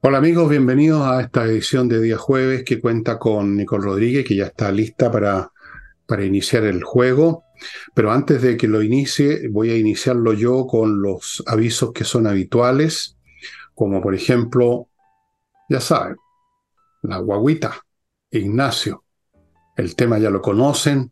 Hola 0.00 0.18
amigos, 0.18 0.48
bienvenidos 0.48 1.02
a 1.02 1.20
esta 1.20 1.44
edición 1.44 1.88
de 1.88 2.00
día 2.00 2.16
jueves 2.16 2.62
que 2.62 2.80
cuenta 2.80 3.18
con 3.18 3.56
Nicole 3.56 3.84
Rodríguez, 3.84 4.24
que 4.24 4.36
ya 4.36 4.44
está 4.44 4.70
lista 4.70 5.10
para, 5.10 5.50
para 6.06 6.24
iniciar 6.24 6.62
el 6.62 6.84
juego. 6.84 7.42
Pero 7.94 8.12
antes 8.12 8.40
de 8.40 8.56
que 8.56 8.68
lo 8.68 8.80
inicie, 8.80 9.48
voy 9.48 9.70
a 9.70 9.76
iniciarlo 9.76 10.34
yo 10.34 10.68
con 10.68 11.02
los 11.02 11.42
avisos 11.48 11.92
que 11.92 12.04
son 12.04 12.28
habituales, 12.28 13.16
como 13.74 14.00
por 14.00 14.14
ejemplo, 14.14 14.86
ya 15.68 15.80
saben, 15.80 16.16
la 17.02 17.18
guaguita, 17.18 17.84
Ignacio. 18.30 19.02
El 19.76 19.96
tema 19.96 20.18
ya 20.18 20.30
lo 20.30 20.40
conocen, 20.40 21.10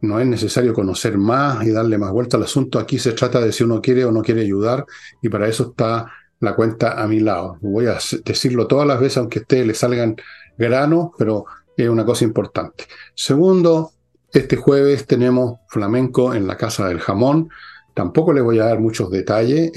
no 0.00 0.18
es 0.18 0.26
necesario 0.26 0.72
conocer 0.72 1.18
más 1.18 1.66
y 1.66 1.70
darle 1.70 1.98
más 1.98 2.12
vuelta 2.12 2.38
al 2.38 2.44
asunto. 2.44 2.78
Aquí 2.78 2.98
se 2.98 3.12
trata 3.12 3.42
de 3.42 3.52
si 3.52 3.62
uno 3.62 3.82
quiere 3.82 4.06
o 4.06 4.10
no 4.10 4.22
quiere 4.22 4.40
ayudar 4.40 4.86
y 5.20 5.28
para 5.28 5.48
eso 5.48 5.72
está 5.72 6.10
la 6.42 6.56
cuenta 6.56 7.00
a 7.00 7.06
mi 7.06 7.20
lado. 7.20 7.56
Voy 7.60 7.86
a 7.86 7.98
decirlo 8.24 8.66
todas 8.66 8.86
las 8.86 9.00
veces, 9.00 9.18
aunque 9.18 9.38
a 9.38 9.42
ustedes 9.42 9.66
le 9.66 9.74
salgan 9.74 10.16
granos, 10.58 11.10
pero 11.16 11.46
es 11.76 11.88
una 11.88 12.04
cosa 12.04 12.24
importante. 12.24 12.84
Segundo, 13.14 13.92
este 14.32 14.56
jueves 14.56 15.06
tenemos 15.06 15.60
flamenco 15.68 16.34
en 16.34 16.48
la 16.48 16.56
Casa 16.56 16.88
del 16.88 16.98
Jamón. 16.98 17.48
Tampoco 17.94 18.32
les 18.32 18.42
voy 18.42 18.58
a 18.58 18.64
dar 18.64 18.80
muchos 18.80 19.08
detalles, 19.10 19.70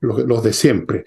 los, 0.00 0.42
de 0.42 0.52
siempre. 0.54 1.04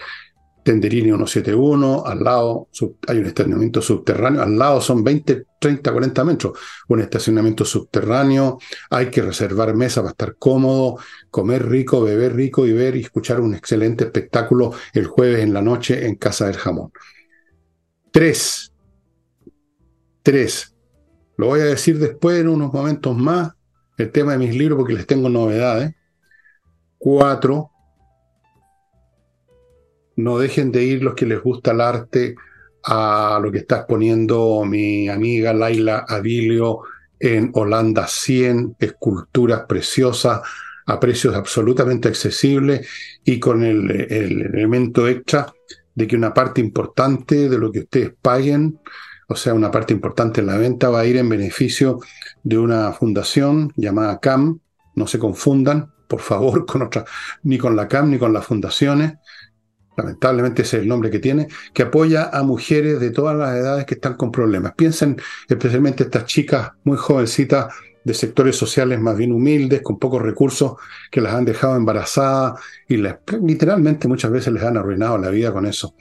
Tenderini 0.63 1.09
171, 1.09 2.03
al 2.05 2.23
lado 2.23 2.67
hay 3.07 3.17
un 3.17 3.25
estacionamiento 3.25 3.81
subterráneo, 3.81 4.41
al 4.41 4.57
lado 4.57 4.81
son 4.81 5.03
20, 5.03 5.45
30, 5.59 5.91
40 5.91 6.23
metros, 6.25 6.59
un 6.89 7.01
estacionamiento 7.01 7.65
subterráneo, 7.65 8.59
hay 8.89 9.09
que 9.09 9.21
reservar 9.21 9.73
mesa 9.75 10.01
para 10.01 10.11
estar 10.11 10.35
cómodo, 10.37 10.97
comer 11.31 11.67
rico, 11.67 12.01
beber 12.01 12.35
rico 12.35 12.67
y 12.67 12.73
ver 12.73 12.95
y 12.95 13.01
escuchar 13.01 13.39
un 13.39 13.55
excelente 13.55 14.05
espectáculo 14.05 14.73
el 14.93 15.07
jueves 15.07 15.39
en 15.39 15.53
la 15.53 15.61
noche 15.61 16.05
en 16.05 16.15
Casa 16.15 16.47
del 16.47 16.57
Jamón. 16.57 16.91
Tres, 18.11 18.73
tres, 20.21 20.75
lo 21.37 21.47
voy 21.47 21.61
a 21.61 21.65
decir 21.65 21.99
después 21.99 22.39
en 22.39 22.49
unos 22.49 22.73
momentos 22.73 23.17
más, 23.17 23.53
el 23.97 24.11
tema 24.11 24.33
de 24.33 24.39
mis 24.39 24.55
libros 24.55 24.77
porque 24.77 24.93
les 24.93 25.07
tengo 25.07 25.29
novedades. 25.29 25.93
Cuatro, 26.97 27.71
no 30.19 30.37
dejen 30.37 30.71
de 30.71 30.83
ir 30.83 31.01
los 31.01 31.15
que 31.15 31.25
les 31.25 31.41
gusta 31.41 31.71
el 31.71 31.81
arte 31.81 32.35
a 32.83 33.39
lo 33.41 33.51
que 33.51 33.59
está 33.59 33.77
exponiendo 33.77 34.63
mi 34.65 35.07
amiga 35.07 35.53
Laila 35.53 36.05
Avilio 36.07 36.81
en 37.19 37.51
Holanda 37.53 38.05
100, 38.07 38.75
esculturas 38.79 39.63
preciosas 39.67 40.41
a 40.85 40.99
precios 40.99 41.35
absolutamente 41.35 42.07
accesibles 42.07 42.87
y 43.23 43.39
con 43.39 43.63
el, 43.63 43.91
el, 43.91 44.41
elemento 44.41 45.07
extra 45.07 45.53
de 45.95 46.07
que 46.07 46.15
una 46.15 46.33
parte 46.33 46.61
importante 46.61 47.47
de 47.47 47.57
lo 47.57 47.71
que 47.71 47.79
ustedes 47.79 48.13
paguen, 48.21 48.79
o 49.27 49.35
sea, 49.35 49.53
una 49.53 49.69
parte 49.69 49.93
importante 49.93 50.41
en 50.41 50.47
la 50.47 50.57
venta, 50.57 50.89
va 50.89 51.01
a 51.01 51.05
ir 51.05 51.17
en 51.17 51.29
beneficio 51.29 51.99
de 52.43 52.57
una 52.57 52.91
fundación 52.93 53.71
llamada 53.75 54.19
CAM, 54.19 54.59
no 54.95 55.07
se 55.07 55.19
confundan, 55.19 55.93
por 56.07 56.21
favor, 56.21 56.65
con 56.67 56.81
otra, 56.81 57.05
ni 57.43 57.57
con 57.57 57.75
la 57.75 57.87
CAM 57.87 58.09
ni 58.09 58.17
con 58.17 58.33
las 58.33 58.45
fundaciones, 58.45 59.13
lamentablemente 59.99 60.61
ese 60.61 60.77
es 60.77 60.83
el 60.83 60.89
nombre 60.89 61.09
que 61.09 61.19
tiene, 61.19 61.47
que 61.73 61.83
apoya 61.83 62.29
a 62.31 62.43
mujeres 62.43 62.99
de 62.99 63.11
todas 63.11 63.37
las 63.37 63.55
edades 63.55 63.85
que 63.85 63.95
están 63.95 64.15
con 64.15 64.31
problemas. 64.31 64.73
Piensen 64.75 65.17
especialmente 65.47 66.03
estas 66.03 66.25
chicas 66.25 66.71
muy 66.83 66.97
jovencitas 66.97 67.73
de 68.03 68.13
sectores 68.13 68.55
sociales 68.55 68.99
más 68.99 69.17
bien 69.17 69.33
humildes, 69.33 69.81
con 69.81 69.99
pocos 69.99 70.21
recursos, 70.21 70.73
que 71.11 71.21
las 71.21 71.33
han 71.33 71.45
dejado 71.45 71.75
embarazadas 71.75 72.59
y 72.87 72.97
literalmente 73.41 74.07
muchas 74.07 74.31
veces 74.31 74.53
les 74.53 74.63
han 74.63 74.77
arruinado 74.77 75.17
la 75.17 75.29
vida 75.29 75.51
con 75.51 75.65
eso. 75.65 75.95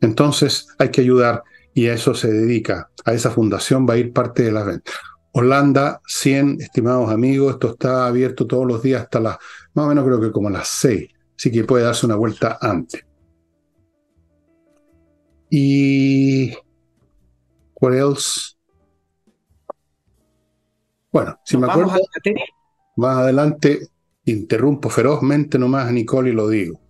Entonces 0.00 0.68
hay 0.78 0.90
que 0.90 1.00
ayudar 1.00 1.42
y 1.74 1.88
a 1.88 1.94
eso 1.94 2.14
se 2.14 2.32
dedica. 2.32 2.90
A 3.04 3.12
esa 3.12 3.30
fundación 3.30 3.86
va 3.88 3.94
a 3.94 3.98
ir 3.98 4.12
parte 4.12 4.44
de 4.44 4.52
las 4.52 4.66
ventas. 4.66 4.94
Holanda 5.32 6.00
100, 6.06 6.60
estimados 6.60 7.10
amigos, 7.10 7.54
esto 7.54 7.72
está 7.72 8.06
abierto 8.06 8.46
todos 8.46 8.66
los 8.66 8.82
días 8.82 9.02
hasta 9.02 9.20
las, 9.20 9.36
más 9.74 9.86
o 9.86 9.88
menos 9.88 10.04
creo 10.04 10.20
que 10.20 10.32
como 10.32 10.50
las 10.50 10.68
6, 10.68 11.08
así 11.36 11.52
que 11.52 11.64
puede 11.64 11.84
darse 11.84 12.06
una 12.06 12.16
vuelta 12.16 12.58
antes. 12.60 13.04
Y. 15.50 16.54
¿What 17.80 17.94
else? 17.94 18.54
Bueno, 21.12 21.38
si 21.44 21.56
me 21.56 21.66
acuerdo. 21.66 21.92
Más 22.96 23.18
adelante 23.18 23.88
interrumpo 24.26 24.90
ferozmente 24.90 25.58
nomás 25.58 25.88
a 25.88 25.92
Nicole 25.92 26.30
y 26.30 26.32
lo 26.32 26.48
digo. 26.48 26.80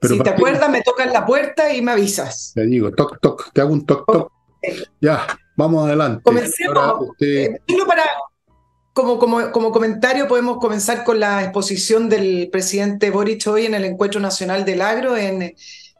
Pero 0.00 0.16
si 0.16 0.22
te 0.22 0.30
acuerdas, 0.30 0.68
me 0.70 0.82
tocan 0.82 1.12
la 1.12 1.24
puerta 1.24 1.72
y 1.72 1.80
me 1.80 1.92
avisas. 1.92 2.52
Te 2.54 2.66
digo, 2.66 2.92
toc, 2.92 3.20
toc, 3.20 3.52
te 3.52 3.60
hago 3.60 3.72
un 3.72 3.86
toc, 3.86 4.04
toc. 4.10 4.32
Ya, 5.00 5.26
vamos 5.56 5.86
adelante. 5.86 6.22
Comencemos. 6.22 7.10
Eh, 7.20 7.56
para, 7.86 8.02
como, 8.92 9.18
como, 9.18 9.50
como, 9.50 9.72
comentario, 9.72 10.28
podemos 10.28 10.58
comenzar 10.58 11.04
con 11.04 11.20
la 11.20 11.42
exposición 11.42 12.08
del 12.08 12.48
presidente 12.50 13.10
Boric 13.10 13.46
hoy 13.46 13.66
en 13.66 13.74
el 13.74 13.84
Encuentro 13.84 14.20
Nacional 14.20 14.64
del 14.64 14.82
Agro 14.82 15.16
en 15.16 15.54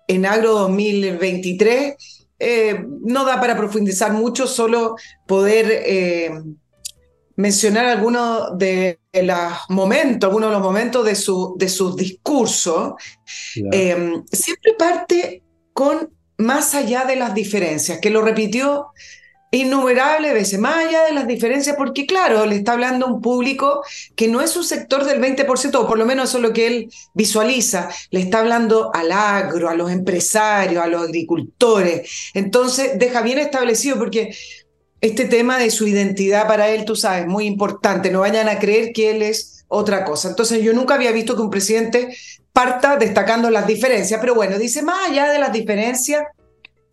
en 0.06 0.26
Agro 0.26 0.52
2023. 0.52 1.94
Eh, 2.38 2.84
no 3.02 3.24
da 3.24 3.40
para 3.40 3.56
profundizar 3.56 4.12
mucho, 4.12 4.46
solo 4.46 4.96
poder 5.26 5.66
eh, 5.70 6.30
mencionar 7.36 7.86
algunos 7.86 8.58
de 8.58 8.98
los 9.12 9.52
momentos, 9.68 10.28
algunos 10.28 10.50
de 10.50 10.54
los 10.54 10.62
momentos 10.62 11.04
de, 11.04 11.14
su, 11.14 11.54
de 11.56 11.68
sus 11.68 11.96
discursos. 11.96 12.94
Eh, 13.72 14.22
siempre 14.30 14.74
parte 14.78 15.42
con 15.72 16.10
más 16.38 16.74
allá 16.74 17.04
de 17.04 17.16
las 17.16 17.34
diferencias, 17.34 17.98
que 17.98 18.10
lo 18.10 18.22
repitió 18.22 18.88
innumerables 19.58 20.34
veces, 20.34 20.58
más 20.58 20.86
allá 20.86 21.04
de 21.04 21.12
las 21.12 21.26
diferencias, 21.26 21.76
porque 21.76 22.06
claro, 22.06 22.44
le 22.46 22.56
está 22.56 22.72
hablando 22.72 23.06
un 23.06 23.20
público 23.20 23.82
que 24.16 24.28
no 24.28 24.40
es 24.40 24.56
un 24.56 24.64
sector 24.64 25.04
del 25.04 25.20
20%, 25.20 25.74
o 25.76 25.86
por 25.86 25.98
lo 25.98 26.06
menos 26.06 26.28
eso 26.28 26.38
es 26.38 26.42
lo 26.42 26.52
que 26.52 26.66
él 26.66 26.90
visualiza, 27.14 27.88
le 28.10 28.20
está 28.20 28.40
hablando 28.40 28.90
al 28.94 29.12
agro, 29.12 29.68
a 29.68 29.74
los 29.74 29.90
empresarios, 29.90 30.82
a 30.82 30.88
los 30.88 31.02
agricultores. 31.02 32.30
Entonces, 32.34 32.98
deja 32.98 33.22
bien 33.22 33.38
establecido, 33.38 33.98
porque 33.98 34.34
este 35.00 35.26
tema 35.26 35.58
de 35.58 35.70
su 35.70 35.86
identidad 35.86 36.48
para 36.48 36.70
él, 36.70 36.84
tú 36.84 36.96
sabes, 36.96 37.26
muy 37.26 37.46
importante, 37.46 38.10
no 38.10 38.20
vayan 38.20 38.48
a 38.48 38.58
creer 38.58 38.92
que 38.92 39.10
él 39.10 39.22
es 39.22 39.64
otra 39.68 40.04
cosa. 40.04 40.28
Entonces, 40.28 40.62
yo 40.62 40.72
nunca 40.72 40.94
había 40.94 41.12
visto 41.12 41.36
que 41.36 41.42
un 41.42 41.50
presidente 41.50 42.16
parta 42.52 42.96
destacando 42.96 43.50
las 43.50 43.66
diferencias, 43.66 44.20
pero 44.20 44.34
bueno, 44.34 44.58
dice, 44.58 44.82
más 44.82 45.10
allá 45.10 45.30
de 45.30 45.38
las 45.38 45.52
diferencias, 45.52 46.22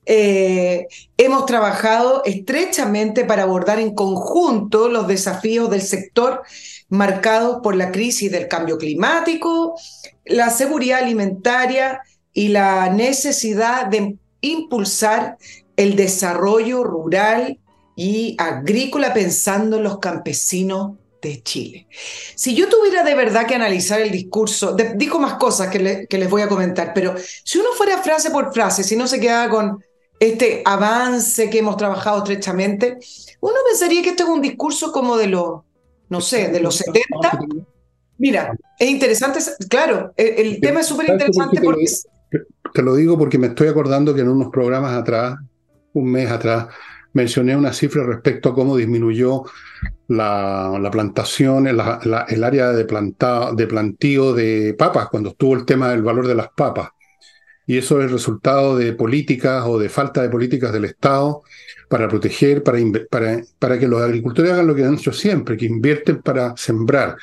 eh, 0.05 0.87
hemos 1.17 1.45
trabajado 1.45 2.23
estrechamente 2.25 3.23
para 3.23 3.43
abordar 3.43 3.79
en 3.79 3.93
conjunto 3.93 4.89
los 4.89 5.07
desafíos 5.07 5.69
del 5.69 5.81
sector 5.81 6.41
marcados 6.89 7.59
por 7.61 7.75
la 7.75 7.91
crisis 7.91 8.31
del 8.31 8.47
cambio 8.47 8.77
climático, 8.77 9.75
la 10.25 10.49
seguridad 10.49 11.03
alimentaria 11.03 12.01
y 12.33 12.49
la 12.49 12.89
necesidad 12.89 13.87
de 13.87 14.17
impulsar 14.41 15.37
el 15.77 15.95
desarrollo 15.95 16.83
rural 16.83 17.59
y 17.95 18.35
agrícola 18.39 19.13
pensando 19.13 19.77
en 19.77 19.83
los 19.83 19.99
campesinos 19.99 20.93
de 21.21 21.43
Chile. 21.43 21.87
Si 22.35 22.55
yo 22.55 22.67
tuviera 22.67 23.03
de 23.03 23.13
verdad 23.13 23.45
que 23.45 23.53
analizar 23.53 24.01
el 24.01 24.11
discurso, 24.11 24.75
dijo 24.95 25.19
más 25.19 25.35
cosas 25.35 25.69
que, 25.69 26.07
que 26.09 26.17
les 26.17 26.29
voy 26.29 26.41
a 26.41 26.47
comentar, 26.47 26.93
pero 26.95 27.13
si 27.43 27.59
uno 27.59 27.69
fuera 27.77 27.99
frase 27.99 28.31
por 28.31 28.51
frase, 28.51 28.83
si 28.83 28.95
no 28.95 29.07
se 29.07 29.19
quedaba 29.19 29.49
con 29.49 29.83
este 30.21 30.61
avance 30.65 31.49
que 31.49 31.57
hemos 31.57 31.77
trabajado 31.77 32.19
estrechamente, 32.19 32.99
uno 33.39 33.55
pensaría 33.67 34.03
que 34.03 34.09
este 34.09 34.21
es 34.21 34.29
un 34.29 34.39
discurso 34.39 34.91
como 34.91 35.17
de 35.17 35.25
los, 35.25 35.61
no 36.09 36.21
sé, 36.21 36.49
de 36.49 36.59
los 36.59 36.75
70. 36.75 37.39
Mira, 38.19 38.55
es 38.77 38.87
interesante, 38.87 39.39
claro, 39.67 40.13
el, 40.15 40.61
tema 40.61 40.81
es 40.81 40.85
súper 40.85 41.09
interesante 41.09 41.59
porque... 41.61 41.85
Te 42.71 42.83
lo 42.83 42.93
digo 42.95 43.17
porque 43.17 43.39
me 43.39 43.47
estoy 43.47 43.67
acordando 43.67 44.13
que 44.13 44.21
en 44.21 44.29
unos 44.29 44.49
programas 44.51 44.93
atrás, 44.93 45.39
un 45.93 46.11
mes 46.11 46.29
atrás, 46.29 46.67
mencioné 47.13 47.55
una 47.57 47.73
cifra 47.73 48.03
respecto 48.03 48.49
a 48.49 48.53
cómo 48.53 48.77
disminuyó 48.77 49.43
la, 50.07 50.87
plantación, 50.91 51.65
el 51.65 52.43
área 52.43 52.71
de, 52.73 52.85
de 52.85 53.67
plantío 53.67 54.33
de 54.33 54.75
papas, 54.77 55.09
cuando 55.09 55.29
estuvo 55.29 55.55
el 55.55 55.65
tema 55.65 55.89
del 55.89 56.03
valor 56.03 56.27
de 56.27 56.35
las 56.35 56.49
papas 56.55 56.89
y 57.65 57.77
eso 57.77 57.99
es 57.99 58.05
el 58.05 58.11
resultado 58.11 58.75
de 58.75 58.93
políticas 58.93 59.63
o 59.65 59.77
de 59.77 59.89
falta 59.89 60.21
de 60.21 60.29
políticas 60.29 60.73
del 60.73 60.85
Estado 60.85 61.43
para 61.87 62.07
proteger, 62.07 62.63
para, 62.63 62.79
para, 63.09 63.41
para 63.59 63.79
que 63.79 63.87
los 63.87 64.01
agricultores 64.01 64.51
hagan 64.51 64.67
lo 64.67 64.75
que 64.75 64.83
han 64.83 64.95
hecho 64.95 65.13
siempre, 65.13 65.57
que 65.57 65.65
invierten 65.65 66.21
para 66.21 66.55
sembrar. 66.57 67.15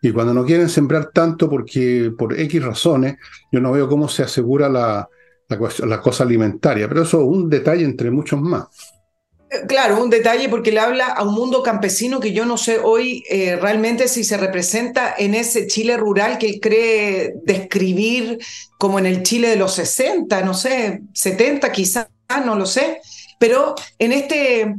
Y 0.00 0.10
cuando 0.10 0.34
no 0.34 0.44
quieren 0.44 0.68
sembrar 0.68 1.10
tanto 1.12 1.48
porque 1.48 2.12
por 2.16 2.38
X 2.38 2.64
razones, 2.64 3.16
yo 3.52 3.60
no 3.60 3.72
veo 3.72 3.88
cómo 3.88 4.08
se 4.08 4.22
asegura 4.22 4.68
la, 4.68 5.08
la 5.48 6.00
cosa 6.00 6.24
alimentaria, 6.24 6.88
pero 6.88 7.02
eso 7.02 7.20
es 7.20 7.26
un 7.26 7.48
detalle 7.48 7.84
entre 7.84 8.10
muchos 8.10 8.40
más. 8.40 8.66
Claro, 9.68 10.02
un 10.02 10.08
detalle 10.08 10.48
porque 10.48 10.72
le 10.72 10.80
habla 10.80 11.08
a 11.08 11.24
un 11.24 11.34
mundo 11.34 11.62
campesino 11.62 12.20
que 12.20 12.32
yo 12.32 12.46
no 12.46 12.56
sé 12.56 12.78
hoy 12.78 13.22
eh, 13.28 13.56
realmente 13.56 14.08
si 14.08 14.24
se 14.24 14.38
representa 14.38 15.14
en 15.18 15.34
ese 15.34 15.66
Chile 15.66 15.98
rural 15.98 16.38
que 16.38 16.46
él 16.46 16.60
cree 16.60 17.34
describir 17.44 18.38
como 18.78 18.98
en 18.98 19.04
el 19.04 19.22
Chile 19.22 19.48
de 19.48 19.56
los 19.56 19.74
60, 19.74 20.40
no 20.40 20.54
sé, 20.54 21.02
70 21.12 21.70
quizás, 21.70 22.08
no 22.46 22.54
lo 22.54 22.64
sé, 22.64 23.02
pero 23.38 23.74
en 23.98 24.12
este 24.12 24.74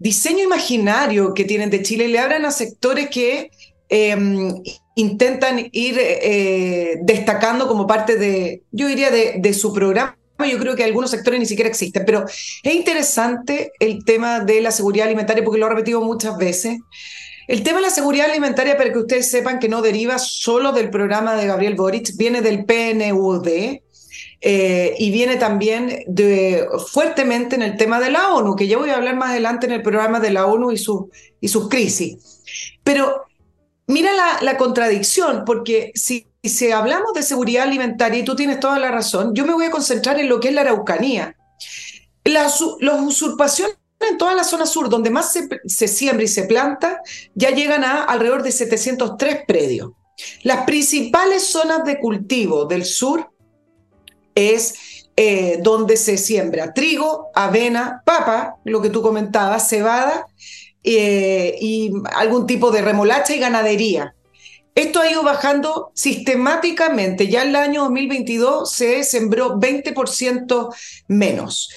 diseño 0.00 0.42
imaginario 0.42 1.32
que 1.32 1.44
tienen 1.44 1.70
de 1.70 1.82
Chile 1.82 2.08
le 2.08 2.18
abran 2.18 2.44
a 2.46 2.50
sectores 2.50 3.08
que 3.08 3.50
em, 3.88 4.52
intentan 4.96 5.68
ir 5.70 5.98
eh, 6.00 6.98
destacando 7.02 7.68
como 7.68 7.86
parte 7.86 8.16
de, 8.16 8.62
yo 8.72 8.88
diría, 8.88 9.10
de, 9.10 9.54
su 9.54 9.72
programa. 9.72 10.16
Yo 10.44 10.58
creo 10.58 10.76
que 10.76 10.84
algunos 10.84 11.10
sectores 11.10 11.40
ni 11.40 11.46
siquiera 11.46 11.68
existen, 11.68 12.04
pero 12.04 12.24
es 12.26 12.74
interesante 12.74 13.72
el 13.80 14.04
tema 14.04 14.40
de 14.40 14.60
la 14.60 14.70
seguridad 14.70 15.06
alimentaria 15.06 15.42
porque 15.42 15.58
lo 15.58 15.66
he 15.66 15.70
repetido 15.70 16.00
muchas 16.02 16.36
veces. 16.36 16.78
El 17.48 17.62
tema 17.62 17.78
de 17.78 17.86
la 17.86 17.90
seguridad 17.90 18.28
alimentaria, 18.28 18.76
para 18.76 18.92
que 18.92 18.98
ustedes 18.98 19.30
sepan 19.30 19.58
que 19.58 19.68
no 19.68 19.80
deriva 19.80 20.18
solo 20.18 20.72
del 20.72 20.90
programa 20.90 21.36
de 21.36 21.46
Gabriel 21.46 21.74
Boric, 21.74 22.16
viene 22.16 22.42
del 22.42 22.64
PNUD, 22.64 23.48
eh, 24.40 24.94
y 24.98 25.10
viene 25.10 25.36
también 25.36 26.04
fuertemente 26.92 27.56
en 27.56 27.62
el 27.62 27.76
tema 27.76 28.00
de 28.00 28.10
la 28.10 28.34
ONU, 28.34 28.54
que 28.54 28.66
ya 28.66 28.76
voy 28.76 28.90
a 28.90 28.96
hablar 28.96 29.16
más 29.16 29.30
adelante 29.30 29.66
en 29.66 29.72
el 29.72 29.82
programa 29.82 30.20
de 30.20 30.30
la 30.30 30.46
ONU 30.46 30.72
y, 30.72 30.78
su, 30.78 31.10
y 31.40 31.48
sus 31.48 31.68
crisis. 31.68 32.42
Pero 32.84 33.25
mira 33.86 34.10
la, 34.40 34.56
contradicción, 34.56 35.44
porque 35.44 35.92
si, 35.94 36.26
hablamos 36.72 37.12
de 37.14 37.22
seguridad 37.22 37.64
alimentaria, 37.64 38.20
y 38.20 38.24
tú 38.24 38.36
tienes 38.36 38.60
toda 38.60 38.78
la 38.78 38.90
razón, 38.90 39.34
yo 39.34 39.44
me 39.44 39.54
voy 39.54 39.66
a 39.66 39.70
concentrar 39.70 40.18
en 40.18 40.28
lo 40.28 40.40
que 40.40 40.48
es 40.48 40.54
la 40.54 40.62
Araucanía. 40.62 41.36
Las, 42.24 42.60
usurpaciones 42.60 43.76
en 44.00 44.18
toda 44.18 44.34
la 44.34 44.44
zona 44.44 44.66
sur, 44.66 44.88
donde 44.88 45.10
más 45.10 45.32
se, 45.32 45.48
se, 45.66 45.88
siembra 45.88 46.24
y 46.24 46.28
se 46.28 46.44
planta, 46.44 47.00
ya 47.34 47.50
llegan 47.50 47.84
a 47.84 48.04
alrededor 48.04 48.42
de 48.42 48.52
703 48.52 49.44
predios. 49.46 49.92
Las 50.42 50.64
principales 50.64 51.44
zonas 51.44 51.84
de 51.84 51.98
cultivo 51.98 52.64
del 52.64 52.84
sur 52.84 53.30
es 54.34 54.74
eh, 55.16 55.58
donde 55.62 55.96
se 55.96 56.18
siembra 56.18 56.74
trigo, 56.74 57.28
avena, 57.34 58.02
papa, 58.04 58.56
lo 58.64 58.82
que 58.82 58.90
tú 58.90 59.00
comentabas, 59.00 59.68
cebada 59.68 60.26
eh, 60.88 61.56
y 61.60 61.92
algún 62.14 62.46
tipo 62.46 62.70
de 62.70 62.80
remolacha 62.80 63.34
y 63.34 63.40
ganadería. 63.40 64.14
Esto 64.76 65.00
ha 65.00 65.10
ido 65.10 65.24
bajando 65.24 65.90
sistemáticamente. 65.94 67.26
Ya 67.26 67.42
en 67.42 67.48
el 67.48 67.56
año 67.56 67.82
2022 67.82 68.70
se 68.70 69.02
sembró 69.02 69.58
20% 69.58 70.74
menos. 71.08 71.70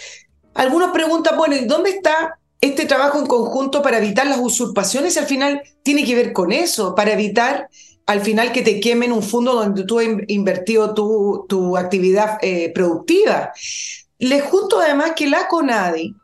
Algunos 0.54 0.92
preguntan, 0.92 1.38
bueno, 1.38 1.56
¿y 1.56 1.66
dónde 1.66 1.90
está 1.90 2.38
este 2.62 2.86
trabajo 2.86 3.18
en 3.18 3.26
conjunto 3.26 3.82
para 3.82 3.98
evitar 3.98 4.28
las 4.28 4.40
usurpaciones? 4.40 5.18
Al 5.18 5.26
final 5.26 5.64
tiene 5.82 6.06
que 6.06 6.14
ver 6.14 6.34
con 6.34 6.52
eso, 6.52 6.94
para 6.94 7.14
evitar 7.14 7.70
al 8.06 8.22
final 8.22 8.52
que 8.52 8.62
te 8.62 8.80
quemen 8.80 9.12
un 9.12 9.24
fondo 9.24 9.54
donde 9.54 9.86
tú 9.86 10.00
has 10.00 10.08
invertido 10.28 10.94
tu, 10.94 11.46
tu 11.50 11.78
actividad 11.78 12.38
eh, 12.42 12.72
productiva. 12.76 13.54
Les 14.20 14.44
junto 14.44 14.80
además 14.80 15.14
que 15.16 15.28
la 15.28 15.48
CONADI 15.48 16.16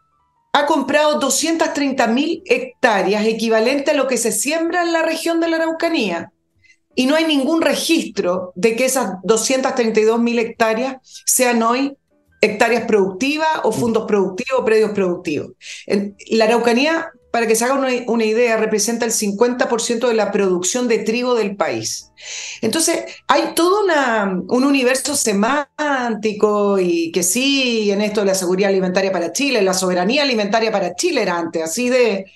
ha 0.56 0.66
comprado 0.68 1.20
230 1.20 2.08
mil 2.08 2.42
hectáreas, 2.46 3.26
equivalente 3.26 3.92
a 3.92 3.94
lo 3.94 4.08
que 4.08 4.16
se 4.16 4.32
siembra 4.32 4.84
en 4.84 4.94
la 4.94 5.02
región 5.02 5.42
de 5.42 5.50
la 5.50 5.58
Araucanía. 5.58 6.32
Y 6.96 7.08
no 7.08 7.16
hay 7.16 7.26
ningún 7.26 7.62
registro 7.62 8.54
de 8.56 8.78
que 8.78 8.86
esas 8.86 9.16
232 9.24 10.18
mil 10.18 10.40
hectáreas 10.40 10.96
sean 11.26 11.62
hoy 11.62 11.98
hectáreas 12.40 12.86
productivas 12.86 13.50
o 13.64 13.74
fondos 13.74 14.06
productivos 14.06 14.62
o 14.62 14.64
predios 14.64 14.92
productivos. 14.92 15.52
La 16.30 16.46
Araucanía, 16.46 17.12
para 17.36 17.48
que 17.48 17.56
se 17.58 17.66
haga 17.66 17.74
una, 18.08 18.24
idea, 18.24 18.56
representa 18.56 19.04
el 19.04 19.12
50% 19.12 20.08
de 20.08 20.14
la 20.14 20.32
producción 20.32 20.88
de 20.88 21.00
trigo 21.00 21.36
del 21.36 21.58
país. 21.58 22.14
Entonces, 22.62 23.04
hay 23.28 23.54
todo 23.56 23.82
un 24.48 24.64
universo 24.64 25.18
semántico 25.18 26.80
y 26.80 27.12
que 27.12 27.24
sí, 27.24 27.92
en 27.92 28.00
esto 28.00 28.22
de 28.22 28.28
la 28.28 28.36
seguridad 28.36 28.70
alimentaria 28.70 29.12
para 29.12 29.34
Chile, 29.34 29.62
la 29.62 29.74
soberanía 29.74 30.24
alimentaria 30.24 30.72
para 30.72 30.96
Chile 30.96 31.24
era 31.24 31.38
antes, 31.38 31.62
así 31.62 31.90
de, 31.90 32.28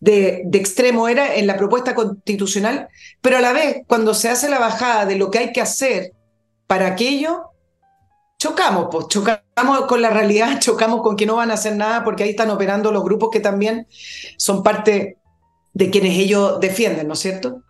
de, 0.00 0.44
extremo 0.52 1.08
era 1.08 1.34
en 1.34 1.46
la 1.46 1.56
propuesta 1.56 1.94
constitucional, 1.94 2.88
pero 3.22 3.38
a 3.38 3.40
la 3.40 3.54
vez, 3.54 3.78
cuando 3.86 4.12
se 4.12 4.28
hace 4.28 4.50
la 4.50 4.58
bajada 4.58 5.06
de 5.06 5.16
lo 5.16 5.30
que 5.30 5.38
hay 5.38 5.52
que 5.52 5.62
hacer 5.62 6.12
para 6.66 6.88
aquello, 6.88 7.51
chocamos, 8.42 8.88
pues 8.90 9.06
chocamos 9.06 9.86
con 9.86 10.02
la 10.02 10.10
realidad, 10.10 10.58
chocamos 10.60 11.00
con 11.02 11.16
que 11.16 11.26
no 11.26 11.36
van 11.36 11.52
a 11.52 11.54
hacer 11.54 11.76
nada 11.76 12.02
porque 12.02 12.24
ahí 12.24 12.30
están 12.30 12.50
operando 12.50 12.90
los 12.90 13.04
grupos 13.04 13.30
que 13.30 13.38
también 13.38 13.86
son 14.36 14.64
parte 14.64 15.18
de 15.72 15.90
quienes 15.90 16.18
ellos 16.18 16.58
defienden, 16.58 17.06
¿no 17.06 17.14
es 17.14 17.20
cierto? 17.20 17.62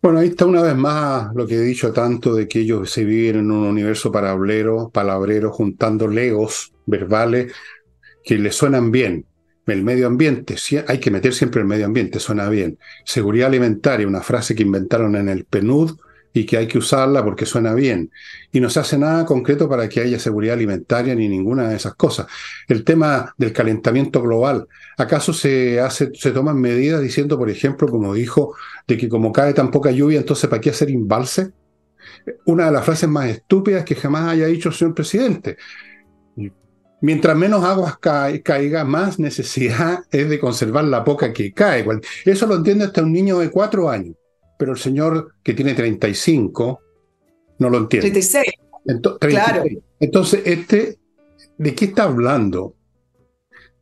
Bueno, 0.00 0.20
ahí 0.20 0.28
está 0.28 0.46
una 0.46 0.62
vez 0.62 0.74
más 0.74 1.34
lo 1.34 1.46
que 1.46 1.56
he 1.56 1.60
dicho 1.60 1.92
tanto 1.92 2.34
de 2.34 2.48
que 2.48 2.60
ellos 2.60 2.90
se 2.90 3.04
viven 3.04 3.40
en 3.40 3.50
un 3.50 3.66
universo 3.66 4.10
palabrero, 4.10 4.88
palabrero, 4.88 5.52
juntando 5.52 6.08
legos 6.08 6.72
verbales 6.86 7.52
que 8.24 8.38
les 8.38 8.56
suenan 8.56 8.90
bien. 8.90 9.26
El 9.66 9.84
medio 9.84 10.06
ambiente, 10.06 10.56
hay 10.88 10.98
que 10.98 11.10
meter 11.10 11.34
siempre 11.34 11.60
el 11.60 11.66
medio 11.66 11.84
ambiente, 11.84 12.18
suena 12.18 12.48
bien. 12.48 12.78
Seguridad 13.04 13.48
alimentaria, 13.48 14.08
una 14.08 14.22
frase 14.22 14.54
que 14.54 14.62
inventaron 14.62 15.14
en 15.16 15.28
el 15.28 15.44
PNUD, 15.44 15.96
y 16.32 16.46
que 16.46 16.56
hay 16.56 16.66
que 16.66 16.78
usarla 16.78 17.24
porque 17.24 17.46
suena 17.46 17.74
bien. 17.74 18.10
Y 18.52 18.60
no 18.60 18.70
se 18.70 18.80
hace 18.80 18.98
nada 18.98 19.24
concreto 19.24 19.68
para 19.68 19.88
que 19.88 20.00
haya 20.00 20.18
seguridad 20.18 20.54
alimentaria 20.54 21.14
ni 21.14 21.28
ninguna 21.28 21.68
de 21.68 21.76
esas 21.76 21.94
cosas. 21.94 22.26
El 22.68 22.84
tema 22.84 23.34
del 23.36 23.52
calentamiento 23.52 24.22
global, 24.22 24.66
¿acaso 24.96 25.32
se, 25.32 25.80
hace, 25.80 26.10
se 26.14 26.30
toman 26.30 26.60
medidas 26.60 27.00
diciendo, 27.00 27.36
por 27.38 27.50
ejemplo, 27.50 27.88
como 27.88 28.14
dijo, 28.14 28.54
de 28.86 28.96
que 28.96 29.08
como 29.08 29.32
cae 29.32 29.54
tan 29.54 29.70
poca 29.70 29.90
lluvia, 29.90 30.20
entonces 30.20 30.48
¿para 30.48 30.60
qué 30.60 30.70
hacer 30.70 30.90
embalse? 30.90 31.50
Una 32.46 32.66
de 32.66 32.72
las 32.72 32.84
frases 32.84 33.08
más 33.08 33.28
estúpidas 33.28 33.84
que 33.84 33.94
jamás 33.94 34.30
haya 34.30 34.46
dicho 34.46 34.68
el 34.68 34.74
señor 34.74 34.94
presidente. 34.94 35.56
Mientras 37.02 37.34
menos 37.34 37.64
aguas 37.64 37.96
caiga, 37.98 38.84
más 38.84 39.18
necesidad 39.18 40.00
es 40.10 40.28
de 40.28 40.38
conservar 40.38 40.84
la 40.84 41.02
poca 41.02 41.32
que 41.32 41.52
cae. 41.52 41.86
Eso 42.26 42.46
lo 42.46 42.56
entiende 42.56 42.84
hasta 42.84 43.02
un 43.02 43.12
niño 43.12 43.38
de 43.38 43.50
cuatro 43.50 43.88
años 43.88 44.16
pero 44.60 44.72
el 44.72 44.78
señor 44.78 45.36
que 45.42 45.54
tiene 45.54 45.72
35 45.72 46.80
no 47.60 47.70
lo 47.70 47.78
entiende. 47.78 48.10
36. 48.10 48.44
Claro. 49.20 49.64
Entonces, 49.98 50.42
este, 50.44 50.98
¿de 51.56 51.74
qué 51.74 51.86
está 51.86 52.02
hablando? 52.02 52.74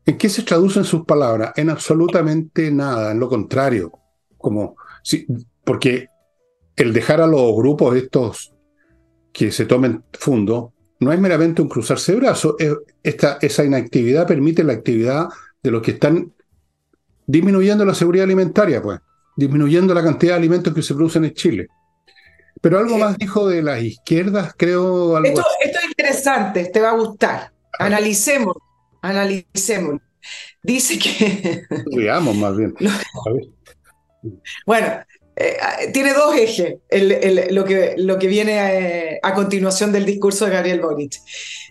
¿En 0.06 0.16
qué 0.16 0.28
se 0.28 0.44
traducen 0.44 0.84
sus 0.84 1.04
palabras? 1.04 1.52
En 1.56 1.68
absolutamente 1.68 2.70
nada, 2.70 3.10
en 3.10 3.18
lo 3.18 3.28
contrario. 3.28 3.90
Como, 4.36 4.76
si, 5.02 5.26
porque 5.64 6.06
el 6.76 6.92
dejar 6.92 7.20
a 7.22 7.26
los 7.26 7.56
grupos 7.56 7.96
estos 7.96 8.54
que 9.32 9.50
se 9.50 9.66
tomen 9.66 10.04
fondo 10.12 10.74
no 11.00 11.12
es 11.12 11.18
meramente 11.18 11.60
un 11.60 11.68
cruzarse 11.68 12.12
de 12.12 12.18
brazos. 12.18 12.54
Esta, 13.02 13.38
esa 13.40 13.64
inactividad 13.64 14.28
permite 14.28 14.62
la 14.62 14.74
actividad 14.74 15.26
de 15.60 15.72
los 15.72 15.82
que 15.82 15.90
están 15.90 16.32
disminuyendo 17.26 17.84
la 17.84 17.94
seguridad 17.94 18.26
alimentaria, 18.26 18.80
pues 18.80 19.00
disminuyendo 19.38 19.94
la 19.94 20.02
cantidad 20.02 20.32
de 20.32 20.38
alimentos 20.38 20.74
que 20.74 20.82
se 20.82 20.94
producen 20.94 21.24
en 21.24 21.32
Chile. 21.32 21.68
Pero 22.60 22.80
algo 22.80 22.98
más 22.98 23.16
dijo 23.16 23.48
de 23.48 23.62
las 23.62 23.80
izquierdas, 23.80 24.52
creo. 24.56 25.16
esto, 25.24 25.44
es 25.60 25.84
interesante, 25.84 26.64
te 26.64 26.80
va 26.80 26.90
a 26.90 26.96
gustar. 26.96 27.52
Analicemos, 27.78 28.56
analicemos. 29.00 30.00
Dice 30.60 30.98
que. 30.98 31.62
Veamos 31.96 32.34
más 32.34 32.56
bien. 32.56 32.74
bueno, 34.66 34.88
eh, 35.36 35.56
tiene 35.92 36.14
dos 36.14 36.34
ejes 36.34 36.78
lo, 36.90 37.64
que, 37.64 37.94
lo, 37.96 38.18
que, 38.18 38.26
viene 38.26 38.58
a, 38.58 38.74
eh, 38.74 39.20
a, 39.22 39.34
continuación 39.34 39.92
del 39.92 40.04
discurso 40.04 40.46
de 40.46 40.50
Gabriel 40.50 40.80
Boric. 40.80 41.14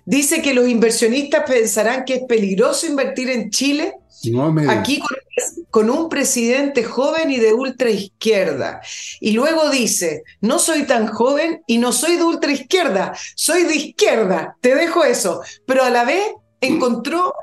Dice 0.05 0.41
que 0.41 0.53
los 0.53 0.69
inversionistas 0.69 1.43
pensarán 1.45 2.05
que 2.05 2.13
es 2.13 2.23
peligroso 2.29 2.87
invertir 2.87 3.29
en 3.29 3.49
Chile 3.49 3.95
Aquí 4.69 5.01
con, 5.69 5.89
un 5.89 6.09
presidente 6.09 6.83
joven 6.83 7.31
y 7.31 7.37
de 7.37 7.53
ultra 7.53 7.89
izquierda. 7.89 8.81
Y 9.19 9.31
luego 9.31 9.69
dice, 9.69 10.23
no 10.41 10.59
soy 10.59 10.83
tan 10.83 11.07
joven 11.07 11.61
y 11.67 11.77
no 11.77 11.91
soy 11.91 12.17
de 12.17 12.23
ultra 12.23 12.51
izquierda, 12.51 13.13
soy 13.35 13.63
de 13.63 13.75
izquierda, 13.75 14.57
te 14.61 14.75
dejo 14.75 15.03
eso. 15.03 15.41
Pero 15.65 15.83
a 15.83 15.89
la 15.89 16.03
vez 16.03 16.23
encontró 16.61 17.33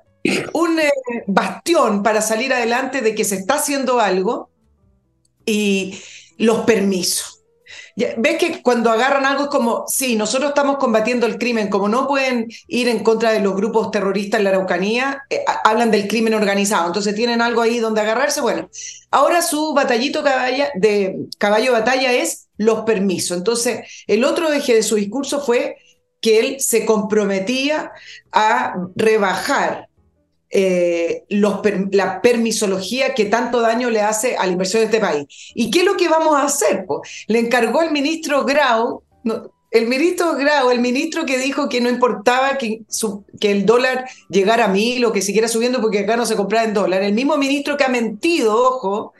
un 0.52 0.80
eh, 0.80 0.90
bastión 1.26 2.02
para 2.02 2.22
salir 2.22 2.52
adelante 2.52 3.00
de 3.00 3.14
que 3.14 3.24
se 3.24 3.36
está 3.36 3.54
haciendo 3.54 4.00
algo 4.00 4.50
y 5.46 6.00
los 6.38 6.60
permisos. 6.64 7.33
Ves 7.96 8.38
que 8.38 8.60
cuando 8.60 8.90
agarran 8.90 9.24
algo 9.24 9.44
es 9.44 9.50
como, 9.50 9.84
sí, 9.86 10.16
nosotros 10.16 10.48
estamos 10.48 10.78
combatiendo 10.78 11.26
el 11.26 11.38
crimen, 11.38 11.68
como 11.68 11.88
no 11.88 12.08
pueden 12.08 12.48
ir 12.66 12.88
en 12.88 13.04
contra 13.04 13.30
de 13.30 13.38
los 13.38 13.54
grupos 13.54 13.92
terroristas 13.92 14.38
en 14.38 14.44
la 14.44 14.50
Araucanía, 14.50 15.22
eh, 15.30 15.44
hablan 15.62 15.92
del 15.92 16.08
crimen 16.08 16.34
organizado, 16.34 16.88
entonces 16.88 17.14
tienen 17.14 17.40
algo 17.40 17.62
ahí 17.62 17.78
donde 17.78 18.00
agarrarse. 18.00 18.40
Bueno, 18.40 18.68
ahora 19.12 19.42
su 19.42 19.74
batallito 19.74 20.22
de 20.22 21.26
caballo 21.38 21.66
de 21.66 21.78
batalla 21.78 22.12
es 22.12 22.48
los 22.56 22.80
permisos. 22.80 23.36
Entonces, 23.36 24.04
el 24.08 24.24
otro 24.24 24.52
eje 24.52 24.74
de 24.74 24.82
su 24.82 24.96
discurso 24.96 25.40
fue 25.40 25.76
que 26.20 26.40
él 26.40 26.60
se 26.60 26.84
comprometía 26.86 27.92
a 28.32 28.74
rebajar 28.96 29.88
eh, 30.56 31.24
la 31.30 32.22
permisología 32.22 33.12
que 33.12 33.24
tanto 33.24 33.60
daño 33.60 33.90
le 33.90 34.02
hace 34.02 34.36
a 34.36 34.46
la 34.46 34.52
inversión 34.52 34.82
de 34.82 34.84
este 34.84 35.00
país. 35.00 35.26
¿Y 35.52 35.68
qué 35.68 35.80
es 35.80 35.84
lo 35.84 35.96
que 35.96 36.08
vamos 36.08 36.36
a 36.36 36.44
hacer? 36.44 36.86
Le 37.26 37.40
encargó 37.40 37.82
el 37.82 37.90
ministro 37.90 38.44
Grau 38.44 39.02
El 39.72 39.88
ministro 39.88 40.36
Grau, 40.36 40.70
el 40.70 40.78
ministro 40.78 41.26
que 41.26 41.38
dijo 41.38 41.68
que 41.68 41.80
no 41.80 41.88
importaba 41.90 42.56
que, 42.56 42.82
que, 43.40 43.50
el 43.50 43.66
dólar 43.66 44.04
llegara 44.28 44.66
a 44.66 44.68
mil 44.68 45.04
o 45.04 45.12
que 45.12 45.22
siguiera 45.22 45.48
subiendo 45.48 45.80
porque 45.80 45.98
acá 45.98 46.16
no 46.16 46.24
se 46.24 46.36
compraba 46.36 46.64
en 46.64 46.72
dólar, 46.72 47.02
el 47.02 47.14
mismo 47.14 47.36
ministro 47.36 47.76
que 47.76 47.82
ha 47.82 47.88
mentido, 47.88 48.54
ojo, 48.56 49.12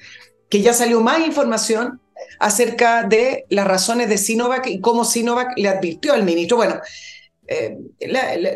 que 0.48 0.60
ya 0.60 0.72
salió 0.72 1.00
más 1.00 1.18
información 1.26 2.00
acerca 2.38 3.02
de 3.02 3.44
las 3.48 3.66
razones 3.66 4.08
de 4.08 4.18
Sinovac 4.18 4.68
y 4.68 4.80
cómo 4.80 5.04
Sinovac 5.04 5.58
le 5.58 5.68
advirtió 5.68 6.12
al 6.12 6.22
ministro. 6.22 6.58
Bueno, 6.58 6.80
eh, 7.46 7.76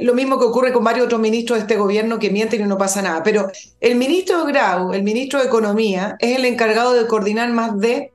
lo 0.01 0.15
mismo 0.15 0.39
que 0.39 0.47
ocurre 0.47 0.73
con 0.73 0.85
varios 0.85 1.07
otros 1.07 1.21
ministros 1.21 1.59
de 1.59 1.63
este 1.63 1.77
gobierno 1.77 2.19
que 2.19 2.31
mienten 2.31 2.63
y 2.63 2.65
no 2.65 2.79
pasa 2.79 3.03
nada. 3.03 3.23
Pero 3.23 3.51
el 3.81 3.97
ministro 3.97 4.45
Grau, 4.45 4.93
el 4.93 5.03
ministro 5.03 5.41
de 5.41 5.47
Economía, 5.47 6.17
es 6.19 6.37
el 6.37 6.45
encargado 6.45 6.95
de 6.95 7.07
coordinar 7.07 7.51
más 7.51 7.79
de, 7.79 8.13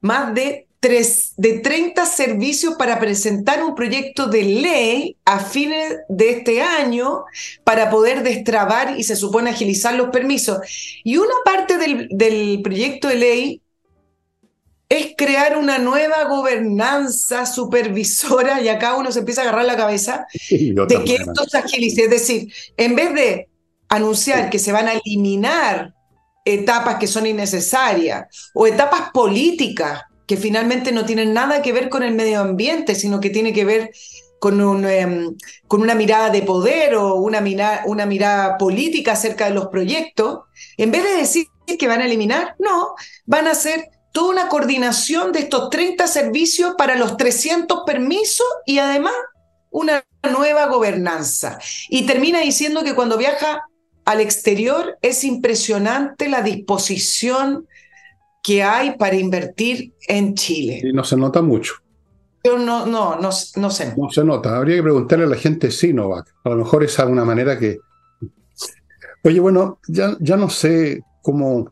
más 0.00 0.34
de 0.34 0.66
de 1.36 1.60
30 1.60 2.04
servicios 2.06 2.74
para 2.74 2.98
presentar 2.98 3.62
un 3.62 3.76
proyecto 3.76 4.26
de 4.26 4.42
ley 4.42 5.16
a 5.24 5.38
fines 5.38 5.98
de 6.08 6.30
este 6.30 6.60
año 6.60 7.24
para 7.62 7.88
poder 7.88 8.24
destrabar 8.24 8.98
y 8.98 9.04
se 9.04 9.14
supone 9.14 9.50
agilizar 9.50 9.94
los 9.94 10.10
permisos. 10.10 10.58
Y 11.04 11.18
una 11.18 11.34
parte 11.44 11.78
del, 11.78 12.08
del 12.10 12.62
proyecto 12.64 13.06
de 13.06 13.14
ley 13.14 13.61
es 14.92 15.14
crear 15.16 15.56
una 15.56 15.78
nueva 15.78 16.24
gobernanza 16.24 17.46
supervisora 17.46 18.60
y 18.60 18.68
acá 18.68 18.94
uno 18.94 19.10
se 19.10 19.20
empieza 19.20 19.40
a 19.40 19.44
agarrar 19.44 19.64
la 19.64 19.76
cabeza 19.76 20.26
de 20.50 21.04
que 21.06 21.14
esto 21.14 21.44
se 21.48 21.56
agilice. 21.56 22.04
Es 22.04 22.10
decir, 22.10 22.52
en 22.76 22.94
vez 22.94 23.14
de 23.14 23.48
anunciar 23.88 24.50
que 24.50 24.58
se 24.58 24.70
van 24.70 24.88
a 24.88 24.92
eliminar 24.92 25.94
etapas 26.44 26.96
que 26.96 27.06
son 27.06 27.26
innecesarias 27.26 28.26
o 28.52 28.66
etapas 28.66 29.12
políticas 29.14 30.02
que 30.26 30.36
finalmente 30.36 30.92
no 30.92 31.06
tienen 31.06 31.32
nada 31.32 31.62
que 31.62 31.72
ver 31.72 31.88
con 31.88 32.02
el 32.02 32.14
medio 32.14 32.40
ambiente, 32.40 32.94
sino 32.94 33.18
que 33.18 33.30
tiene 33.30 33.54
que 33.54 33.64
ver 33.64 33.92
con, 34.40 34.60
un, 34.60 34.84
em, 34.84 35.34
con 35.68 35.80
una 35.80 35.94
mirada 35.94 36.28
de 36.28 36.42
poder 36.42 36.96
o 36.96 37.14
una, 37.14 37.42
una 37.86 38.04
mirada 38.04 38.58
política 38.58 39.12
acerca 39.12 39.46
de 39.46 39.54
los 39.54 39.68
proyectos, 39.68 40.40
en 40.76 40.90
vez 40.90 41.02
de 41.02 41.16
decir 41.16 41.46
que 41.78 41.88
van 41.88 42.02
a 42.02 42.04
eliminar, 42.04 42.56
no, 42.58 42.94
van 43.24 43.46
a 43.46 43.52
hacer 43.52 43.88
toda 44.12 44.30
una 44.30 44.48
coordinación 44.48 45.32
de 45.32 45.40
estos 45.40 45.70
30 45.70 46.06
servicios 46.06 46.74
para 46.76 46.96
los 46.96 47.16
300 47.16 47.80
permisos 47.86 48.46
y 48.66 48.78
además 48.78 49.14
una 49.70 50.04
nueva 50.30 50.66
gobernanza. 50.66 51.58
Y 51.88 52.06
termina 52.06 52.40
diciendo 52.40 52.84
que 52.84 52.94
cuando 52.94 53.18
viaja 53.18 53.62
al 54.04 54.20
exterior 54.20 54.98
es 55.02 55.24
impresionante 55.24 56.28
la 56.28 56.42
disposición 56.42 57.66
que 58.42 58.62
hay 58.62 58.96
para 58.96 59.16
invertir 59.16 59.94
en 60.08 60.34
Chile. 60.34 60.80
Y 60.82 60.92
no 60.92 61.04
se 61.04 61.16
nota 61.16 61.42
mucho. 61.42 61.74
Yo 62.44 62.58
no, 62.58 62.86
no, 62.86 63.16
no, 63.20 63.30
no 63.56 63.70
sé. 63.70 63.94
No 63.96 64.10
se 64.10 64.24
nota. 64.24 64.56
Habría 64.56 64.76
que 64.76 64.82
preguntarle 64.82 65.26
a 65.26 65.28
la 65.28 65.36
gente 65.36 65.70
Sinovac. 65.70 66.34
A 66.44 66.50
lo 66.50 66.56
mejor 66.56 66.82
es 66.82 66.98
alguna 66.98 67.24
manera 67.24 67.58
que. 67.58 67.78
Oye, 69.24 69.38
bueno, 69.38 69.78
ya, 69.86 70.16
ya 70.18 70.36
no 70.36 70.50
sé 70.50 71.04
cómo, 71.22 71.70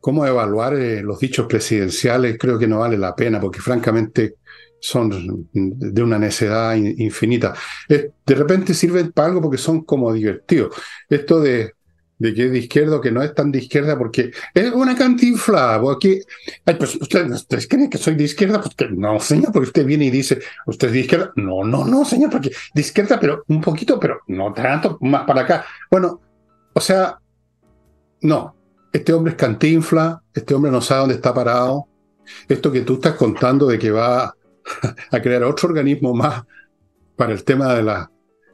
cómo 0.00 0.26
evaluar 0.26 0.74
eh, 0.74 1.02
los 1.02 1.18
dichos 1.18 1.46
presidenciales. 1.46 2.36
Creo 2.38 2.58
que 2.58 2.66
no 2.66 2.80
vale 2.80 2.98
la 2.98 3.14
pena, 3.14 3.40
porque 3.40 3.60
francamente 3.60 4.36
son 4.80 5.48
de 5.52 6.02
una 6.02 6.18
necedad 6.18 6.76
infinita. 6.76 7.54
de 7.88 8.34
repente 8.34 8.74
sirven 8.74 9.10
para 9.12 9.28
algo 9.28 9.42
porque 9.42 9.58
son 9.58 9.82
como 9.82 10.12
divertidos. 10.12 10.74
Esto 11.08 11.40
de 11.40 11.72
de 12.18 12.34
que 12.34 12.46
es 12.46 12.52
de 12.52 12.58
izquierda 12.58 13.00
que 13.00 13.10
no 13.10 13.22
es 13.22 13.34
tan 13.34 13.50
de 13.52 13.60
izquierda, 13.60 13.96
porque 13.96 14.32
es 14.54 14.72
una 14.72 14.96
cantinfla, 14.96 15.78
porque, 15.80 16.22
ay, 16.66 16.74
pues 16.74 16.96
ustedes, 16.96 17.68
creen 17.68 17.88
que 17.88 17.98
soy 17.98 18.14
de 18.16 18.24
izquierda, 18.24 18.60
pues 18.60 18.74
que 18.74 18.88
no, 18.88 19.20
señor, 19.20 19.52
porque 19.52 19.68
usted 19.68 19.86
viene 19.86 20.06
y 20.06 20.10
dice, 20.10 20.40
usted 20.66 20.88
es 20.88 20.92
de 20.92 21.00
izquierda, 21.00 21.32
no, 21.36 21.64
no, 21.64 21.84
no, 21.84 22.04
señor, 22.04 22.30
porque 22.30 22.50
de 22.74 22.80
izquierda, 22.80 23.18
pero 23.20 23.44
un 23.48 23.60
poquito, 23.60 23.98
pero 23.98 24.20
no 24.26 24.52
tanto, 24.52 24.98
más 25.00 25.24
para 25.24 25.42
acá. 25.42 25.64
Bueno, 25.90 26.20
o 26.74 26.80
sea, 26.80 27.18
no, 28.22 28.56
este 28.92 29.12
hombre 29.12 29.32
es 29.32 29.38
cantinfla, 29.38 30.22
este 30.32 30.54
hombre 30.54 30.70
no 30.70 30.80
sabe 30.80 31.00
dónde 31.00 31.14
está 31.16 31.34
parado, 31.34 31.86
esto 32.48 32.70
que 32.70 32.82
tú 32.82 32.94
estás 32.94 33.14
contando 33.14 33.66
de 33.66 33.78
que 33.78 33.90
va 33.90 34.34
a 35.10 35.22
crear 35.22 35.44
otro 35.44 35.68
organismo 35.68 36.14
más 36.14 36.42
para 37.16 37.32
el 37.32 37.44
tema 37.44 37.74
de 37.74 37.82
la 37.82 38.10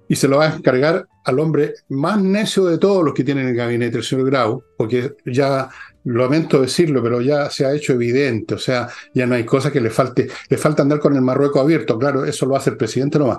y 0.08 0.16
se 0.16 0.28
lo 0.28 0.38
va 0.38 0.46
a 0.46 0.56
encargar 0.56 1.06
al 1.24 1.38
hombre 1.38 1.74
más 1.88 2.22
necio 2.22 2.66
de 2.66 2.78
todos 2.78 3.02
los 3.02 3.14
que 3.14 3.24
tienen 3.24 3.48
el 3.48 3.54
gabinete, 3.54 3.96
el 3.96 4.04
señor 4.04 4.26
Grau, 4.26 4.62
porque 4.76 5.14
ya, 5.24 5.70
lamento 6.04 6.60
decirlo, 6.60 7.02
pero 7.02 7.22
ya 7.22 7.48
se 7.48 7.64
ha 7.64 7.74
hecho 7.74 7.94
evidente, 7.94 8.54
o 8.54 8.58
sea, 8.58 8.88
ya 9.14 9.26
no 9.26 9.34
hay 9.34 9.44
cosa 9.44 9.72
que 9.72 9.80
le 9.80 9.88
falte, 9.88 10.28
le 10.48 10.58
falta 10.58 10.82
andar 10.82 11.00
con 11.00 11.14
el 11.14 11.22
Marruecos 11.22 11.62
abierto, 11.62 11.98
claro, 11.98 12.24
eso 12.24 12.44
lo 12.44 12.56
hace 12.56 12.70
el 12.70 12.76
presidente 12.76 13.18
nomás. 13.18 13.38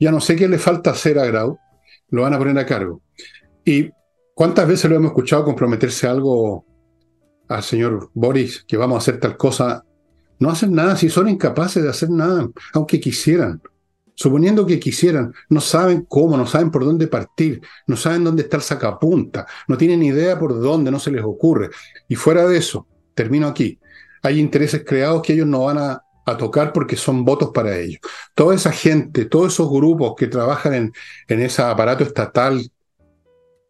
Ya 0.00 0.10
no 0.10 0.20
sé 0.20 0.34
qué 0.36 0.48
le 0.48 0.58
falta 0.58 0.90
hacer 0.90 1.18
a 1.18 1.26
Grau, 1.26 1.58
lo 2.08 2.22
van 2.22 2.32
a 2.32 2.38
poner 2.38 2.58
a 2.58 2.64
cargo. 2.64 3.02
¿Y 3.64 3.90
cuántas 4.36 4.68
veces 4.68 4.90
lo 4.90 4.96
hemos 4.96 5.12
escuchado 5.12 5.44
comprometerse 5.44 6.06
algo 6.06 6.66
al 7.48 7.62
señor 7.62 8.10
Boris, 8.12 8.62
que 8.68 8.76
vamos 8.76 8.96
a 8.96 8.98
hacer 8.98 9.18
tal 9.18 9.38
cosa? 9.38 9.82
No 10.38 10.50
hacen 10.50 10.74
nada, 10.74 10.94
si 10.94 11.08
son 11.08 11.26
incapaces 11.26 11.82
de 11.82 11.88
hacer 11.88 12.10
nada, 12.10 12.46
aunque 12.74 13.00
quisieran 13.00 13.62
suponiendo 14.16 14.66
que 14.66 14.80
quisieran, 14.80 15.32
no 15.50 15.60
saben 15.60 16.06
cómo, 16.08 16.36
no 16.36 16.46
saben 16.46 16.70
por 16.70 16.84
dónde 16.84 17.06
partir, 17.06 17.60
no 17.86 17.96
saben 17.96 18.24
dónde 18.24 18.42
está 18.42 18.56
el 18.56 18.62
sacapunta, 18.62 19.46
no 19.68 19.76
tienen 19.76 20.02
idea 20.02 20.38
por 20.38 20.58
dónde, 20.58 20.90
no 20.90 20.98
se 20.98 21.10
les 21.10 21.22
ocurre. 21.22 21.68
Y 22.08 22.14
fuera 22.14 22.46
de 22.46 22.56
eso, 22.56 22.88
termino 23.14 23.46
aquí, 23.46 23.78
hay 24.22 24.40
intereses 24.40 24.84
creados 24.86 25.20
que 25.20 25.34
ellos 25.34 25.46
no 25.46 25.64
van 25.64 25.78
a, 25.78 26.02
tocar 26.38 26.72
porque 26.72 26.96
son 26.96 27.24
votos 27.24 27.50
para 27.54 27.78
ellos. 27.78 28.00
Toda 28.34 28.56
esa 28.56 28.72
gente, 28.72 29.26
todos 29.26 29.52
esos 29.52 29.70
grupos 29.70 30.14
que 30.18 30.26
trabajan 30.26 30.74
en, 30.74 30.92
en 31.28 31.40
ese 31.40 31.62
aparato 31.62 32.02
estatal 32.02 32.68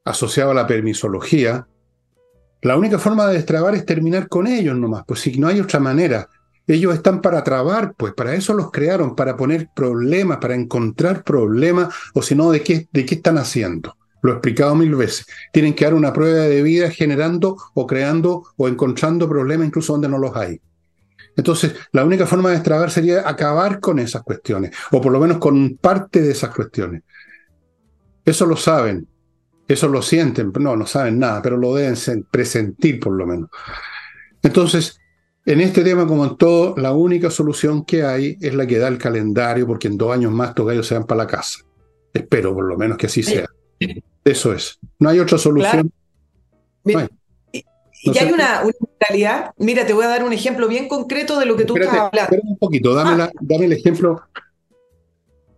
asociado 0.07 0.53
a 0.53 0.55
la 0.55 0.67
permisología, 0.67 1.67
la 2.63 2.77
única 2.77 2.99
forma 2.99 3.27
de 3.27 3.35
destrabar 3.35 3.75
es 3.75 3.85
terminar 3.85 4.29
con 4.29 4.47
ellos 4.47 4.77
nomás, 4.77 5.05
pues 5.07 5.21
si 5.21 5.39
no 5.39 5.49
hay 5.49 5.61
otra 5.61 5.79
manera. 5.79 6.29
Ellos 6.67 6.95
están 6.95 7.21
para 7.21 7.45
trabar, 7.45 7.95
pues 7.97 8.13
para 8.15 8.35
eso 8.35 8.53
los 8.55 8.73
crearon, 8.73 9.15
para 9.15 9.37
poner 9.37 9.69
problemas, 9.75 10.39
para 10.39 10.55
encontrar 10.55 11.23
problemas, 11.23 11.95
o 12.13 12.23
si 12.23 12.35
no, 12.35 12.51
¿de 12.51 12.63
qué, 12.63 12.89
¿de 12.91 13.07
qué 13.07 13.17
están 13.17 13.39
haciendo? 13.39 13.97
Lo 14.23 14.33
he 14.33 14.35
explicado 14.35 14.75
mil 14.75 14.95
veces. 14.97 15.27
Tienen 15.53 15.75
que 15.75 15.85
dar 15.85 15.95
una 15.95 16.13
prueba 16.13 16.41
de 16.41 16.63
vida 16.63 16.91
generando 16.91 17.57
o 17.75 17.87
creando 17.87 18.43
o 18.57 18.67
encontrando 18.67 19.29
problemas 19.29 19.69
incluso 19.69 19.93
donde 19.93 20.09
no 20.09 20.19
los 20.19 20.35
hay. 20.35 20.61
Entonces, 21.37 21.75
la 21.93 22.05
única 22.05 22.27
forma 22.27 22.49
de 22.49 22.57
destrabar 22.57 22.91
sería 22.91 23.29
acabar 23.29 23.79
con 23.79 23.99
esas 23.99 24.23
cuestiones, 24.23 24.75
o 24.91 25.01
por 25.01 25.13
lo 25.13 25.21
menos 25.21 25.39
con 25.39 25.77
parte 25.77 26.23
de 26.23 26.33
esas 26.33 26.53
cuestiones. 26.53 27.03
Eso 28.25 28.47
lo 28.47 28.57
saben, 28.57 29.07
eso 29.69 29.89
lo 29.89 30.03
sienten, 30.03 30.53
no, 30.61 30.77
no 30.77 30.87
saben 30.87 31.19
nada, 31.19 31.43
pero 31.43 31.57
lo 31.57 31.75
deben 31.75 31.97
presentir 32.31 33.01
por 33.01 33.13
lo 33.13 33.27
menos. 33.27 33.51
Entonces, 34.43 35.01
en 35.45 35.61
este 35.61 35.83
tema, 35.83 36.07
como 36.07 36.25
en 36.25 36.37
todo, 36.37 36.75
la 36.77 36.93
única 36.93 37.31
solución 37.31 37.85
que 37.85 38.05
hay 38.05 38.37
es 38.41 38.55
la 38.55 38.67
que 38.67 38.79
da 38.79 38.89
el 38.89 38.99
calendario, 38.99 39.67
porque 39.67 39.89
en 39.89 39.97
dos 39.97 40.13
años 40.13 40.33
más 40.33 40.51
estos 40.51 40.67
gallos 40.67 40.87
se 40.87 40.95
van 40.95 41.07
para 41.07 41.25
la 41.25 41.27
casa. 41.27 41.61
Espero 42.13 42.55
por 42.55 42.65
lo 42.65 42.77
menos 42.77 42.97
que 42.97 43.07
así 43.07 43.23
sea. 43.23 43.47
Eso 44.25 44.53
es. 44.53 44.79
No 44.99 45.09
hay 45.09 45.21
otra 45.21 45.39
solución. 45.39 45.93
Y, 46.85 46.97
hay 48.19 48.33
una, 48.33 48.63
realidad. 49.01 49.51
Mira, 49.59 49.85
te 49.87 49.93
voy 49.93 50.05
a 50.05 50.09
dar 50.09 50.25
un 50.25 50.33
ejemplo 50.33 50.69
bien 50.69 50.89
concreto 50.89 51.39
de 51.39 51.47
lo 51.47 51.57
que 51.57 51.65
tú 51.65 51.77
estás 51.77 51.93
hablando. 51.93 52.23
Espera 52.23 52.43
un 52.45 52.59
poquito, 52.59 52.95
dame, 52.95 53.23
ah. 53.23 53.31
dame 53.41 53.67
el 53.67 53.73
ejemplo 53.73 54.23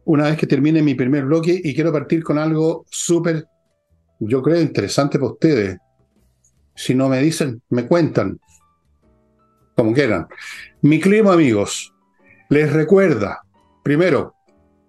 una 0.04 0.24
vez 0.24 0.38
que 0.38 0.46
termine 0.46 0.82
mi 0.82 0.94
primer 0.94 1.26
bloque 1.26 1.60
y 1.62 1.74
quiero 1.74 1.92
partir 1.92 2.22
con 2.22 2.38
algo 2.38 2.86
súper, 2.90 3.46
yo 4.20 4.42
creo, 4.42 4.60
interesante 4.60 5.18
para 5.18 5.32
ustedes. 5.32 5.78
Si 6.74 6.94
no 6.94 7.08
me 7.08 7.20
dicen, 7.20 7.62
me 7.70 7.86
cuentan 7.86 8.38
como 9.78 9.92
quieran. 9.92 10.26
Mi 10.82 11.00
clima, 11.00 11.32
amigos, 11.32 11.94
les 12.48 12.72
recuerda, 12.72 13.42
primero, 13.84 14.34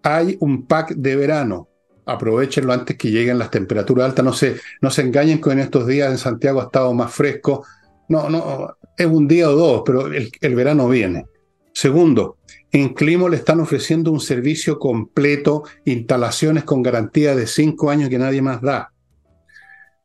hay 0.02 0.38
un 0.40 0.66
pack 0.66 0.96
de 0.96 1.16
verano. 1.16 1.68
Aprovechenlo 2.06 2.74
antes 2.74 2.98
que 2.98 3.12
lleguen 3.12 3.38
las 3.38 3.52
temperaturas 3.52 4.06
altas. 4.06 4.26
No 4.26 4.34
se, 4.34 4.56
no 4.82 4.90
se 4.90 5.04
engañen 5.04 5.38
con 5.38 5.60
estos 5.60 5.86
días 5.86 6.10
en 6.10 6.18
Santiago 6.18 6.60
ha 6.60 6.66
estado 6.66 6.92
más 6.96 7.14
fresco. 7.14 7.66
No, 8.08 8.30
no, 8.30 8.78
es 8.98 9.06
un 9.06 9.28
día 9.28 9.48
o 9.50 9.56
dos, 9.56 9.84
pero 9.86 10.08
el, 10.08 10.32
el 10.42 10.56
verano 10.56 10.90
viene. 10.90 11.26
Segundo, 11.72 12.38
en 12.72 12.96
Climo 12.96 13.30
le 13.30 13.38
están 13.38 13.60
ofreciendo 13.60 14.12
un 14.12 14.20
servicio 14.20 14.80
completo, 14.80 15.64
instalaciones 15.86 16.64
con 16.64 16.82
garantía 16.82 17.36
de 17.36 17.46
cinco 17.46 17.92
años 17.92 18.10
que 18.10 18.18
nadie 18.18 18.42
más 18.42 18.62
da. 18.62 18.92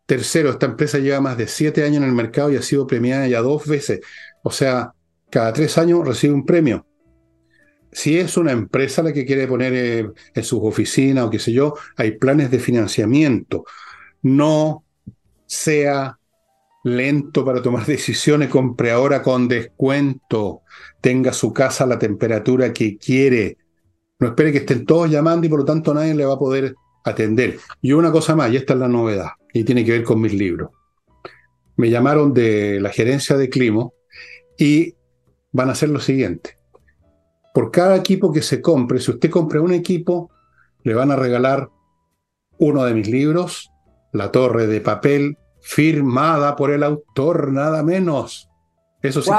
Tercero, 0.06 0.50
esta 0.50 0.66
empresa 0.66 0.98
lleva 0.98 1.20
más 1.20 1.38
de 1.38 1.48
siete 1.48 1.82
años 1.82 1.98
en 1.98 2.08
el 2.08 2.14
mercado 2.14 2.50
y 2.50 2.56
ha 2.56 2.62
sido 2.62 2.86
premiada 2.86 3.26
ya 3.26 3.40
dos 3.40 3.66
veces. 3.66 4.00
O 4.42 4.50
sea, 4.50 4.92
cada 5.30 5.52
tres 5.52 5.78
años 5.78 6.06
recibe 6.06 6.34
un 6.34 6.44
premio. 6.44 6.86
Si 7.90 8.18
es 8.18 8.36
una 8.36 8.52
empresa 8.52 9.02
la 9.02 9.12
que 9.12 9.24
quiere 9.24 9.46
poner 9.46 9.72
eh, 9.74 10.10
en 10.34 10.44
sus 10.44 10.60
oficinas 10.62 11.24
o 11.24 11.30
qué 11.30 11.38
sé 11.38 11.52
yo, 11.52 11.74
hay 11.96 12.18
planes 12.18 12.50
de 12.50 12.58
financiamiento. 12.58 13.64
No 14.22 14.84
sea 15.46 16.18
lento 16.84 17.44
para 17.44 17.62
tomar 17.62 17.86
decisiones, 17.86 18.48
compre 18.48 18.90
ahora 18.90 19.22
con 19.22 19.48
descuento, 19.48 20.62
tenga 21.00 21.32
su 21.32 21.52
casa 21.52 21.84
a 21.84 21.86
la 21.86 21.98
temperatura 21.98 22.72
que 22.72 22.98
quiere. 22.98 23.56
No 24.18 24.28
espere 24.28 24.52
que 24.52 24.58
estén 24.58 24.84
todos 24.84 25.10
llamando 25.10 25.46
y 25.46 25.50
por 25.50 25.60
lo 25.60 25.64
tanto 25.64 25.94
nadie 25.94 26.14
le 26.14 26.26
va 26.26 26.34
a 26.34 26.38
poder 26.38 26.74
atender. 27.04 27.58
Y 27.80 27.92
una 27.92 28.12
cosa 28.12 28.36
más, 28.36 28.52
y 28.52 28.56
esta 28.56 28.74
es 28.74 28.78
la 28.80 28.88
novedad, 28.88 29.30
y 29.54 29.64
tiene 29.64 29.84
que 29.84 29.92
ver 29.92 30.04
con 30.04 30.20
mis 30.20 30.34
libros. 30.34 30.70
Me 31.76 31.88
llamaron 31.88 32.34
de 32.34 32.80
la 32.80 32.90
gerencia 32.90 33.36
de 33.36 33.48
Climo 33.48 33.94
y 34.58 34.94
van 35.52 35.68
a 35.68 35.72
hacer 35.72 35.88
lo 35.88 36.00
siguiente. 36.00 36.58
Por 37.54 37.70
cada 37.70 37.96
equipo 37.96 38.32
que 38.32 38.42
se 38.42 38.60
compre, 38.60 39.00
si 39.00 39.12
usted 39.12 39.30
compra 39.30 39.60
un 39.60 39.72
equipo, 39.72 40.30
le 40.82 40.92
van 40.92 41.12
a 41.12 41.16
regalar 41.16 41.70
uno 42.58 42.84
de 42.84 42.94
mis 42.94 43.08
libros, 43.08 43.70
La 44.12 44.32
Torre 44.32 44.66
de 44.66 44.80
Papel, 44.80 45.38
firmada 45.60 46.56
por 46.56 46.72
el 46.72 46.82
autor, 46.82 47.52
nada 47.52 47.84
menos. 47.84 48.50
Eso 49.02 49.22
sí. 49.22 49.30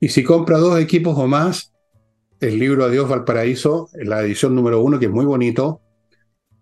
Y 0.00 0.08
si 0.08 0.24
compra 0.24 0.58
dos 0.58 0.80
equipos 0.80 1.16
o 1.16 1.28
más, 1.28 1.72
el 2.40 2.58
libro 2.58 2.84
Adiós 2.84 3.08
Valparaíso, 3.08 3.88
la 3.94 4.20
edición 4.22 4.54
número 4.54 4.80
uno, 4.80 4.98
que 4.98 5.06
es 5.06 5.12
muy 5.12 5.24
bonito, 5.24 5.80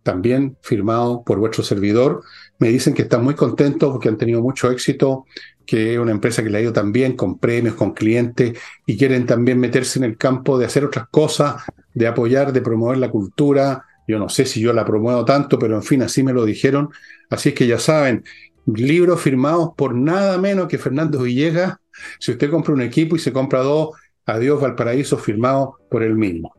también 0.05 0.57
firmado 0.61 1.25
por 1.25 1.39
vuestro 1.39 1.65
servidor. 1.65 2.23
Me 2.61 2.69
dicen 2.69 2.95
que 2.95 3.03
están 3.03 3.25
muy 3.25 3.35
contentos 3.35 3.91
porque 3.91 4.09
han 4.09 4.17
tenido 4.17 4.41
mucho 4.41 4.71
éxito, 4.71 5.25
que 5.67 5.95
es 5.95 5.99
una 5.99 6.13
empresa 6.13 6.45
que 6.45 6.51
le 6.51 6.59
ha 6.59 6.61
ido 6.61 6.73
también 6.73 7.17
con 7.17 7.39
premios, 7.39 7.75
con 7.75 7.93
clientes, 7.93 8.57
y 8.87 8.97
quieren 8.97 9.27
también 9.27 9.59
meterse 9.59 9.99
en 9.99 10.05
el 10.05 10.17
campo 10.17 10.57
de 10.59 10.67
hacer 10.67 10.85
otras 10.85 11.09
cosas, 11.09 11.65
de 11.93 12.07
apoyar, 12.07 12.53
de 12.53 12.61
promover 12.61 12.99
la 12.99 13.11
cultura. 13.11 13.85
Yo 14.07 14.21
no 14.21 14.29
sé 14.29 14.47
si 14.47 14.61
yo 14.61 14.73
la 14.73 14.85
promuevo 14.85 15.25
tanto, 15.25 15.59
pero 15.59 15.75
en 15.75 15.83
fin, 15.83 16.03
así 16.03 16.23
me 16.23 16.33
lo 16.33 16.45
dijeron. 16.45 16.91
Así 17.31 17.49
es 17.49 17.55
que 17.57 17.67
ya 17.67 17.79
saben, 17.79 18.23
libros 18.67 19.21
firmados 19.21 19.71
por 19.77 19.95
nada 19.95 20.39
menos 20.39 20.69
que 20.69 20.79
Fernando 20.79 21.23
Villegas. 21.23 21.77
Si 22.21 22.31
usted 22.31 22.51
compra 22.51 22.75
un 22.75 22.83
equipo 22.83 23.17
y 23.17 23.19
se 23.19 23.33
compra 23.33 23.61
dos, 23.61 23.91
Adiós 24.27 24.61
Valparaíso 24.61 25.19
firmado 25.19 25.79
por 25.91 26.03
él 26.03 26.15
mismo. 26.15 26.55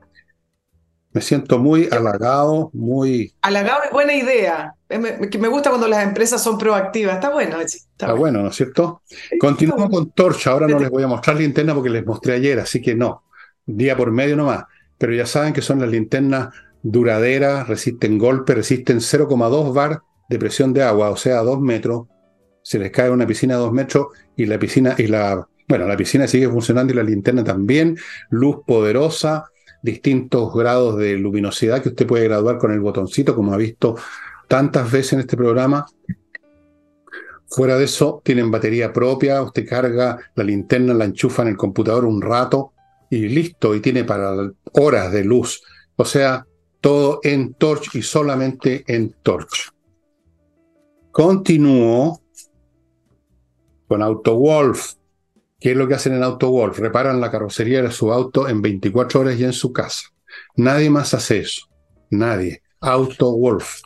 Me 1.16 1.22
siento 1.22 1.60
muy 1.60 1.88
halagado, 1.94 2.72
muy... 2.74 3.34
Halagado 3.42 3.84
es 3.86 3.92
buena 3.92 4.14
idea. 4.14 4.76
Me, 4.90 5.18
me 5.40 5.48
gusta 5.48 5.70
cuando 5.70 5.88
las 5.88 6.04
empresas 6.04 6.44
son 6.44 6.58
proactivas. 6.58 7.16
Está 7.16 7.30
bueno. 7.30 7.62
Está, 7.62 8.12
bueno. 8.12 8.42
¿no 8.42 8.50
es 8.50 8.56
cierto? 8.58 9.02
Continuamos 9.40 9.90
con 9.90 10.12
Torcha. 10.12 10.52
Ahora 10.52 10.68
no 10.68 10.78
les 10.78 10.90
voy 10.90 11.04
a 11.04 11.08
mostrar 11.08 11.38
linterna 11.38 11.74
porque 11.74 11.90
les 11.90 12.06
mostré 12.06 12.34
ayer, 12.34 12.60
así 12.60 12.82
que 12.82 12.96
no. 12.96 13.24
Día 13.66 13.96
por 13.96 14.12
medio 14.12 14.36
nomás. 14.36 14.66
Pero 14.98 15.14
ya 15.14 15.26
saben 15.26 15.54
que 15.54 15.62
son 15.62 15.80
las 15.80 15.90
linternas 15.90 16.54
duraderas, 16.84 17.66
resisten 17.70 18.18
golpe, 18.18 18.54
resisten 18.54 18.98
0,2 18.98 19.74
bar 19.74 20.02
de 20.28 20.38
presión 20.38 20.74
de 20.74 20.84
agua, 20.84 21.12
o 21.12 21.16
sea, 21.16 21.38
2 21.44 21.62
metros. 21.62 22.08
Se 22.62 22.78
les 22.78 22.92
cae 22.92 23.10
una 23.10 23.26
piscina 23.26 23.56
a 23.56 23.60
2 23.60 23.72
metros 23.72 24.08
y 24.36 24.48
la 24.48 24.60
piscina 24.60 24.96
y 24.98 25.08
la 25.08 25.48
bueno, 25.68 25.88
la 25.88 25.98
piscina 25.98 26.28
sigue 26.28 26.50
funcionando 26.50 26.94
y 26.94 26.96
la 26.96 27.04
linterna 27.04 27.44
también, 27.44 27.98
luz 28.30 28.58
poderosa, 28.68 29.50
distintos 29.86 30.52
grados 30.54 30.98
de 30.98 31.16
luminosidad 31.16 31.82
que 31.82 31.90
usted 31.90 32.08
puede 32.08 32.26
graduar 32.26 32.58
con 32.58 32.72
el 32.72 32.80
botoncito, 32.80 33.36
como 33.36 33.54
ha 33.54 33.58
visto 33.58 33.96
tantas 34.48 34.92
veces 34.92 35.14
en 35.14 35.20
este 35.20 35.38
programa. 35.38 35.86
Fuera 37.48 37.78
de 37.78 37.86
eso, 37.86 38.22
tienen 38.26 38.50
batería 38.50 38.92
propia, 38.92 39.44
usted 39.44 39.68
carga 39.68 40.18
la 40.34 40.44
linterna, 40.44 40.94
la 40.96 41.06
enchufa 41.06 41.44
en 41.44 41.50
el 41.50 41.58
computador 41.58 42.04
un 42.04 42.22
rato 42.22 42.74
y 43.12 43.30
listo, 43.30 43.76
y 43.76 43.80
tiene 43.80 44.04
para 44.04 44.34
horas 44.74 45.12
de 45.12 45.24
luz. 45.24 45.62
O 45.96 46.04
sea, 46.04 46.46
todo 46.82 47.20
en 47.24 47.54
Torch 47.54 47.96
y 47.96 48.02
solamente 48.02 48.84
en 48.88 49.16
Torch. 49.22 49.72
Continúo 51.12 52.20
con 53.88 54.02
AutoWolf. 54.02 54.96
¿Qué 55.66 55.72
es 55.72 55.78
lo 55.78 55.88
que 55.88 55.96
hacen 55.96 56.14
en 56.14 56.22
AutoWolf? 56.22 56.78
Reparan 56.78 57.20
la 57.20 57.32
carrocería 57.32 57.82
de 57.82 57.90
su 57.90 58.14
auto 58.14 58.48
en 58.48 58.62
24 58.62 59.22
horas 59.22 59.40
y 59.40 59.46
en 59.46 59.52
su 59.52 59.74
casa. 59.74 60.10
Nadie 60.58 60.92
más 60.92 61.16
hace 61.16 61.40
eso. 61.40 61.66
Nadie. 62.12 62.62
AutoWolf. 62.82 63.82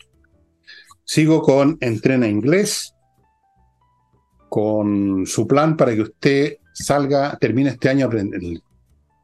Sigo 1.06 1.42
con 1.42 1.78
Entrena 1.80 2.28
Inglés, 2.28 2.94
con 4.50 5.26
su 5.26 5.48
plan 5.48 5.78
para 5.78 5.96
que 5.96 6.02
usted 6.02 6.58
salga, 6.74 7.38
termine 7.39 7.70
este 7.70 7.88
año 7.88 8.10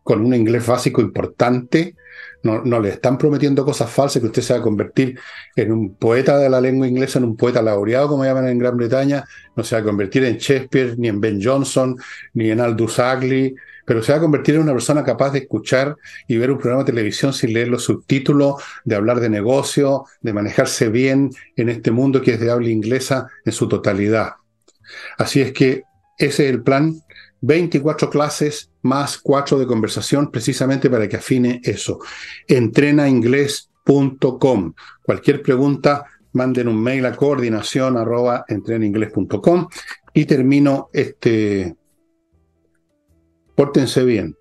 con 0.01 0.25
un 0.25 0.33
inglés 0.33 0.65
básico 0.65 1.01
importante 1.01 1.97
no, 2.45 2.79
le 2.79 2.89
están 2.89 3.17
prometiendo 3.17 3.65
cosas 3.65 3.89
falsas 3.89 4.21
que 4.21 4.27
usted 4.27 4.43
se 4.43 4.53
va 4.53 4.59
a 4.59 4.61
convertir 4.61 5.19
en 5.55 5.71
un 5.71 5.95
poeta 5.95 6.37
de 6.37 6.47
la 6.47 6.61
lengua 6.61 6.87
inglesa, 6.87 7.17
en 7.17 7.25
un 7.25 7.35
poeta 7.35 7.59
laureado, 7.61 8.07
como 8.07 8.23
llaman 8.23 8.47
en 8.47 8.59
Gran 8.59 8.77
Bretaña. 8.77 9.25
No 9.55 9.63
se 9.63 9.75
va 9.75 9.81
a 9.81 9.83
convertir 9.83 10.23
en 10.25 10.37
Shakespeare, 10.37 10.95
ni 10.97 11.07
en 11.07 11.19
Ben 11.19 11.39
Johnson, 11.41 11.97
ni 12.33 12.51
en 12.51 12.61
Aldous 12.61 12.99
Huxley, 12.99 13.55
pero 13.83 14.03
se 14.03 14.11
va 14.11 14.19
a 14.19 14.21
convertir 14.21 14.55
en 14.55 14.61
una 14.61 14.73
persona 14.73 15.03
capaz 15.03 15.31
de 15.31 15.39
escuchar 15.39 15.95
y 16.27 16.37
ver 16.37 16.51
un 16.51 16.59
programa 16.59 16.83
de 16.83 16.91
televisión 16.91 17.33
sin 17.33 17.51
leer 17.51 17.67
los 17.67 17.83
subtítulos, 17.83 18.61
de 18.83 18.95
hablar 18.95 19.19
de 19.19 19.29
negocio, 19.29 20.05
de 20.21 20.33
manejarse 20.33 20.89
bien 20.89 21.31
en 21.55 21.69
este 21.69 21.89
mundo 21.89 22.21
que 22.21 22.33
es 22.33 22.39
de 22.39 22.51
habla 22.51 22.69
inglesa 22.69 23.27
en 23.43 23.53
su 23.53 23.67
totalidad. 23.67 24.33
Así 25.17 25.41
es 25.41 25.51
que 25.51 25.83
ese 26.17 26.45
es 26.45 26.51
el 26.51 26.61
plan 26.61 27.01
24 27.41 28.09
clases 28.09 28.71
más 28.81 29.17
4 29.17 29.59
de 29.59 29.67
conversación 29.67 30.31
precisamente 30.31 30.89
para 30.89 31.07
que 31.07 31.17
afine 31.17 31.61
eso. 31.63 31.99
Entrenainglés.com. 32.47 34.73
Cualquier 35.03 35.41
pregunta, 35.41 36.05
manden 36.33 36.67
un 36.67 36.81
mail 36.81 37.05
a 37.05 37.15
coordinación 37.15 37.97
arroba 37.97 38.45
y 40.13 40.25
termino 40.25 40.89
este. 40.93 41.75
Pórtense 43.55 44.03
bien. 44.03 44.35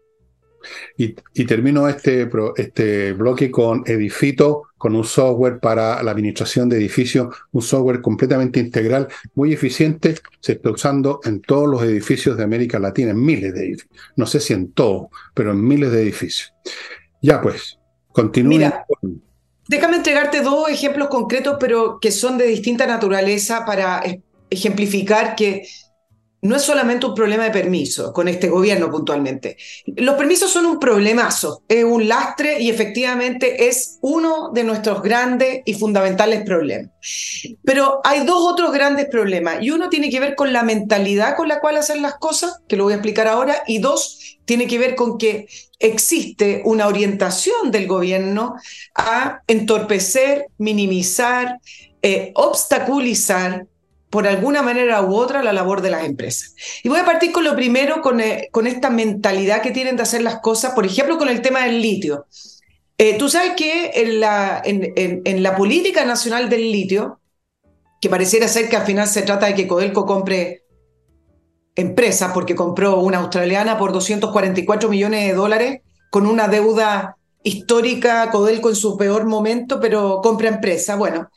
Y, 0.97 1.15
termino 1.45 1.89
este, 1.89 2.29
este 2.57 3.13
bloque 3.13 3.51
con 3.51 3.83
Edifito, 3.87 4.65
con 4.79 4.95
un 4.95 5.05
software 5.05 5.61
para 5.61 6.03
la 6.03 6.11
administración 6.11 6.69
de 6.69 6.77
edificios, 6.77 7.35
un 7.53 7.63
software 7.63 8.01
completamente 8.01 8.61
integral, 8.61 9.09
muy 9.35 9.53
eficiente, 9.53 10.17
se 10.41 10.53
está 10.53 10.71
usando 10.71 11.21
en 11.25 11.41
todos 11.41 11.69
los 11.69 11.83
edificios 11.83 12.37
de 12.37 12.45
América 12.45 12.79
Latina, 12.79 13.11
en 13.11 13.25
miles 13.25 13.55
de 13.55 13.61
edificios. 13.61 13.91
No 14.17 14.27
sé 14.27 14.41
si 14.41 14.53
en 14.53 14.73
todo, 14.73 15.11
pero 15.35 15.53
en 15.53 15.67
miles 15.67 15.91
de 15.91 16.03
edificios. 16.03 16.53
Ya 17.23 17.41
pues, 17.41 17.79
continúen. 18.13 18.73
Déjame 19.67 19.97
entregarte 19.97 20.43
dos 20.43 20.69
ejemplos 20.69 21.09
concretos, 21.09 21.57
pero 21.59 21.99
que 21.99 22.11
son 22.11 22.37
de 22.37 22.47
distinta 22.47 22.87
naturaleza 22.87 23.65
para 23.65 24.03
ejemplificar 24.51 25.35
que 25.35 25.67
no 26.45 26.57
es 26.57 26.63
solamente 26.63 27.07
un 27.07 27.15
problema 27.15 27.45
de 27.45 27.51
permiso 27.51 28.13
con 28.13 28.29
este 28.29 28.49
gobierno 28.49 28.91
puntualmente. 28.91 29.57
Los 29.87 30.15
permisos 30.17 30.51
son 30.51 30.67
un 30.67 30.79
problemazo, 30.79 31.63
es 31.69 31.85
un 31.85 32.07
lastre 32.07 32.61
y 32.61 32.69
efectivamente 32.69 33.67
es 33.67 33.99
uno 34.03 34.51
de 34.53 34.63
nuestros 34.63 35.03
grandes 35.03 35.63
y 35.65 35.73
fundamentales 35.73 36.43
problemas. 36.45 36.91
Pero 37.65 38.01
hay 38.05 38.27
dos 38.27 38.53
otros 38.53 38.73
grandes 38.73 39.07
problemas 39.07 39.63
y 39.63 39.71
uno 39.71 39.89
tiene 39.89 40.11
que 40.11 40.21
ver 40.21 40.35
con 40.35 40.53
la 40.53 40.63
mentalidad 40.63 41.35
con 41.35 41.49
la 41.49 41.61
cual 41.61 41.79
hacen 41.79 42.03
las 42.03 42.17
cosas, 42.17 42.61
que 42.69 42.77
lo 42.77 42.85
voy 42.85 42.93
a 42.93 42.97
explicar 42.97 43.27
ahora, 43.27 43.63
y 43.67 43.79
dos, 43.79 44.39
tiene 44.45 44.67
que 44.67 44.79
ver 44.79 44.97
con 44.97 45.17
que 45.17 45.47
existe 45.79 46.61
una 46.67 46.89
orientación 46.89 47.71
del 47.71 47.87
gobierno 47.87 48.57
a 48.95 49.41
entorpecer, 49.47 50.49
minimizar, 50.59 51.59
eh, 52.03 52.33
obstaculizar 52.35 53.67
por 54.15 54.29
alguna 54.29 54.63
manera 54.63 55.03
u 55.03 55.13
otra 55.17 55.43
la 55.43 55.53
labor 55.53 55.83
de 55.83 55.91
las 55.91 56.05
empresas. 56.05 56.55
Y 56.85 56.89
voy 56.89 57.01
a 57.01 57.05
partir 57.05 57.33
con 57.33 57.43
lo 57.43 57.57
primero, 57.57 58.01
con, 58.01 58.21
eh, 58.21 58.49
con 58.53 58.69
esta 58.69 58.89
mentalidad 58.89 59.61
que 59.61 59.73
tienen 59.73 59.97
de 59.97 60.05
hacer 60.05 60.23
las 60.23 60.39
cosas, 60.39 60.73
por 60.73 60.87
ejemplo, 60.87 61.19
con 61.19 61.29
el 61.29 61.43
tema 61.43 61.65
del 61.65 61.83
litio. 61.83 62.25
Eh, 62.97 63.19
tú 63.19 63.29
sabes 63.29 63.55
que 63.57 63.91
en 63.93 64.21
la, 64.21 64.63
en, 64.65 64.93
en, 64.95 65.43
la 65.43 65.57
política 65.57 66.05
nacional 66.05 66.49
del 66.49 66.71
litio, 66.71 67.19
que 68.01 68.09
pareciera 68.09 68.47
ser 68.47 68.69
que 68.69 68.77
al 68.77 68.87
final 68.87 69.09
se 69.09 69.23
trata 69.23 69.47
de 69.47 69.57
que 69.57 69.67
Codelco 69.67 70.07
compre 70.07 70.63
empresas, 71.75 72.31
porque 72.33 72.55
compró 72.55 73.01
una 73.01 73.19
australiana 73.19 73.79
por 73.79 73.93
244 73.93 74.89
millones 74.91 75.27
de 75.27 75.35
dólares, 75.35 75.81
con 76.13 76.29
una 76.29 76.47
deuda 76.47 77.17
histórica, 77.45 78.31
Codelco 78.31 78.71
en 78.71 78.75
su 78.75 78.97
peor 78.97 79.27
momento, 79.27 79.79
pero 79.79 80.21
compra 80.23 80.49
empresa. 80.49 80.97
Bueno, 80.97 81.31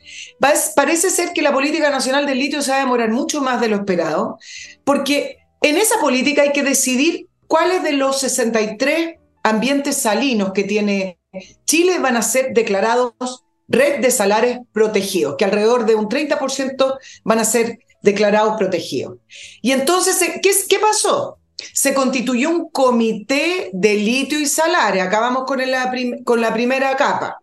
parece 0.76 1.12
ser 1.12 1.34
que 1.34 1.42
la 1.44 1.54
política 1.54 1.92
nacional 1.92 2.26
del 2.26 2.40
litio 2.40 2.62
se 2.62 2.72
va 2.72 2.78
a 2.78 2.80
demorar 2.80 3.12
mucho 3.12 3.42
más 3.42 3.62
de 3.62 3.68
lo 3.68 3.76
esperado, 3.76 4.40
porque 4.84 5.38
en 5.62 5.78
esa 5.78 6.00
política 6.00 6.42
hay 6.42 6.54
que 6.54 6.64
decidir 6.64 7.28
cuáles 7.48 7.84
de 7.84 7.92
los 7.92 8.20
63 8.22 9.16
ambientes 9.44 9.98
salinos 9.98 10.54
que 10.54 10.64
tiene 10.64 11.20
Chile 11.66 12.00
van 12.00 12.18
a 12.18 12.22
ser 12.22 12.54
declarados 12.54 13.44
red 13.68 14.00
de 14.00 14.10
salares 14.10 14.60
protegidos, 14.72 15.36
que 15.38 15.44
alrededor 15.46 15.86
de 15.86 15.96
un 15.96 16.08
30% 16.08 16.98
van 17.26 17.40
a 17.40 17.46
ser 17.46 17.80
declarados 18.02 18.56
protegidos. 18.58 19.18
Y 19.62 19.74
entonces, 19.74 20.18
¿qué, 20.42 20.52
qué 20.70 20.80
pasó? 20.80 21.38
Se 21.74 21.94
constituyó 21.94 22.50
un 22.50 22.70
comité 22.70 23.70
de 23.74 23.96
litio 23.96 24.40
y 24.40 24.46
salario, 24.46 25.04
acabamos 25.04 25.46
con 25.46 25.60
la, 25.70 25.92
con 26.24 26.42
la 26.42 26.54
primera 26.54 26.96
capa, 26.96 27.40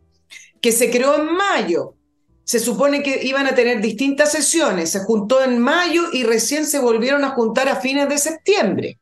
que 0.60 0.72
se 0.72 0.90
creó 0.90 1.16
en 1.16 1.34
mayo. 1.34 1.94
se 2.44 2.60
supone 2.60 3.02
que 3.02 3.24
iban 3.24 3.46
a 3.46 3.54
tener 3.54 3.80
distintas 3.80 4.30
sesiones, 4.32 4.90
se 4.90 5.00
juntó 5.00 5.42
en 5.42 5.58
mayo 5.58 6.02
y 6.12 6.24
recién 6.24 6.66
se 6.66 6.78
volvieron 6.78 7.24
a 7.24 7.30
juntar 7.30 7.68
a 7.68 7.76
fines 7.76 8.08
de 8.08 8.18
septiembre. 8.18 8.98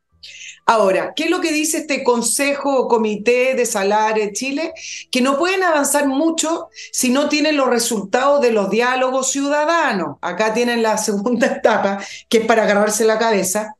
Ahora, 0.64 1.12
¿qué 1.16 1.24
es 1.24 1.30
lo 1.30 1.40
que 1.40 1.52
dice 1.52 1.78
este 1.78 2.04
Consejo 2.04 2.76
o 2.76 2.88
Comité 2.88 3.54
de 3.54 3.66
Salario 3.66 4.24
de 4.24 4.32
Chile? 4.32 4.72
Que 5.10 5.20
no 5.20 5.36
pueden 5.36 5.64
avanzar 5.64 6.06
mucho 6.06 6.68
si 6.92 7.10
no 7.10 7.28
tienen 7.28 7.56
los 7.56 7.68
resultados 7.68 8.40
de 8.40 8.52
los 8.52 8.70
diálogos 8.70 9.32
ciudadanos. 9.32 10.18
Acá 10.20 10.54
tienen 10.54 10.82
la 10.82 10.98
segunda 10.98 11.46
etapa, 11.58 11.98
que 12.28 12.38
es 12.38 12.46
para 12.46 12.62
agarrarse 12.62 13.04
la 13.04 13.18
cabeza. 13.18 13.74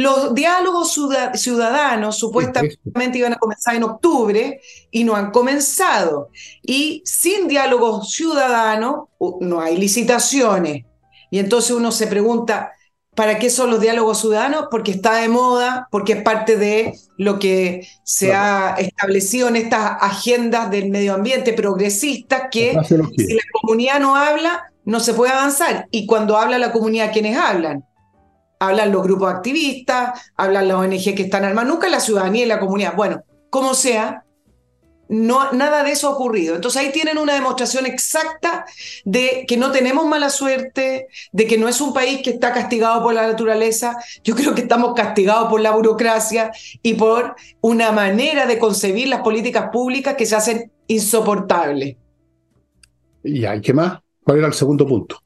Los 0.00 0.34
diálogos 0.34 0.98
ciudadanos 1.34 2.16
supuestamente 2.16 3.18
iban 3.18 3.34
a 3.34 3.38
comenzar 3.38 3.74
en 3.74 3.82
octubre 3.82 4.58
y 4.90 5.04
no 5.04 5.14
han 5.14 5.30
comenzado. 5.30 6.30
Y 6.62 7.02
sin 7.04 7.48
diálogo 7.48 8.02
ciudadano 8.02 9.10
no 9.40 9.60
hay 9.60 9.76
licitaciones. 9.76 10.86
Y 11.30 11.38
entonces 11.38 11.72
uno 11.72 11.92
se 11.92 12.06
pregunta, 12.06 12.72
¿Para 13.14 13.38
qué 13.38 13.50
son 13.50 13.70
los 13.70 13.80
diálogos 13.80 14.20
ciudadanos? 14.20 14.68
Porque 14.70 14.92
está 14.92 15.16
de 15.16 15.28
moda, 15.28 15.88
porque 15.90 16.12
es 16.14 16.22
parte 16.22 16.56
de 16.56 16.94
lo 17.18 17.38
que 17.38 17.86
se 18.04 18.32
ha 18.32 18.76
establecido 18.78 19.48
en 19.48 19.56
estas 19.56 19.96
agendas 20.00 20.70
del 20.70 20.88
medio 20.90 21.14
ambiente 21.14 21.52
progresistas, 21.52 22.44
que 22.50 22.78
si 22.86 23.34
la 23.34 23.42
comunidad 23.60 24.00
no 24.00 24.16
habla, 24.16 24.72
no 24.84 25.00
se 25.00 25.12
puede 25.12 25.32
avanzar. 25.32 25.86
Y 25.90 26.06
cuando 26.06 26.38
habla 26.38 26.56
la 26.56 26.72
comunidad, 26.72 27.12
¿quiénes 27.12 27.36
hablan? 27.36 27.84
Hablan 28.60 28.92
los 28.92 29.02
grupos 29.02 29.32
activistas, 29.32 30.20
hablan 30.36 30.68
las 30.68 30.76
ONG 30.76 31.14
que 31.16 31.22
están 31.22 31.44
armadas, 31.44 31.68
nunca 31.68 31.88
la 31.88 31.98
ciudadanía 31.98 32.44
y 32.44 32.48
la 32.48 32.60
comunidad. 32.60 32.94
Bueno, 32.94 33.24
como 33.50 33.74
sea, 33.74 34.24
no, 35.10 35.50
nada 35.50 35.82
de 35.82 35.90
eso 35.90 36.06
ha 36.06 36.12
ocurrido. 36.12 36.54
Entonces 36.54 36.80
ahí 36.80 36.92
tienen 36.92 37.18
una 37.18 37.34
demostración 37.34 37.84
exacta 37.84 38.64
de 39.04 39.44
que 39.48 39.56
no 39.56 39.72
tenemos 39.72 40.06
mala 40.06 40.30
suerte, 40.30 41.08
de 41.32 41.46
que 41.48 41.58
no 41.58 41.68
es 41.68 41.80
un 41.80 41.92
país 41.92 42.20
que 42.22 42.30
está 42.30 42.52
castigado 42.52 43.02
por 43.02 43.12
la 43.12 43.26
naturaleza. 43.26 43.96
Yo 44.22 44.36
creo 44.36 44.54
que 44.54 44.62
estamos 44.62 44.94
castigados 44.94 45.50
por 45.50 45.60
la 45.60 45.72
burocracia 45.72 46.52
y 46.80 46.94
por 46.94 47.34
una 47.60 47.90
manera 47.90 48.46
de 48.46 48.60
concebir 48.60 49.08
las 49.08 49.22
políticas 49.22 49.70
públicas 49.72 50.14
que 50.14 50.26
se 50.26 50.36
hacen 50.36 50.70
insoportables. 50.86 51.96
¿Y 53.24 53.44
hay 53.44 53.60
qué 53.60 53.72
más? 53.72 53.98
¿Cuál 54.22 54.38
era 54.38 54.46
el 54.46 54.54
segundo 54.54 54.86
punto? 54.86 55.20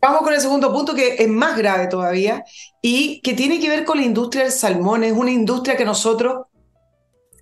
Vamos 0.00 0.22
con 0.22 0.34
el 0.34 0.40
segundo 0.40 0.72
punto 0.72 0.94
que 0.94 1.16
es 1.18 1.28
más 1.28 1.56
grave 1.56 1.86
todavía 1.86 2.44
y 2.80 3.20
que 3.22 3.34
tiene 3.34 3.58
que 3.58 3.68
ver 3.68 3.84
con 3.84 3.98
la 3.98 4.04
industria 4.04 4.44
del 4.44 4.52
salmón. 4.52 5.04
Es 5.04 5.12
una 5.12 5.30
industria 5.30 5.76
que 5.76 5.84
nosotros 5.84 6.46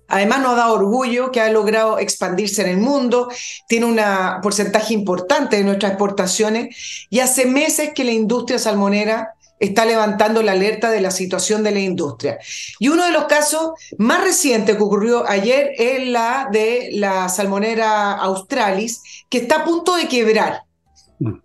Además 0.07 0.41
nos 0.41 0.55
da 0.55 0.71
orgullo 0.71 1.31
que 1.31 1.41
ha 1.41 1.49
logrado 1.49 1.97
expandirse 1.99 2.61
en 2.61 2.69
el 2.69 2.77
mundo, 2.77 3.29
tiene 3.67 3.87
un 3.87 3.99
porcentaje 4.41 4.93
importante 4.93 5.57
de 5.57 5.63
nuestras 5.63 5.93
exportaciones 5.93 7.07
y 7.09 7.19
hace 7.19 7.45
meses 7.45 7.91
que 7.95 8.03
la 8.03 8.11
industria 8.11 8.59
salmonera 8.59 9.33
está 9.59 9.85
levantando 9.85 10.43
la 10.43 10.51
alerta 10.51 10.91
de 10.91 11.01
la 11.01 11.11
situación 11.11 11.63
de 11.63 11.71
la 11.71 11.79
industria. 11.79 12.37
Y 12.77 12.89
uno 12.89 13.05
de 13.05 13.11
los 13.11 13.25
casos 13.25 13.71
más 13.97 14.23
recientes 14.23 14.75
que 14.75 14.83
ocurrió 14.83 15.27
ayer 15.27 15.71
es 15.77 16.07
la 16.07 16.49
de 16.51 16.89
la 16.93 17.29
salmonera 17.29 18.11
Australis, 18.13 19.01
que 19.29 19.39
está 19.39 19.61
a 19.61 19.65
punto 19.65 19.95
de 19.95 20.07
quebrar. 20.07 20.64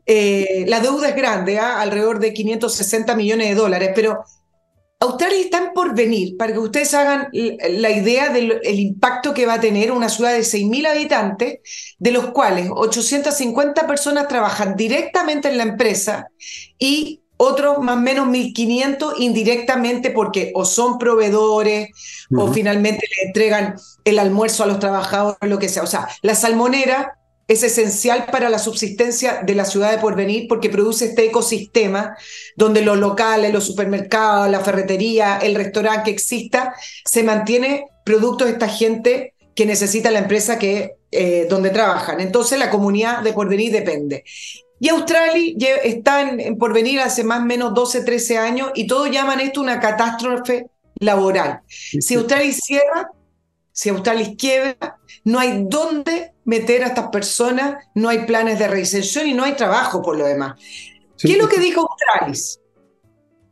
Eh, 0.07 0.65
la 0.69 0.81
deuda 0.81 1.09
es 1.09 1.17
grande, 1.17 1.59
¿ah? 1.59 1.81
alrededor 1.81 2.19
de 2.19 2.33
560 2.33 3.15
millones 3.17 3.49
de 3.49 3.55
dólares, 3.55 3.91
pero 3.95 4.25
Australia 5.03 5.41
está 5.41 5.59
en 5.59 5.73
porvenir, 5.73 6.37
para 6.37 6.53
que 6.53 6.59
ustedes 6.59 6.93
hagan 6.93 7.29
la 7.33 7.91
idea 7.91 8.29
del 8.29 8.61
impacto 8.65 9.33
que 9.33 9.47
va 9.47 9.55
a 9.55 9.61
tener 9.61 9.93
una 9.93 10.11
ciudad 10.11 10.33
de 10.33 10.41
6.000 10.41 10.87
habitantes, 10.89 11.61
de 11.99 12.11
los 12.11 12.33
cuales 12.33 12.69
850 12.71 13.87
personas 13.87 14.29
trabajan 14.29 14.77
directamente 14.77 15.49
en 15.49 15.57
la 15.57 15.63
empresa 15.63 16.29
y 16.79 17.23
otros 17.39 17.79
más 17.79 17.97
o 17.97 18.01
menos 18.01 18.29
1.500 18.29 19.15
indirectamente 19.21 20.11
porque 20.11 20.53
o 20.55 20.67
son 20.67 20.99
proveedores 20.99 21.89
o 22.37 22.53
finalmente 22.53 23.07
le 23.17 23.29
entregan 23.29 23.77
el 24.05 24.19
almuerzo 24.19 24.65
a 24.65 24.67
los 24.67 24.79
trabajadores, 24.79 25.49
lo 25.49 25.59
que 25.59 25.71
sea. 25.71 25.83
O 25.83 25.87
sea, 25.87 26.07
la 26.21 26.35
salmonera 26.35 27.17
es 27.51 27.65
esencial 27.65 28.27
para 28.31 28.49
la 28.49 28.61
subsistencia 28.61 29.41
de 29.43 29.57
la 29.57 29.65
ciudad 29.65 29.91
de 29.91 29.99
Porvenir 29.99 30.47
porque 30.47 30.71
produce 30.71 31.07
este 31.07 31.25
ecosistema 31.25 32.17
donde 32.55 32.81
los 32.81 32.97
locales, 32.97 33.53
los 33.53 33.67
supermercados, 33.67 34.49
la 34.49 34.61
ferretería, 34.61 35.37
el 35.39 35.57
restaurante 35.57 36.05
que 36.05 36.11
exista, 36.13 36.77
se 37.05 37.25
mantiene 37.25 37.87
producto 38.05 38.45
de 38.45 38.53
esta 38.53 38.69
gente 38.69 39.35
que 39.57 39.67
necesita 39.67 40.13
la 40.13 40.21
empresa 40.21 40.61
que, 40.61 40.93
eh, 41.11 41.49
donde 41.51 41.71
trabajan. 41.71 42.21
Entonces 42.21 42.57
la 42.57 42.71
comunidad 42.71 43.23
de 43.23 43.33
Porvenir 43.33 43.73
depende. 43.73 44.23
Y 44.79 44.89
Australia 44.89 45.75
está 45.83 46.21
en, 46.21 46.57
Porvenir 46.57 47.01
hace 47.01 47.25
más 47.25 47.41
o 47.41 47.47
menos 47.47 47.75
12, 47.75 48.05
13 48.05 48.39
años 48.39 48.71
y 48.77 48.87
todos 48.87 49.11
llaman 49.11 49.41
esto 49.41 49.61
una 49.61 49.81
catástrofe 49.81 50.69
laboral. 51.01 51.63
Si 51.69 52.15
Australia 52.15 52.53
cierra, 52.53 53.11
si 53.73 53.89
Australia 53.89 54.35
quiebra, 54.39 54.99
no 55.25 55.41
hay 55.41 55.65
dónde 55.69 56.33
meter 56.51 56.83
a 56.83 56.89
estas 56.89 57.09
personas, 57.11 57.87
no 57.95 58.09
hay 58.09 58.27
planes 58.27 58.59
de 58.59 58.67
reinserción 58.67 59.29
y 59.29 59.35
no 59.35 59.45
hay 59.45 59.53
trabajo 59.53 60.03
por 60.03 60.19
lo 60.19 60.27
demás. 60.27 60.61
¿Qué 61.17 61.33
es 61.33 61.39
lo 61.39 61.49
que 61.49 61.61
dijo 61.61 61.83
Australis? 61.83 62.59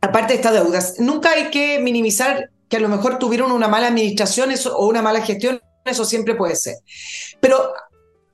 Aparte 0.01 0.33
de 0.33 0.35
estas 0.35 0.53
deudas, 0.53 0.95
nunca 0.99 1.31
hay 1.31 1.49
que 1.49 1.79
minimizar 1.79 2.49
que 2.67 2.75
a 2.75 2.81
lo 2.81 2.89
mejor 2.89 3.17
tuvieron 3.17 3.53
una 3.53 3.69
mala 3.69 3.87
administración 3.87 4.53
o 4.73 4.85
una 4.85 5.01
mala 5.01 5.21
gestión, 5.21 5.61
eso 5.85 6.03
siempre 6.03 6.35
puede 6.35 6.57
ser. 6.57 6.75
Pero 7.39 7.71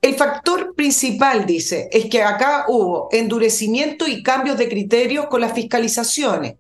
el 0.01 0.15
factor 0.15 0.73
principal, 0.73 1.45
dice, 1.45 1.88
es 1.91 2.06
que 2.06 2.23
acá 2.23 2.65
hubo 2.67 3.08
endurecimiento 3.12 4.08
y 4.08 4.23
cambios 4.23 4.58
de 4.58 4.67
criterios 4.67 5.28
con 5.28 5.41
las 5.41 5.54
fiscalizaciones, 5.54 6.56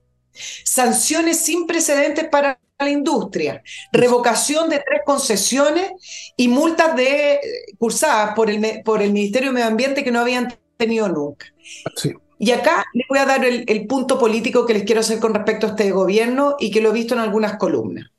sanciones 0.63 1.39
sin 1.39 1.65
precedentes 1.65 2.27
para 2.29 2.59
la 2.79 2.89
industria, 2.89 3.63
revocación 3.91 4.69
de 4.69 4.77
tres 4.77 5.01
concesiones 5.05 5.91
y 6.35 6.47
multas 6.47 6.95
de, 6.95 7.39
cursadas 7.77 8.35
por 8.35 8.49
el, 8.49 8.81
por 8.83 9.01
el 9.01 9.13
Ministerio 9.13 9.49
de 9.49 9.53
Medio 9.53 9.67
Ambiente 9.67 10.03
que 10.03 10.11
no 10.11 10.19
habían 10.19 10.53
tenido 10.77 11.07
nunca. 11.07 11.45
Y 12.37 12.51
acá 12.51 12.83
les 12.93 13.07
voy 13.07 13.19
a 13.19 13.25
dar 13.25 13.45
el, 13.45 13.63
el 13.67 13.87
punto 13.87 14.19
político 14.19 14.65
que 14.65 14.73
les 14.73 14.83
quiero 14.83 15.01
hacer 15.01 15.19
con 15.19 15.33
respecto 15.33 15.67
a 15.67 15.69
este 15.69 15.91
gobierno 15.91 16.57
y 16.59 16.69
que 16.69 16.81
lo 16.81 16.89
he 16.89 16.93
visto 16.93 17.13
en 17.13 17.21
algunas 17.21 17.57
columnas. 17.57 18.11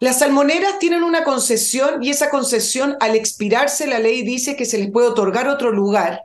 Las 0.00 0.18
salmoneras 0.18 0.80
tienen 0.80 1.04
una 1.04 1.22
concesión 1.22 2.02
y 2.02 2.10
esa 2.10 2.28
concesión 2.28 2.96
al 2.98 3.14
expirarse 3.14 3.86
la 3.86 4.00
ley 4.00 4.22
dice 4.22 4.56
que 4.56 4.64
se 4.64 4.78
les 4.78 4.90
puede 4.90 5.06
otorgar 5.06 5.46
otro 5.46 5.70
lugar 5.70 6.22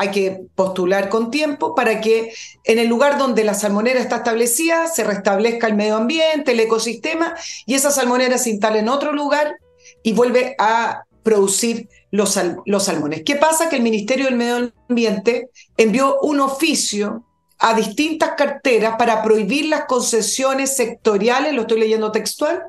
hay 0.00 0.10
que 0.12 0.46
postular 0.54 1.10
con 1.10 1.30
tiempo 1.30 1.74
para 1.74 2.00
que 2.00 2.32
en 2.64 2.78
el 2.78 2.88
lugar 2.88 3.18
donde 3.18 3.44
la 3.44 3.52
salmonera 3.52 4.00
está 4.00 4.16
establecida 4.16 4.86
se 4.86 5.04
restablezca 5.04 5.66
el 5.66 5.74
medio 5.74 5.96
ambiente, 5.96 6.52
el 6.52 6.60
ecosistema, 6.60 7.34
y 7.66 7.74
esa 7.74 7.90
salmonera 7.90 8.38
se 8.38 8.48
instala 8.48 8.78
en 8.78 8.88
otro 8.88 9.12
lugar 9.12 9.56
y 10.02 10.14
vuelve 10.14 10.56
a 10.58 11.04
producir 11.22 11.90
los, 12.10 12.40
los 12.64 12.84
salmones. 12.84 13.24
¿Qué 13.26 13.36
pasa? 13.36 13.68
Que 13.68 13.76
el 13.76 13.82
Ministerio 13.82 14.24
del 14.24 14.36
Medio 14.36 14.72
Ambiente 14.88 15.50
envió 15.76 16.18
un 16.22 16.40
oficio 16.40 17.26
a 17.58 17.74
distintas 17.74 18.30
carteras 18.38 18.96
para 18.96 19.22
prohibir 19.22 19.66
las 19.66 19.84
concesiones 19.84 20.76
sectoriales, 20.76 21.52
lo 21.52 21.62
estoy 21.62 21.78
leyendo 21.78 22.10
textual, 22.10 22.62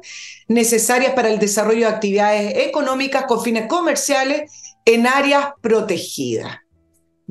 necesarias 0.49 1.13
para 1.13 1.29
el 1.29 1.39
desarrollo 1.39 1.87
de 1.87 1.93
actividades 1.93 2.67
económicas 2.67 3.23
con 3.23 3.41
fines 3.41 3.67
comerciales 3.67 4.51
en 4.83 5.07
áreas 5.07 5.53
protegidas. 5.61 6.60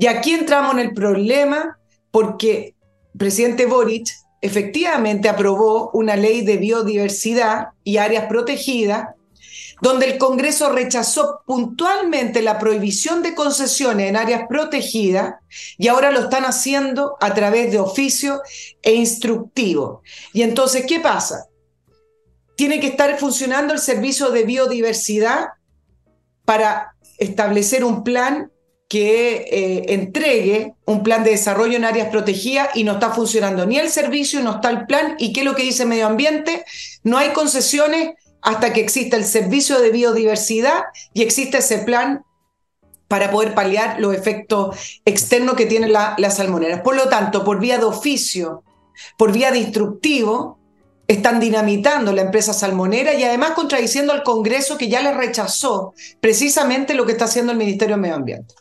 Y 0.01 0.07
aquí 0.07 0.33
entramos 0.33 0.73
en 0.73 0.79
el 0.79 0.95
problema 0.95 1.79
porque 2.11 2.75
el 3.13 3.19
presidente 3.19 3.67
Boric 3.67 4.09
efectivamente 4.41 5.29
aprobó 5.29 5.91
una 5.93 6.17
ley 6.17 6.41
de 6.41 6.57
biodiversidad 6.57 7.69
y 7.85 7.99
áreas 7.99 8.25
protegidas, 8.25 9.09
donde 9.83 10.07
el 10.07 10.17
Congreso 10.17 10.73
rechazó 10.73 11.43
puntualmente 11.45 12.41
la 12.41 12.59
prohibición 12.59 13.23
de 13.23 13.35
concesiones 13.35 14.09
en 14.09 14.17
áreas 14.17 14.45
protegidas 14.49 15.35
y 15.77 15.89
ahora 15.89 16.11
lo 16.11 16.21
están 16.21 16.47
haciendo 16.47 17.19
a 17.21 17.35
través 17.35 17.71
de 17.71 17.79
oficio 17.79 18.41
e 18.81 18.95
instructivo. 18.95 20.01
Y 20.33 20.41
entonces, 20.41 20.87
¿qué 20.89 21.01
pasa? 21.01 21.45
Tiene 22.57 22.81
que 22.81 22.87
estar 22.87 23.19
funcionando 23.19 23.75
el 23.75 23.81
servicio 23.81 24.31
de 24.31 24.45
biodiversidad 24.45 25.49
para 26.47 26.97
establecer 27.19 27.85
un 27.85 28.03
plan 28.03 28.51
que 28.91 29.47
eh, 29.53 29.95
entregue 29.95 30.75
un 30.85 31.05
plan 31.05 31.23
de 31.23 31.31
desarrollo 31.31 31.77
en 31.77 31.85
áreas 31.85 32.09
protegidas 32.09 32.71
y 32.75 32.83
no 32.83 32.95
está 32.95 33.11
funcionando 33.11 33.65
ni 33.65 33.79
el 33.79 33.89
servicio, 33.89 34.43
no 34.43 34.57
está 34.57 34.69
el 34.71 34.87
plan. 34.87 35.15
¿Y 35.17 35.33
qué 35.33 35.41
es 35.41 35.47
lo 35.47 35.55
que 35.55 35.63
dice 35.63 35.87
Medio 35.87 36.09
Ambiente? 36.09 36.65
No 37.05 37.17
hay 37.17 37.29
concesiones 37.29 38.15
hasta 38.43 38.73
que 38.73 38.81
exista 38.81 39.17
el 39.17 39.25
servicio 39.25 39.79
de 39.81 39.91
biodiversidad 39.91 40.83
y 41.15 41.23
exista 41.23 41.59
ese 41.59 41.79
plan 41.79 42.25
para 43.07 43.31
poder 43.31 43.55
paliar 43.55 44.01
los 44.01 44.13
efectos 44.13 44.77
externos 45.05 45.55
que 45.55 45.67
tienen 45.67 45.93
las 45.93 46.37
salmoneras. 46.37 46.81
Por 46.81 46.97
lo 46.97 47.09
tanto, 47.09 47.45
por 47.45 47.61
vía 47.61 47.79
de 47.79 47.85
oficio, 47.85 48.65
por 49.17 49.31
vía 49.31 49.53
de 49.53 49.59
instructivo, 49.59 50.59
están 51.07 51.39
dinamitando 51.39 52.13
la 52.13 52.23
empresa 52.23 52.53
salmonera 52.53 53.15
y 53.15 53.23
además 53.23 53.53
contradiciendo 53.53 54.13
al 54.13 54.25
Congreso 54.25 54.79
que 54.79 54.89
ya 54.89 55.01
le 55.01 55.13
rechazó 55.13 55.93
precisamente 56.21 56.95
lo 56.95 57.07
que 57.07 57.13
está 57.13 57.27
haciendo 57.27 57.51
el 57.51 57.59
Ministerio 57.59 57.97
de 57.97 58.03
Medio 58.03 58.15
Ambiente. 58.17 58.55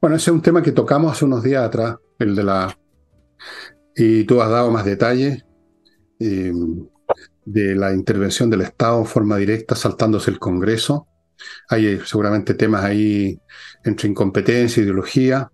Bueno, 0.00 0.14
ese 0.14 0.30
es 0.30 0.34
un 0.34 0.42
tema 0.42 0.62
que 0.62 0.70
tocamos 0.70 1.10
hace 1.10 1.24
unos 1.24 1.42
días 1.42 1.64
atrás, 1.64 1.96
el 2.20 2.36
de 2.36 2.44
la... 2.44 2.78
Y 3.96 4.22
tú 4.24 4.40
has 4.40 4.48
dado 4.48 4.70
más 4.70 4.84
detalles 4.84 5.44
eh, 6.20 6.52
de 7.44 7.74
la 7.74 7.92
intervención 7.92 8.48
del 8.48 8.60
Estado 8.60 9.00
en 9.00 9.06
forma 9.06 9.36
directa, 9.38 9.74
saltándose 9.74 10.30
el 10.30 10.38
Congreso. 10.38 11.08
Hay 11.68 11.86
eh, 11.86 12.00
seguramente 12.04 12.54
temas 12.54 12.84
ahí 12.84 13.40
entre 13.82 14.08
incompetencia, 14.08 14.84
ideología, 14.84 15.50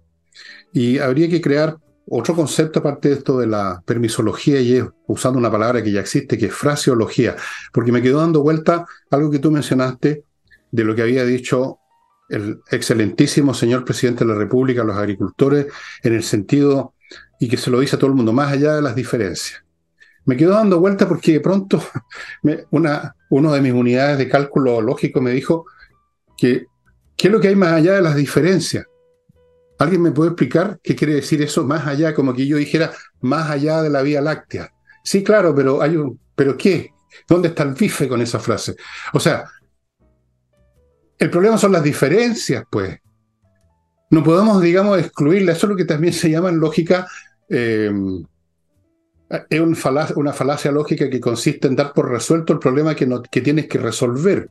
y 0.75 0.99
habría 0.99 1.31
que 1.31 1.41
crear 1.41 1.79
otro 2.07 2.35
concepto 2.35 2.81
aparte 2.81 3.09
de 3.09 3.15
esto 3.15 3.39
de 3.39 3.47
la 3.47 3.83
permisología 3.87 4.61
y 4.61 4.75
es 4.75 4.85
usando 5.07 5.39
una 5.39 5.51
palabra 5.51 5.83
que 5.83 5.91
ya 5.91 6.01
existe, 6.01 6.37
que 6.37 6.47
es 6.47 6.55
fraseología, 6.55 7.35
porque 7.73 7.93
me 7.93 8.03
quedó 8.03 8.21
dando 8.21 8.43
vuelta 8.43 8.85
algo 9.11 9.31
que 9.31 9.39
tú 9.39 9.51
mencionaste 9.51 10.25
de 10.71 10.85
lo 10.85 10.95
que 10.95 11.01
había 11.01 11.25
dicho 11.25 11.79
el 12.35 12.61
excelentísimo 12.71 13.55
señor 13.55 13.85
presidente 13.85 14.25
de 14.25 14.33
la 14.33 14.39
República 14.39 14.83
a 14.83 14.85
los 14.85 14.97
agricultores 14.97 15.67
en 16.03 16.15
el 16.15 16.23
sentido, 16.23 16.95
y 17.39 17.49
que 17.49 17.57
se 17.57 17.71
lo 17.71 17.81
dice 17.81 17.97
a 17.97 17.99
todo 17.99 18.11
el 18.11 18.17
mundo, 18.17 18.33
más 18.33 18.53
allá 18.53 18.75
de 18.75 18.83
las 18.83 18.95
diferencias. 18.95 19.63
Me 20.25 20.37
quedo 20.37 20.53
dando 20.53 20.81
vuelta 20.81 21.07
porque 21.07 21.33
de 21.33 21.41
pronto 21.41 21.83
una, 22.71 23.15
uno 23.31 23.53
de 23.53 23.61
mis 23.61 23.73
unidades 23.73 24.19
de 24.19 24.29
cálculo 24.29 24.81
lógico 24.81 25.21
me 25.21 25.31
dijo 25.33 25.67
que 26.37 26.67
¿qué 27.17 27.29
es 27.29 27.33
lo 27.33 27.41
que 27.41 27.49
hay 27.49 27.57
más 27.57 27.73
allá 27.73 27.95
de 27.95 28.03
las 28.03 28.17
diferencias? 28.17 28.87
¿Alguien 29.79 30.03
me 30.03 30.13
puede 30.13 30.31
explicar 30.31 30.79
qué 30.83 30.95
quiere 30.95 31.15
decir 31.15 31.43
eso 31.43 31.65
más 31.65 31.87
allá? 31.87 32.15
Como 32.15 32.33
que 32.33 32.47
yo 32.47 32.57
dijera 32.57 32.93
más 33.21 33.51
allá 33.51 33.83
de 33.83 33.91
la 33.91 34.03
Vía 34.03 34.21
Láctea. 34.21 34.71
Sí, 35.03 35.23
claro, 35.23 35.55
pero 35.55 35.83
hay 35.83 35.97
un, 35.97 36.19
¿pero 36.35 36.57
qué? 36.57 36.91
¿Dónde 37.29 37.49
está 37.49 37.65
el 37.65 37.75
bife 37.75 38.09
con 38.09 38.21
esa 38.23 38.39
frase? 38.39 38.77
O 39.13 39.21
sea, 39.21 39.45
el 41.19 41.31
problema 41.31 41.59
son 41.59 41.73
las 41.73 41.83
diferencias, 41.83 42.65
pues. 42.71 42.99
No 44.11 44.23
podemos, 44.23 44.61
digamos, 44.63 44.99
excluirla. 44.99 45.53
Eso 45.53 45.67
es 45.67 45.71
lo 45.71 45.77
que 45.77 45.85
también 45.85 46.13
se 46.13 46.31
llama 46.31 46.49
en 46.49 46.61
lógica. 46.61 47.07
Eh, 47.49 47.91
es 49.51 49.61
una 49.61 50.33
falacia 50.33 50.71
lógica 50.71 51.11
que 51.11 51.21
consiste 51.21 51.67
en 51.67 51.77
dar 51.77 51.93
por 51.93 52.11
resuelto 52.11 52.53
el 52.53 52.59
problema 52.59 52.95
que 52.95 53.41
tienes 53.41 53.67
que 53.67 53.79
resolver, 53.79 54.49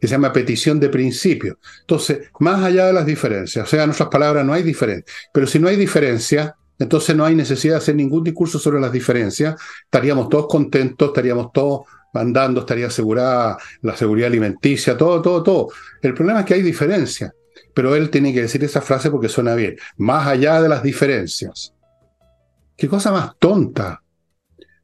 que 0.00 0.06
se 0.06 0.12
llama 0.12 0.32
petición 0.32 0.78
de 0.78 0.88
principio. 0.88 1.58
Entonces, 1.80 2.30
más 2.38 2.62
allá 2.62 2.86
de 2.86 2.92
las 2.92 3.06
diferencias, 3.06 3.66
o 3.66 3.68
sea, 3.68 3.84
en 3.84 3.90
otras 3.90 4.08
palabras, 4.08 4.44
no 4.44 4.52
hay 4.52 4.62
diferencia. 4.62 5.12
Pero 5.32 5.46
si 5.46 5.58
no 5.58 5.68
hay 5.68 5.76
diferencia, 5.76 6.54
entonces 6.78 7.16
no 7.16 7.24
hay 7.24 7.34
necesidad 7.34 7.74
de 7.74 7.78
hacer 7.78 7.96
ningún 7.96 8.22
discurso 8.22 8.58
sobre 8.58 8.80
las 8.80 8.92
diferencias, 8.92 9.60
estaríamos 9.84 10.28
todos 10.28 10.46
contentos, 10.48 11.08
estaríamos 11.08 11.52
todos 11.52 11.86
andando, 12.12 12.60
estaría 12.60 12.88
asegurada 12.88 13.58
la 13.80 13.96
seguridad 13.96 14.28
alimenticia, 14.28 14.96
todo, 14.96 15.22
todo, 15.22 15.42
todo. 15.42 15.68
El 16.00 16.14
problema 16.14 16.40
es 16.40 16.46
que 16.46 16.54
hay 16.54 16.62
diferencias, 16.62 17.32
pero 17.74 17.94
él 17.94 18.10
tiene 18.10 18.32
que 18.32 18.42
decir 18.42 18.62
esa 18.64 18.80
frase 18.80 19.10
porque 19.10 19.28
suena 19.28 19.54
bien, 19.54 19.76
más 19.96 20.26
allá 20.26 20.60
de 20.60 20.68
las 20.68 20.82
diferencias. 20.82 21.74
Qué 22.76 22.88
cosa 22.88 23.12
más 23.12 23.38
tonta. 23.38 24.02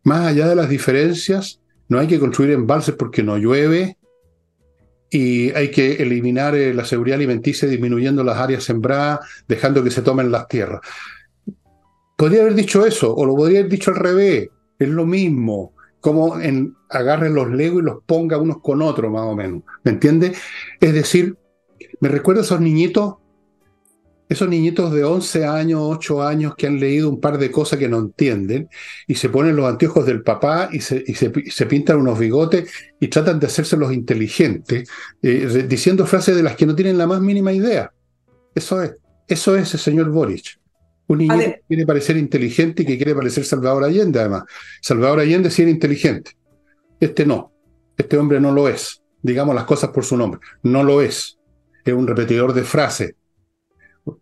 Más 0.05 0.27
allá 0.27 0.49
de 0.49 0.55
las 0.55 0.69
diferencias, 0.69 1.61
no 1.89 1.99
hay 1.99 2.07
que 2.07 2.19
construir 2.19 2.53
embalses 2.53 2.95
porque 2.95 3.23
no 3.23 3.37
llueve 3.37 3.99
y 5.11 5.51
hay 5.53 5.71
que 5.71 5.95
eliminar 5.95 6.55
eh, 6.55 6.75
la 6.75 6.85
seguridad 6.85 7.17
alimenticia 7.17 7.67
disminuyendo 7.67 8.23
las 8.23 8.39
áreas 8.39 8.65
sembradas, 8.65 9.21
dejando 9.47 9.83
que 9.83 9.91
se 9.91 10.03
tomen 10.03 10.31
las 10.31 10.49
tierras. 10.49 10.81
Podría 12.17 12.43
haber 12.43 12.55
dicho 12.55 12.85
eso, 12.85 13.15
o 13.15 13.25
lo 13.25 13.35
podría 13.35 13.61
haber 13.61 13.71
dicho 13.71 13.91
al 13.91 13.97
revés, 13.97 14.49
es 14.79 14.89
lo 14.89 15.07
mismo 15.07 15.75
como 16.01 16.39
en 16.41 16.75
agarre 16.89 17.31
los 17.31 17.51
legos 17.51 17.83
y 17.83 17.87
los 17.87 18.03
ponga 18.05 18.39
unos 18.39 18.61
con 18.61 18.83
otros, 18.83 19.11
más 19.11 19.23
o 19.23 19.35
menos. 19.35 19.63
¿Me 19.85 19.93
entiende? 19.93 20.33
Es 20.81 20.95
decir, 20.95 21.37
me 22.01 22.09
recuerda 22.09 22.43
a 22.43 22.45
esos 22.45 22.61
niñitos, 22.61 23.17
esos 24.29 24.49
niñitos 24.49 24.93
de 24.93 25.05
11 25.05 25.47
años, 25.47 25.81
8 25.83 26.23
años 26.23 26.55
que 26.55 26.67
han 26.67 26.79
leído 26.79 27.09
un 27.09 27.21
par 27.21 27.39
de 27.39 27.51
cosas 27.51 27.79
que 27.79 27.89
no 27.89 27.99
entienden 27.99 28.69
y 29.07 29.15
se 29.15 29.31
ponen 29.31 29.57
los 29.57 29.67
anteojos 29.67 30.07
del 30.07 30.23
papá 30.23 30.69
y 30.71 30.81
se, 30.81 31.05
se, 31.15 31.67
pintan 31.67 31.99
unos 31.99 32.19
bigotes 32.19 32.71
y 33.01 33.09
tratan 33.09 33.41
de 33.41 33.47
hacerse 33.47 33.77
los 33.77 33.93
inteligentes, 33.93 34.89
eh, 35.23 35.67
diciendo 35.67 36.07
frases 36.07 36.37
de 36.37 36.43
las 36.43 36.57
que 36.57 36.67
no 36.67 36.75
tienen 36.75 36.99
la 36.99 37.07
más 37.07 37.21
mínima 37.21 37.53
idea. 37.53 37.93
Eso 38.55 38.83
es, 38.83 38.97
eso 39.27 39.57
es 39.57 39.73
el 39.75 39.81
señor 39.81 40.11
Boric. 40.11 40.59
Un 41.09 41.19
niño 41.19 41.39
que 41.39 41.63
quiere 41.67 41.87
parecer 41.87 42.17
inteligente 42.17 42.83
y 42.83 42.87
que 42.87 42.97
quiere 42.97 43.15
parecer 43.15 43.45
Salvador 43.45 43.85
Allende, 43.85 44.21
además. 44.21 44.45
Salvador 44.83 45.21
Allende 45.21 45.51
sí 45.51 45.63
era 45.63 45.71
inteligente. 45.71 46.33
Este 47.01 47.25
no. 47.25 47.53
Este 47.97 48.17
hombre 48.19 48.41
no 48.41 48.53
lo 48.53 48.69
es. 48.69 49.03
Digamos 49.23 49.55
las 49.55 49.65
cosas 49.65 49.91
por 49.91 50.05
su 50.05 50.17
nombre. 50.17 50.41
No 50.63 50.85
lo 50.85 51.01
es. 51.01 51.39
Es 51.85 51.95
un 51.95 52.07
repetidor 52.07 52.53
de 52.53 52.63
frases. 52.63 53.15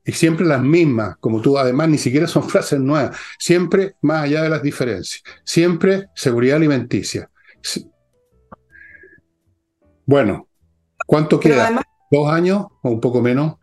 Y 0.05 0.13
siempre 0.13 0.47
las 0.47 0.63
mismas, 0.63 1.17
como 1.19 1.41
tú, 1.41 1.59
además, 1.59 1.89
ni 1.89 1.99
siquiera 1.99 2.27
son 2.27 2.43
frases 2.49 2.79
nuevas. 2.79 3.17
Siempre 3.39 3.97
más 4.03 4.25
allá 4.25 4.43
de 4.43 4.49
las 4.49 4.63
diferencias. 4.63 5.23
Siempre 5.45 6.07
seguridad 6.15 6.57
alimenticia. 6.57 7.29
Bueno, 10.05 10.49
¿cuánto 11.05 11.41
queda? 11.41 11.83
¿Dos 12.13 12.31
años 12.31 12.67
o 12.83 12.91
un 12.91 13.01
poco 13.01 13.21
menos? 13.21 13.57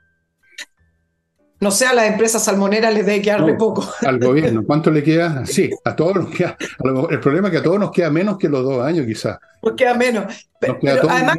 No 1.63 1.71
sé, 1.71 1.86
a 1.86 1.93
las 1.93 2.08
empresas 2.08 2.43
salmoneras 2.43 2.93
les 2.93 3.06
debe 3.06 3.21
quedar 3.21 3.45
de 3.45 3.54
poco. 3.54 3.89
Al 4.02 4.19
gobierno, 4.19 4.63
¿cuánto 4.65 4.91
le 4.91 5.02
queda? 5.02 5.45
Sí, 5.45 5.71
a 5.86 5.95
todos 5.95 6.15
nos 6.15 6.30
queda. 6.30 6.58
el 7.10 7.19
problema 7.19 7.47
es 7.47 7.54
que 7.54 7.58
a 7.60 7.63
todos 7.63 7.80
nos 7.80 7.91
queda 7.91 8.10
menos 8.10 8.38
que 8.38 8.49
los 8.49 8.63
dos 8.63 8.86
años, 8.86 9.08
quizás. 9.08 9.39
Nos 9.63 9.73
queda 9.76 9.93
menos. 9.95 10.47
pero, 10.60 11.10
además 11.10 11.38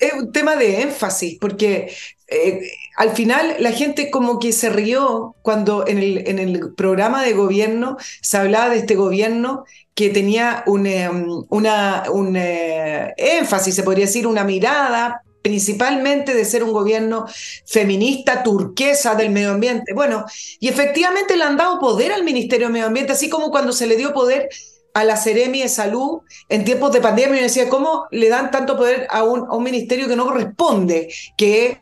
es 0.00 0.12
un 0.14 0.32
tema 0.32 0.56
de 0.56 0.82
énfasis, 0.82 1.38
porque 1.40 1.92
eh, 2.26 2.60
al 2.96 3.10
final 3.10 3.54
la 3.60 3.70
gente 3.70 4.10
como 4.10 4.40
que 4.40 4.52
se 4.52 4.68
rió 4.68 5.36
cuando 5.42 5.86
en 5.86 5.98
el, 5.98 6.28
en 6.28 6.38
el 6.40 6.74
programa 6.74 7.22
de 7.22 7.32
gobierno 7.32 7.96
se 8.20 8.36
hablaba 8.36 8.70
de 8.70 8.78
este 8.78 8.96
gobierno 8.96 9.64
que 9.94 10.10
tenía 10.10 10.64
un, 10.66 10.86
em, 10.86 11.26
una, 11.50 12.04
un 12.10 12.34
eh, 12.36 13.14
énfasis, 13.16 13.76
se 13.76 13.82
podría 13.84 14.06
decir, 14.06 14.26
una 14.26 14.42
mirada 14.42 15.22
principalmente 15.42 16.34
de 16.34 16.44
ser 16.44 16.64
un 16.64 16.72
gobierno 16.72 17.26
feminista 17.66 18.42
turquesa 18.42 19.14
del 19.14 19.30
medio 19.30 19.50
ambiente. 19.50 19.92
Bueno, 19.92 20.24
y 20.60 20.68
efectivamente 20.68 21.36
le 21.36 21.44
han 21.44 21.56
dado 21.56 21.78
poder 21.78 22.12
al 22.12 22.24
Ministerio 22.24 22.68
de 22.68 22.72
Medio 22.72 22.86
Ambiente, 22.86 23.12
así 23.12 23.28
como 23.28 23.50
cuando 23.50 23.72
se 23.72 23.86
le 23.86 23.96
dio 23.96 24.14
poder 24.14 24.48
a 24.94 25.04
la 25.04 25.16
Seremi 25.16 25.62
de 25.62 25.68
Salud 25.68 26.20
en 26.48 26.64
tiempos 26.64 26.92
de 26.92 27.00
pandemia. 27.00 27.40
Y 27.40 27.44
decía, 27.44 27.68
¿cómo 27.68 28.06
le 28.10 28.28
dan 28.28 28.50
tanto 28.50 28.76
poder 28.76 29.06
a 29.10 29.24
un, 29.24 29.62
ministerio 29.62 30.08
que 30.08 30.16
no 30.16 30.26
corresponde? 30.26 31.12
Que 31.36 31.80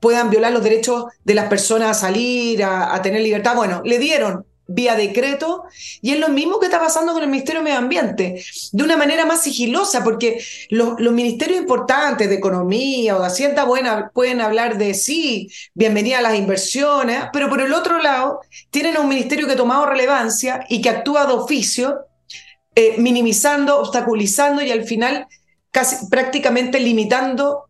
puedan 0.00 0.30
violar 0.30 0.52
los 0.52 0.62
derechos 0.62 1.06
de 1.24 1.34
las 1.34 1.48
personas 1.48 1.90
a 1.90 2.00
salir, 2.00 2.62
a 2.62 3.00
tener 3.02 3.22
libertad. 3.22 3.54
Bueno, 3.54 3.82
le 3.84 3.98
dieron 3.98 4.44
vía 4.68 4.94
decreto, 4.94 5.64
y 6.02 6.12
es 6.12 6.20
lo 6.20 6.28
mismo 6.28 6.60
que 6.60 6.66
está 6.66 6.78
pasando 6.78 7.14
con 7.14 7.22
el 7.22 7.30
Ministerio 7.30 7.60
de 7.60 7.64
Medio 7.64 7.78
Ambiente, 7.78 8.44
de 8.70 8.84
una 8.84 8.98
manera 8.98 9.24
más 9.24 9.42
sigilosa, 9.42 10.04
porque 10.04 10.44
los, 10.68 11.00
ministerios 11.00 11.58
importantes 11.58 12.28
de 12.28 12.34
Economía 12.34 13.16
o 13.16 13.20
de 13.20 13.26
Hacienda 13.26 13.64
buena 13.64 14.10
pueden 14.12 14.42
hablar 14.42 14.76
de 14.76 14.92
sí, 14.92 15.50
bienvenida 15.72 16.18
a 16.18 16.22
las 16.22 16.36
inversiones, 16.36 17.24
pero 17.32 17.48
por 17.48 17.62
el 17.62 17.72
otro 17.72 18.00
lado 18.00 18.40
tienen 18.70 18.96
a 18.96 19.00
un 19.00 19.08
ministerio 19.08 19.46
que 19.46 19.54
ha 19.54 19.56
tomado 19.56 19.86
relevancia 19.86 20.66
y 20.68 20.82
que 20.82 20.90
actúa 20.90 21.26
de 21.26 21.32
oficio, 21.32 22.00
eh, 22.74 22.96
minimizando, 22.98 23.80
obstaculizando 23.80 24.62
y 24.62 24.70
al 24.70 24.84
final 24.84 25.26
casi 25.70 26.06
prácticamente 26.10 26.78
limitando 26.78 27.64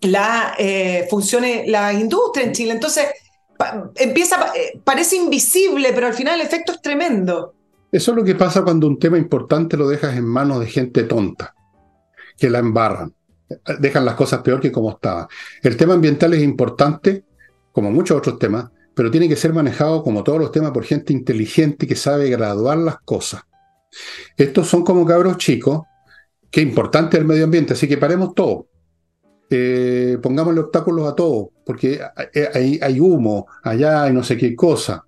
la 0.00 0.54
eh, 0.58 1.06
funciones, 1.10 1.68
la 1.68 1.92
industria 1.92 2.46
en 2.46 2.52
Chile. 2.52 2.72
Entonces, 2.72 3.08
empieza, 3.96 4.52
eh, 4.56 4.80
parece 4.84 5.16
invisible, 5.16 5.92
pero 5.94 6.06
al 6.06 6.14
final 6.14 6.40
el 6.40 6.46
efecto 6.46 6.72
es 6.72 6.82
tremendo. 6.82 7.54
Eso 7.92 8.12
es 8.12 8.16
lo 8.16 8.24
que 8.24 8.34
pasa 8.34 8.62
cuando 8.62 8.86
un 8.86 8.98
tema 8.98 9.18
importante 9.18 9.76
lo 9.76 9.88
dejas 9.88 10.16
en 10.16 10.24
manos 10.24 10.60
de 10.60 10.66
gente 10.66 11.04
tonta, 11.04 11.54
que 12.36 12.48
la 12.48 12.60
embarran, 12.60 13.12
dejan 13.80 14.04
las 14.04 14.14
cosas 14.14 14.42
peor 14.42 14.60
que 14.60 14.70
como 14.70 14.90
estaban. 14.90 15.26
El 15.62 15.76
tema 15.76 15.94
ambiental 15.94 16.32
es 16.34 16.42
importante, 16.42 17.24
como 17.72 17.90
muchos 17.90 18.16
otros 18.16 18.38
temas, 18.38 18.70
pero 18.94 19.10
tiene 19.10 19.28
que 19.28 19.36
ser 19.36 19.52
manejado, 19.52 20.02
como 20.02 20.22
todos 20.22 20.38
los 20.38 20.52
temas, 20.52 20.70
por 20.70 20.84
gente 20.84 21.12
inteligente 21.12 21.86
que 21.86 21.96
sabe 21.96 22.30
graduar 22.30 22.78
las 22.78 23.00
cosas. 23.00 23.42
Estos 24.36 24.68
son 24.68 24.84
como 24.84 25.04
cabros 25.04 25.36
chicos, 25.38 25.82
que 26.50 26.60
es 26.60 26.66
importante 26.66 27.16
el 27.16 27.24
medio 27.24 27.44
ambiente, 27.44 27.72
así 27.72 27.88
que 27.88 27.96
paremos 27.96 28.34
todo 28.34 28.66
eh, 29.52 30.16
pongámosle 30.22 30.60
obstáculos 30.60 31.08
a 31.08 31.16
todo, 31.16 31.50
porque 31.70 32.00
hay, 32.52 32.80
hay, 32.82 32.98
humo 32.98 33.46
allá 33.62 34.08
y 34.08 34.12
no 34.12 34.24
sé 34.24 34.36
qué 34.36 34.56
cosa. 34.56 35.04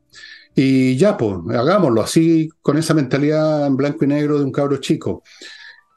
Y 0.55 0.97
ya, 0.97 1.17
pues, 1.17 1.35
hagámoslo 1.59 2.01
así, 2.01 2.49
con 2.61 2.79
esa 2.79 2.95
mentalidad 2.95 3.67
en 3.67 3.77
blanco 3.77 4.05
y 4.05 4.07
negro 4.07 4.39
de 4.39 4.45
un 4.45 4.53
cabro 4.53 4.77
chico. 4.77 5.25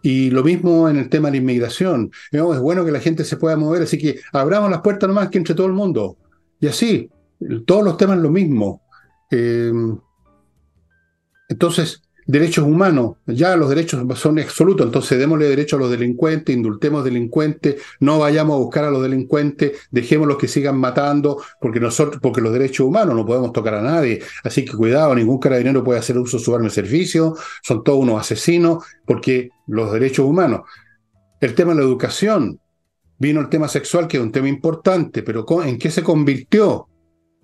Y 0.01 0.31
lo 0.31 0.43
mismo 0.43 0.89
en 0.89 0.97
el 0.97 1.07
tema 1.07 1.27
de 1.27 1.33
la 1.33 1.37
inmigración. 1.37 2.09
es 2.31 2.59
bueno 2.59 2.83
que 2.83 2.91
la 2.91 2.99
gente 2.99 3.23
se 3.23 3.37
pueda 3.37 3.55
mover, 3.57 3.83
así 3.83 3.99
que 3.99 4.19
abramos 4.33 4.71
las 4.71 4.81
puertas 4.81 5.07
nomás 5.07 5.29
que 5.29 5.37
entre 5.37 5.53
todo 5.53 5.67
el 5.67 5.73
mundo. 5.73 6.17
Y 6.59 6.65
así, 6.65 7.11
todos 7.67 7.83
los 7.83 7.95
temas 7.95 8.17
lo 8.17 8.31
mismo. 8.31 8.81
Eh, 9.29 9.71
entonces, 11.47 12.01
derechos 12.25 12.65
humanos, 12.65 13.17
ya 13.27 13.55
los 13.55 13.69
derechos 13.69 14.03
son 14.19 14.39
absolutos, 14.39 14.85
entonces 14.85 15.19
démosle 15.19 15.47
derecho 15.47 15.75
a 15.75 15.79
los 15.79 15.91
delincuentes, 15.91 16.55
indultemos 16.55 17.03
delincuentes, 17.03 17.81
no 17.99 18.19
vayamos 18.19 18.55
a 18.55 18.59
buscar 18.59 18.85
a 18.85 18.91
los 18.91 19.03
delincuentes, 19.03 19.73
dejemos 19.91 20.35
que 20.37 20.47
sigan 20.47 20.77
matando, 20.77 21.41
porque 21.61 21.79
nosotros, 21.79 22.19
porque 22.21 22.41
los 22.41 22.51
derechos 22.51 22.87
humanos 22.87 23.15
no 23.15 23.25
podemos 23.25 23.53
tocar 23.53 23.75
a 23.75 23.81
nadie, 23.81 24.21
así 24.43 24.65
que 24.65 24.73
cuidado, 24.73 25.13
ningún 25.13 25.39
carabinero 25.39 25.83
puede 25.83 25.99
hacer 25.99 26.17
uso 26.17 26.37
de 26.37 26.43
su 26.43 26.55
arma 26.55 26.65
de 26.65 26.71
servicio, 26.71 27.35
son 27.61 27.83
todos 27.83 27.99
unos 27.99 28.19
asesinos, 28.19 28.83
porque 29.05 29.49
los 29.67 29.91
derechos 29.91 30.25
humanos. 30.25 30.61
El 31.39 31.53
tema 31.53 31.73
de 31.73 31.79
la 31.79 31.85
educación, 31.85 32.59
vino 33.19 33.39
el 33.39 33.49
tema 33.49 33.67
sexual, 33.67 34.07
que 34.07 34.17
es 34.17 34.23
un 34.23 34.31
tema 34.31 34.47
importante, 34.47 35.21
pero 35.21 35.45
¿en 35.63 35.77
qué 35.77 35.91
se 35.91 36.03
convirtió? 36.03 36.87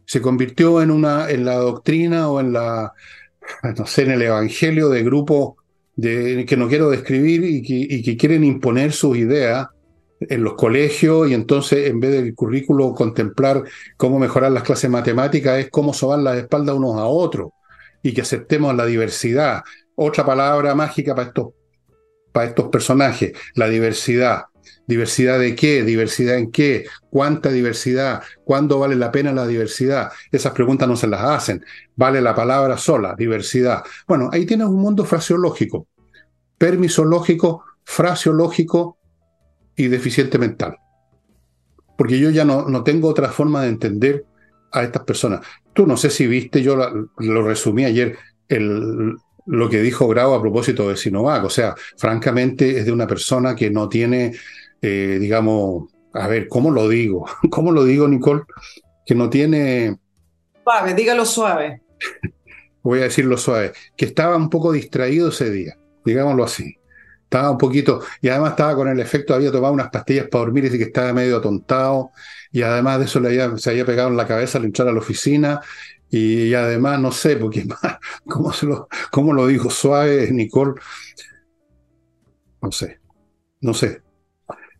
Se 0.05 0.21
convirtió 0.21 0.81
en 0.81 0.91
una, 0.91 1.29
en 1.29 1.45
la 1.45 1.55
doctrina 1.55 2.29
o 2.29 2.39
en 2.39 2.51
la 2.53 2.93
no 3.77 3.85
sé, 3.85 4.03
en 4.03 4.11
el 4.11 4.21
evangelio 4.21 4.89
de 4.89 5.03
grupos 5.03 5.55
que 6.01 6.55
no 6.57 6.67
quiero 6.67 6.89
describir 6.89 7.43
y 7.43 8.01
que, 8.01 8.17
quieren 8.17 8.43
imponer 8.43 8.91
sus 8.91 9.17
ideas 9.17 9.67
en 10.19 10.43
los 10.43 10.53
colegios 10.53 11.29
y 11.29 11.33
entonces 11.33 11.89
en 11.89 11.99
vez 11.99 12.11
del 12.11 12.33
currículo 12.35 12.93
contemplar 12.93 13.63
cómo 13.97 14.19
mejorar 14.19 14.51
las 14.51 14.63
clases 14.63 14.89
matemáticas 14.89 15.59
es 15.59 15.69
cómo 15.69 15.93
sobar 15.93 16.19
las 16.19 16.37
espaldas 16.37 16.75
unos 16.75 16.97
a 16.97 17.05
otros 17.05 17.49
y 18.03 18.13
que 18.13 18.21
aceptemos 18.21 18.75
la 18.75 18.85
diversidad. 18.85 19.63
Otra 19.95 20.25
palabra 20.25 20.73
mágica 20.75 21.13
para 21.13 21.27
estos, 21.27 21.49
para 22.31 22.47
estos 22.47 22.67
personajes, 22.69 23.33
la 23.55 23.67
diversidad. 23.67 24.45
¿Diversidad 24.87 25.39
de 25.39 25.55
qué? 25.55 25.83
¿Diversidad 25.83 26.37
en 26.37 26.51
qué? 26.51 26.85
¿Cuánta 27.09 27.49
diversidad? 27.49 28.21
¿Cuándo 28.43 28.79
vale 28.79 28.95
la 28.95 29.11
pena 29.11 29.31
la 29.31 29.47
diversidad? 29.47 30.11
Esas 30.31 30.53
preguntas 30.53 30.87
no 30.87 30.95
se 30.95 31.07
las 31.07 31.21
hacen. 31.21 31.63
Vale 31.95 32.21
la 32.21 32.35
palabra 32.35 32.77
sola, 32.77 33.15
diversidad. 33.17 33.83
Bueno, 34.07 34.29
ahí 34.31 34.45
tienes 34.45 34.67
un 34.67 34.81
mundo 34.81 35.05
fraseológico, 35.05 35.87
permisológico, 36.57 37.63
fraseológico 37.83 38.97
y 39.75 39.87
deficiente 39.87 40.37
mental. 40.37 40.77
Porque 41.97 42.19
yo 42.19 42.29
ya 42.29 42.45
no, 42.45 42.67
no 42.67 42.83
tengo 42.83 43.07
otra 43.07 43.29
forma 43.29 43.63
de 43.63 43.69
entender 43.69 44.25
a 44.71 44.83
estas 44.83 45.03
personas. 45.03 45.41
Tú 45.73 45.85
no 45.85 45.97
sé 45.97 46.09
si 46.09 46.27
viste, 46.27 46.61
yo 46.61 46.75
lo 47.17 47.43
resumí 47.43 47.85
ayer, 47.85 48.17
el, 48.47 49.15
lo 49.45 49.69
que 49.69 49.81
dijo 49.81 50.07
Grau 50.07 50.33
a 50.33 50.41
propósito 50.41 50.89
de 50.89 50.97
Sinovac. 50.97 51.43
O 51.45 51.49
sea, 51.49 51.75
francamente 51.97 52.79
es 52.79 52.85
de 52.85 52.91
una 52.91 53.07
persona 53.07 53.55
que 53.55 53.69
no 53.69 53.89
tiene 53.89 54.33
eh, 54.81 55.17
digamos, 55.19 55.91
a 56.13 56.27
ver, 56.27 56.47
¿cómo 56.47 56.71
lo 56.71 56.89
digo? 56.89 57.25
¿Cómo 57.49 57.71
lo 57.71 57.83
digo, 57.85 58.07
Nicole? 58.07 58.43
Que 59.05 59.15
no 59.15 59.29
tiene... 59.29 59.97
Suave, 60.63 60.93
dígalo 60.93 61.25
suave. 61.25 61.81
Voy 62.83 62.99
a 62.99 63.03
decirlo 63.03 63.37
suave, 63.37 63.73
que 63.95 64.05
estaba 64.05 64.35
un 64.35 64.49
poco 64.49 64.71
distraído 64.71 65.29
ese 65.29 65.51
día, 65.51 65.77
digámoslo 66.03 66.43
así. 66.43 66.77
Estaba 67.23 67.51
un 67.51 67.57
poquito, 67.59 68.01
y 68.21 68.29
además 68.29 68.51
estaba 68.51 68.75
con 68.75 68.87
el 68.87 68.99
efecto, 68.99 69.35
había 69.35 69.51
tomado 69.51 69.73
unas 69.73 69.89
pastillas 69.89 70.27
para 70.27 70.45
dormir 70.45 70.65
y 70.65 70.77
que 70.77 70.85
estaba 70.85 71.13
medio 71.13 71.37
atontado, 71.37 72.09
y 72.51 72.63
además 72.63 72.97
de 72.99 73.05
eso 73.05 73.19
le 73.19 73.29
había, 73.29 73.55
se 73.57 73.69
había 73.69 73.85
pegado 73.85 74.09
en 74.09 74.17
la 74.17 74.27
cabeza 74.27 74.57
al 74.57 74.65
entrar 74.65 74.87
a 74.87 74.91
la 74.91 74.99
oficina, 74.99 75.61
y, 76.11 76.53
además, 76.53 76.99
no 76.99 77.11
sé, 77.11 77.37
porque 77.37 77.65
¿cómo, 78.27 78.51
lo, 78.63 78.87
¿cómo 79.11 79.33
lo 79.33 79.47
dijo 79.47 79.69
suave, 79.69 80.29
Nicole? 80.31 80.73
No 82.61 82.71
sé, 82.71 82.99
no 83.61 83.73
sé, 83.73 84.03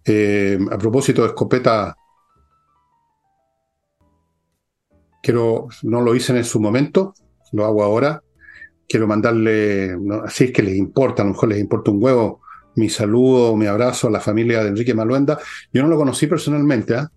eh, 0.06 0.60
a 0.72 0.78
propósito 0.78 1.22
de 1.22 1.30
escopeta, 1.30 1.96
quiero, 5.24 5.68
no 5.84 6.02
lo 6.02 6.16
hice 6.16 6.36
en 6.36 6.44
su 6.44 6.60
momento, 6.60 7.14
lo 7.54 7.66
hago 7.66 7.84
ahora. 7.84 8.24
Quiero 8.88 9.08
mandarle, 9.08 9.96
así 10.26 10.46
es 10.46 10.52
que 10.52 10.64
les 10.64 10.76
importa, 10.76 11.22
a 11.22 11.26
lo 11.26 11.32
mejor 11.32 11.50
les 11.50 11.60
importa 11.60 11.92
un 11.92 12.04
huevo, 12.04 12.42
mi 12.76 12.90
saludo, 12.90 13.56
mi 13.56 13.66
abrazo 13.66 14.08
a 14.08 14.12
la 14.12 14.20
familia 14.20 14.64
de 14.64 14.70
Enrique 14.70 14.94
Maluenda. 14.94 15.40
Yo 15.72 15.82
no 15.82 15.88
lo 15.88 15.96
conocí 15.96 16.28
personalmente, 16.28 16.96
¿ah? 16.96 17.10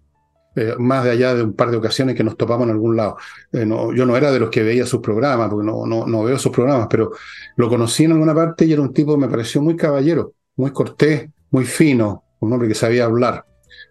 Más 0.78 1.04
de 1.04 1.10
allá 1.10 1.34
de 1.34 1.42
un 1.42 1.54
par 1.54 1.70
de 1.70 1.76
ocasiones 1.76 2.14
que 2.14 2.24
nos 2.24 2.36
topamos 2.36 2.66
en 2.66 2.72
algún 2.72 2.96
lado. 2.96 3.16
Eh, 3.52 3.66
yo 3.68 4.06
no 4.06 4.16
era 4.16 4.30
de 4.30 4.38
los 4.38 4.50
que 4.50 4.62
veía 4.62 4.86
sus 4.86 5.00
programas, 5.00 5.48
porque 5.48 5.66
no, 5.66 5.86
no, 5.86 6.06
no, 6.06 6.22
veo 6.22 6.38
sus 6.38 6.52
programas, 6.52 6.86
pero 6.88 7.12
lo 7.56 7.68
conocí 7.68 8.04
en 8.04 8.12
alguna 8.12 8.34
parte 8.34 8.64
y 8.64 8.72
era 8.72 8.82
un 8.82 8.92
tipo 8.92 9.16
me 9.16 9.28
pareció 9.28 9.60
muy 9.62 9.76
caballero, 9.76 10.34
muy 10.56 10.70
cortés, 10.70 11.28
muy 11.50 11.64
fino, 11.64 12.24
un 12.40 12.52
hombre 12.52 12.68
que 12.68 12.74
sabía 12.74 13.04
hablar, 13.04 13.44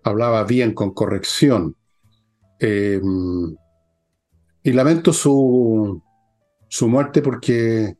hablaba 0.03 0.43
bien, 0.43 0.73
con 0.73 0.93
corrección. 0.93 1.75
Eh, 2.59 3.01
y 4.63 4.71
lamento 4.71 5.11
su, 5.11 6.01
su 6.69 6.87
muerte 6.87 7.21
porque 7.21 7.97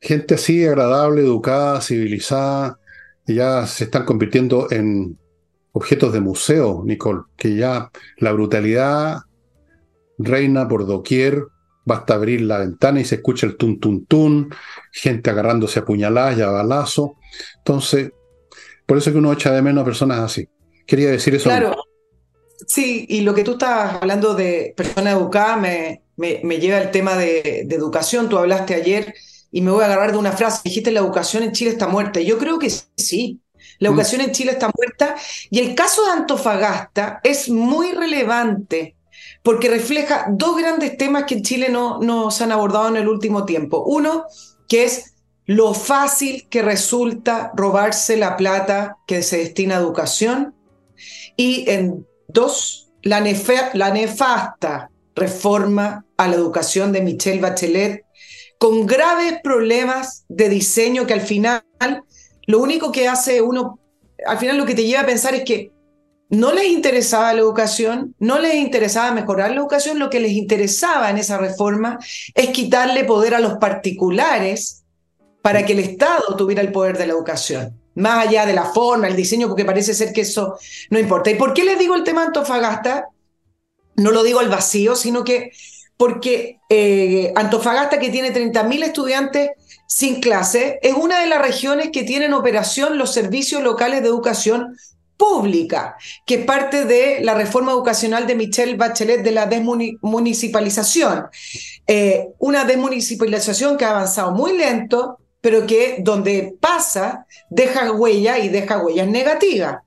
gente 0.00 0.34
así, 0.34 0.64
agradable, 0.64 1.20
educada, 1.20 1.80
civilizada, 1.80 2.78
ya 3.26 3.66
se 3.66 3.84
están 3.84 4.04
convirtiendo 4.04 4.68
en 4.70 5.18
objetos 5.76 6.10
de 6.10 6.20
museo, 6.20 6.82
Nicole, 6.86 7.24
que 7.36 7.54
ya 7.54 7.90
la 8.16 8.32
brutalidad 8.32 9.18
reina 10.16 10.66
por 10.66 10.86
doquier, 10.86 11.44
basta 11.84 12.14
abrir 12.14 12.40
la 12.40 12.56
ventana 12.56 12.98
y 12.98 13.04
se 13.04 13.16
escucha 13.16 13.46
el 13.46 13.58
tun 13.58 13.78
tun 13.78 14.06
tun, 14.06 14.54
gente 14.90 15.28
agarrándose 15.28 15.80
a 15.80 15.84
puñaladas 15.84 16.38
y 16.38 16.40
a 16.40 16.48
balazo. 16.48 17.16
Entonces, 17.58 18.10
por 18.86 18.96
eso 18.96 19.10
es 19.10 19.12
que 19.12 19.18
uno 19.18 19.34
echa 19.34 19.52
de 19.52 19.60
menos 19.60 19.82
a 19.82 19.84
personas 19.84 20.20
así. 20.20 20.48
Quería 20.86 21.10
decir 21.10 21.34
eso. 21.34 21.50
Claro. 21.50 21.76
Sí, 22.66 23.04
y 23.10 23.20
lo 23.20 23.34
que 23.34 23.44
tú 23.44 23.52
estás 23.52 23.96
hablando 24.00 24.34
de 24.34 24.72
personas 24.74 25.12
educadas 25.12 25.60
me, 25.60 26.04
me, 26.16 26.58
lleva 26.58 26.78
al 26.78 26.90
tema 26.90 27.18
de, 27.18 27.66
educación. 27.68 28.30
Tú 28.30 28.38
hablaste 28.38 28.74
ayer 28.74 29.12
y 29.52 29.60
me 29.60 29.72
voy 29.72 29.82
a 29.82 29.86
agarrar 29.88 30.12
de 30.12 30.18
una 30.18 30.32
frase. 30.32 30.62
Dijiste 30.64 30.90
la 30.90 31.00
educación 31.00 31.42
en 31.42 31.52
Chile 31.52 31.72
está 31.72 31.86
muerta. 31.86 32.18
Yo 32.20 32.38
creo 32.38 32.58
que 32.58 32.70
sí. 32.70 33.42
La 33.78 33.90
mm. 33.90 33.92
educación 33.92 34.20
en 34.22 34.32
Chile 34.32 34.52
está 34.52 34.70
muerta. 34.74 35.16
Y 35.50 35.60
el 35.60 35.74
caso 35.74 36.04
de 36.04 36.12
Antofagasta 36.12 37.20
es 37.22 37.48
muy 37.48 37.92
relevante 37.92 38.96
porque 39.42 39.68
refleja 39.68 40.26
dos 40.28 40.56
grandes 40.56 40.96
temas 40.96 41.24
que 41.24 41.36
en 41.36 41.42
Chile 41.42 41.68
no, 41.68 42.00
no 42.00 42.30
se 42.30 42.44
han 42.44 42.52
abordado 42.52 42.88
en 42.88 42.96
el 42.96 43.08
último 43.08 43.44
tiempo. 43.44 43.84
Uno, 43.86 44.24
que 44.68 44.84
es 44.84 45.14
lo 45.46 45.74
fácil 45.74 46.48
que 46.48 46.62
resulta 46.62 47.52
robarse 47.54 48.16
la 48.16 48.36
plata 48.36 48.96
que 49.06 49.22
se 49.22 49.38
destina 49.38 49.76
a 49.76 49.80
educación 49.80 50.54
y 51.36 51.70
en 51.70 52.06
dos, 52.28 52.88
la, 53.02 53.24
la 53.74 53.90
nefasta 53.90 54.90
reforma 55.14 56.04
a 56.16 56.28
la 56.28 56.34
educación 56.34 56.92
de 56.92 57.02
Michelle 57.02 57.40
Bachelet 57.40 58.04
con 58.58 58.86
graves 58.86 59.36
problemas 59.42 60.24
de 60.28 60.48
diseño 60.48 61.06
que 61.06 61.14
al 61.14 61.20
final 61.20 61.62
lo 62.46 62.60
único 62.60 62.92
que 62.92 63.08
hace 63.08 63.42
uno, 63.42 63.78
al 64.26 64.38
final 64.38 64.56
lo 64.56 64.66
que 64.66 64.74
te 64.74 64.84
lleva 64.84 65.02
a 65.02 65.06
pensar 65.06 65.34
es 65.34 65.44
que 65.44 65.72
no 66.28 66.52
les 66.52 66.66
interesaba 66.66 67.32
la 67.32 67.40
educación, 67.40 68.14
no 68.18 68.38
les 68.38 68.54
interesaba 68.54 69.12
mejorar 69.12 69.50
la 69.50 69.56
educación, 69.56 69.98
lo 69.98 70.10
que 70.10 70.20
les 70.20 70.32
interesaba 70.32 71.10
en 71.10 71.18
esa 71.18 71.38
reforma 71.38 71.98
es 72.34 72.48
quitarle 72.50 73.04
poder 73.04 73.34
a 73.34 73.40
los 73.40 73.58
particulares 73.58 74.84
para 75.40 75.64
que 75.64 75.74
el 75.74 75.78
Estado 75.80 76.36
tuviera 76.36 76.62
el 76.62 76.72
poder 76.72 76.98
de 76.98 77.06
la 77.06 77.12
educación, 77.12 77.80
más 77.94 78.26
allá 78.26 78.44
de 78.44 78.54
la 78.54 78.64
forma, 78.64 79.06
el 79.06 79.14
diseño, 79.14 79.46
porque 79.46 79.64
parece 79.64 79.94
ser 79.94 80.12
que 80.12 80.22
eso 80.22 80.58
no 80.90 80.98
importa. 80.98 81.30
¿Y 81.30 81.36
por 81.36 81.54
qué 81.54 81.64
les 81.64 81.78
digo 81.78 81.94
el 81.94 82.02
tema 82.02 82.24
Antofagasta? 82.24 83.06
No 83.94 84.10
lo 84.10 84.24
digo 84.24 84.40
al 84.40 84.48
vacío, 84.48 84.96
sino 84.96 85.22
que 85.22 85.52
porque 85.96 86.58
eh, 86.68 87.32
Antofagasta, 87.36 88.00
que 88.00 88.10
tiene 88.10 88.34
30.000 88.34 88.82
estudiantes 88.82 89.50
sin 89.86 90.20
clase, 90.20 90.78
es 90.82 90.94
una 90.94 91.20
de 91.20 91.26
las 91.26 91.40
regiones 91.40 91.90
que 91.92 92.02
tienen 92.02 92.32
operación 92.32 92.98
los 92.98 93.12
servicios 93.12 93.62
locales 93.62 94.02
de 94.02 94.08
educación 94.08 94.76
pública, 95.16 95.96
que 96.26 96.36
es 96.36 96.44
parte 96.44 96.84
de 96.84 97.20
la 97.22 97.34
reforma 97.34 97.72
educacional 97.72 98.26
de 98.26 98.34
Michelle 98.34 98.76
Bachelet 98.76 99.22
de 99.22 99.30
la 99.32 99.46
desmunicipalización. 99.46 101.26
Eh, 101.86 102.28
una 102.38 102.64
desmunicipalización 102.64 103.76
que 103.76 103.84
ha 103.84 103.90
avanzado 103.90 104.32
muy 104.32 104.56
lento, 104.56 105.18
pero 105.40 105.66
que 105.66 105.96
donde 106.00 106.56
pasa 106.60 107.26
deja 107.48 107.92
huella 107.92 108.38
y 108.38 108.48
deja 108.48 108.78
huellas 108.78 109.08
negativas. 109.08 109.78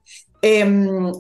Em, 0.42 1.12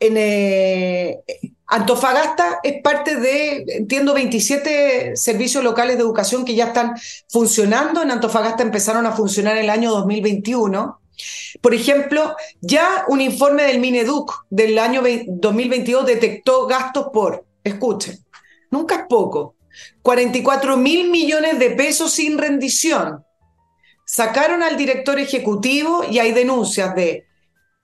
en 0.00 0.14
eh, 0.16 1.20
Antofagasta 1.66 2.60
es 2.62 2.80
parte 2.82 3.16
de, 3.16 3.64
entiendo, 3.68 4.14
27 4.14 5.16
servicios 5.16 5.62
locales 5.62 5.96
de 5.96 6.02
educación 6.02 6.44
que 6.44 6.54
ya 6.54 6.68
están 6.68 6.94
funcionando. 7.28 8.02
En 8.02 8.10
Antofagasta 8.10 8.62
empezaron 8.62 9.04
a 9.06 9.12
funcionar 9.12 9.58
el 9.58 9.68
año 9.68 9.90
2021. 9.90 11.00
Por 11.60 11.74
ejemplo, 11.74 12.36
ya 12.60 13.04
un 13.08 13.20
informe 13.20 13.64
del 13.64 13.80
Mineduc 13.80 14.46
del 14.50 14.78
año 14.78 15.02
2022 15.26 16.06
detectó 16.06 16.66
gastos 16.66 17.08
por, 17.12 17.44
escuchen, 17.64 18.18
nunca 18.70 18.94
es 18.94 19.02
poco, 19.08 19.56
44 20.02 20.76
mil 20.76 21.10
millones 21.10 21.58
de 21.58 21.70
pesos 21.70 22.12
sin 22.12 22.38
rendición 22.38 23.24
sacaron 24.08 24.62
al 24.62 24.78
director 24.78 25.18
ejecutivo 25.18 26.02
y 26.10 26.18
hay 26.18 26.32
denuncias 26.32 26.94
de 26.94 27.27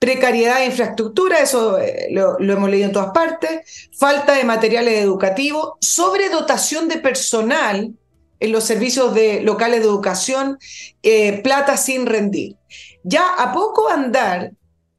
precariedad 0.05 0.59
de 0.59 0.67
infraestructura, 0.67 1.39
eso 1.39 1.79
eh, 1.79 2.09
lo, 2.11 2.39
hemos 2.39 2.69
leído 2.69 2.89
en 2.89 2.93
todas 2.93 3.13
partes, 3.13 3.89
falta 3.97 4.35
de 4.35 4.45
materiales 4.45 5.03
educativos, 5.03 5.73
sobredotación 5.81 6.89
de 6.89 6.99
personal 6.99 7.95
en 8.39 8.53
los 8.53 8.65
servicios 8.65 9.15
de, 9.15 9.41
locales 9.41 9.81
de 9.81 9.87
educación, 9.87 10.59
eh, 11.03 11.41
plata 11.41 11.79
sin 11.79 12.05
rendir. 12.05 12.57
Ya 13.03 13.27
a 13.31 13.55
poco 13.55 13.89
andar 13.89 14.53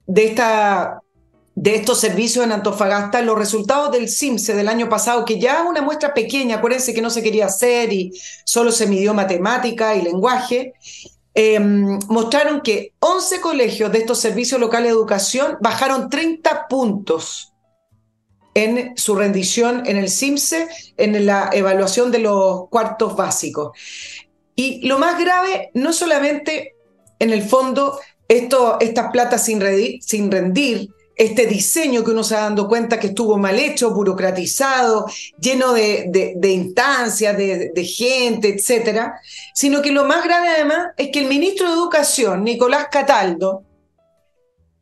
de, 0.07 0.25
esta, 0.25 1.01
de 1.53 1.75
estos 1.75 1.99
servicios 1.99 2.43
en 2.43 2.51
Antofagasta, 2.51 3.21
los 3.21 3.37
resultados 3.37 3.91
del 3.91 4.09
CIMSE 4.09 4.55
del 4.55 4.69
año 4.69 4.89
pasado, 4.89 5.23
que 5.23 5.39
ya 5.39 5.61
una 5.61 5.83
muestra 5.83 6.15
pequeña, 6.15 6.55
acuérdense 6.55 6.95
que 6.95 7.03
no 7.03 7.11
se 7.11 7.21
quería 7.21 7.45
hacer 7.45 7.93
y 7.93 8.11
solo 8.43 8.71
se 8.71 8.87
midió 8.87 9.13
matemática 9.13 9.95
y 9.95 10.01
lenguaje, 10.01 10.73
em, 11.35 11.99
mostraron 12.07 12.61
que 12.61 12.93
11 12.99 13.41
colegios 13.41 13.91
de 13.91 13.99
estos 13.99 14.19
servicios 14.19 14.59
locales 14.59 14.87
de 14.87 14.97
educación 14.97 15.57
bajaron 15.61 16.09
30 16.09 16.67
puntos 16.67 17.53
en 18.53 18.97
su 18.97 19.15
rendición 19.15 19.83
en 19.85 19.97
el 19.97 20.09
CIMSE, 20.09 20.67
en 20.97 21.25
la 21.25 21.49
evaluación 21.51 22.09
de 22.09 22.19
los 22.19 22.69
cuartos 22.69 23.15
básicos. 23.15 23.77
Y 24.55 24.87
lo 24.87 24.97
más 24.97 25.19
grave, 25.19 25.71
no 25.73 25.91
solamente 25.91 26.75
en 27.19 27.31
el 27.31 27.43
fondo 27.43 27.99
esto, 28.27 28.77
estas 28.79 29.11
platas 29.11 29.43
sin, 29.43 29.61
sin 30.01 30.31
rendir, 30.31 30.89
este 31.15 31.45
diseño 31.45 32.03
que 32.03 32.11
uno 32.11 32.23
se 32.23 32.35
va 32.35 32.41
dando 32.41 32.67
cuenta 32.67 32.99
que 32.99 33.07
estuvo 33.07 33.37
mal 33.37 33.57
hecho, 33.57 33.91
burocratizado, 33.91 35.05
lleno 35.39 35.73
de, 35.73 36.33
de, 36.35 36.51
instancias, 36.51 37.37
de, 37.37 37.71
de, 37.73 37.83
gente, 37.85 38.49
etcétera, 38.49 39.19
sino 39.53 39.81
que 39.81 39.91
lo 39.91 40.05
más 40.05 40.23
grave 40.23 40.49
además 40.49 40.89
es 40.97 41.09
que 41.11 41.19
el 41.19 41.27
ministro 41.27 41.67
de 41.67 41.75
Educación, 41.75 42.43
Nicolás 42.43 42.87
Cataldo, 42.91 43.63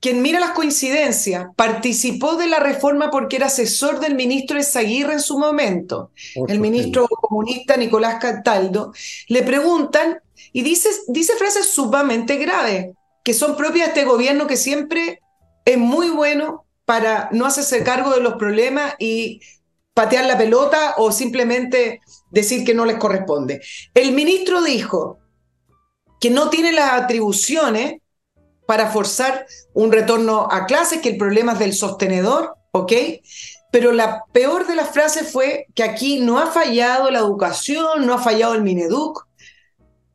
quien 0.03 0.21
mira 0.21 0.41
las 0.41 0.51
coincidencias, 0.51 1.45
participó 1.55 2.36
de 2.36 2.47
la 2.47 2.59
reforma 2.59 3.09
porque 3.09 3.38
era 3.38 3.45
asesor 3.45 4.01
del 4.01 4.15
ministro 4.15 4.59
Esaguirre 4.59 5.13
en 5.13 5.21
su 5.21 5.39
momento. 5.39 6.11
el 6.49 6.59
ministro 6.59 7.07
comunista 7.07 7.77
Nicolás 7.77 8.15
Cataldo, 8.19 8.91
le 9.29 9.43
preguntan 9.43 10.19
y 10.51 10.61
dice, 10.61 10.89
dice 11.07 11.36
frases 11.38 11.67
sumamente 11.67 12.36
graves, 12.36 12.88
que 13.23 13.34
son 13.34 13.55
propias 13.55 13.86
de 13.86 14.01
este 14.01 14.03
gobierno 14.03 14.45
que 14.45 14.57
siempre 14.57 15.21
es 15.66 15.78
muy 15.78 16.09
bueno 16.09 16.66
para 16.86 17.30
no 17.32 17.45
hacerse 17.45 17.84
cargo 17.84 18.14
de 18.14 18.22
los 18.22 18.36
problemas 18.36 18.95
y 18.99 19.41
patear 19.93 20.26
la 20.26 20.38
pelota 20.38 20.95
o 20.97 21.11
simplemente 21.11 22.01
decir 22.32 22.66
que 22.66 22.74
no 22.74 22.86
les 22.86 22.97
corresponde. 22.97 23.61
El 23.93 24.11
ministro 24.11 24.61
dijo 24.61 25.20
que 26.20 26.30
no 26.30 26.49
tiene 26.49 26.72
las 26.72 26.93
atribuciones 26.93 28.01
para 28.66 28.89
forzar 28.89 29.45
un 29.74 29.91
retorno 29.91 30.47
a 30.49 30.66
clases, 30.66 31.01
que 31.01 31.09
el 31.09 31.18
problema 31.18 31.53
es 31.53 31.59
del 31.59 31.74
sostenedor, 31.74 32.55
¿ok? 32.72 32.93
Pero 33.72 33.91
la 33.91 34.24
peor 34.32 34.68
de 34.68 34.76
las 34.76 34.89
frases 34.89 35.32
fue 35.32 35.68
que 35.76 35.84
aquí 35.84 36.20
no 36.20 36.39
ha 36.39 36.47
fallado 36.47 37.11
la 37.11 37.20
educación, 37.20 38.05
no 38.05 38.14
ha 38.14 38.20
fallado 38.20 38.53
el 38.53 38.64
Mineduc, 38.64 39.28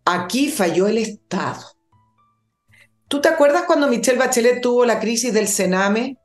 aquí 0.04 0.50
falló 0.50 0.86
el 0.86 0.98
Estado. 0.98 1.77
¿Tú 3.08 3.20
te 3.20 3.28
acuerdas 3.28 3.62
cuando 3.66 3.88
Michelle 3.88 4.18
Bachelet 4.18 4.60
tuvo 4.60 4.84
la 4.84 5.00
crisis 5.00 5.32
del 5.32 5.48
Sename? 5.48 6.18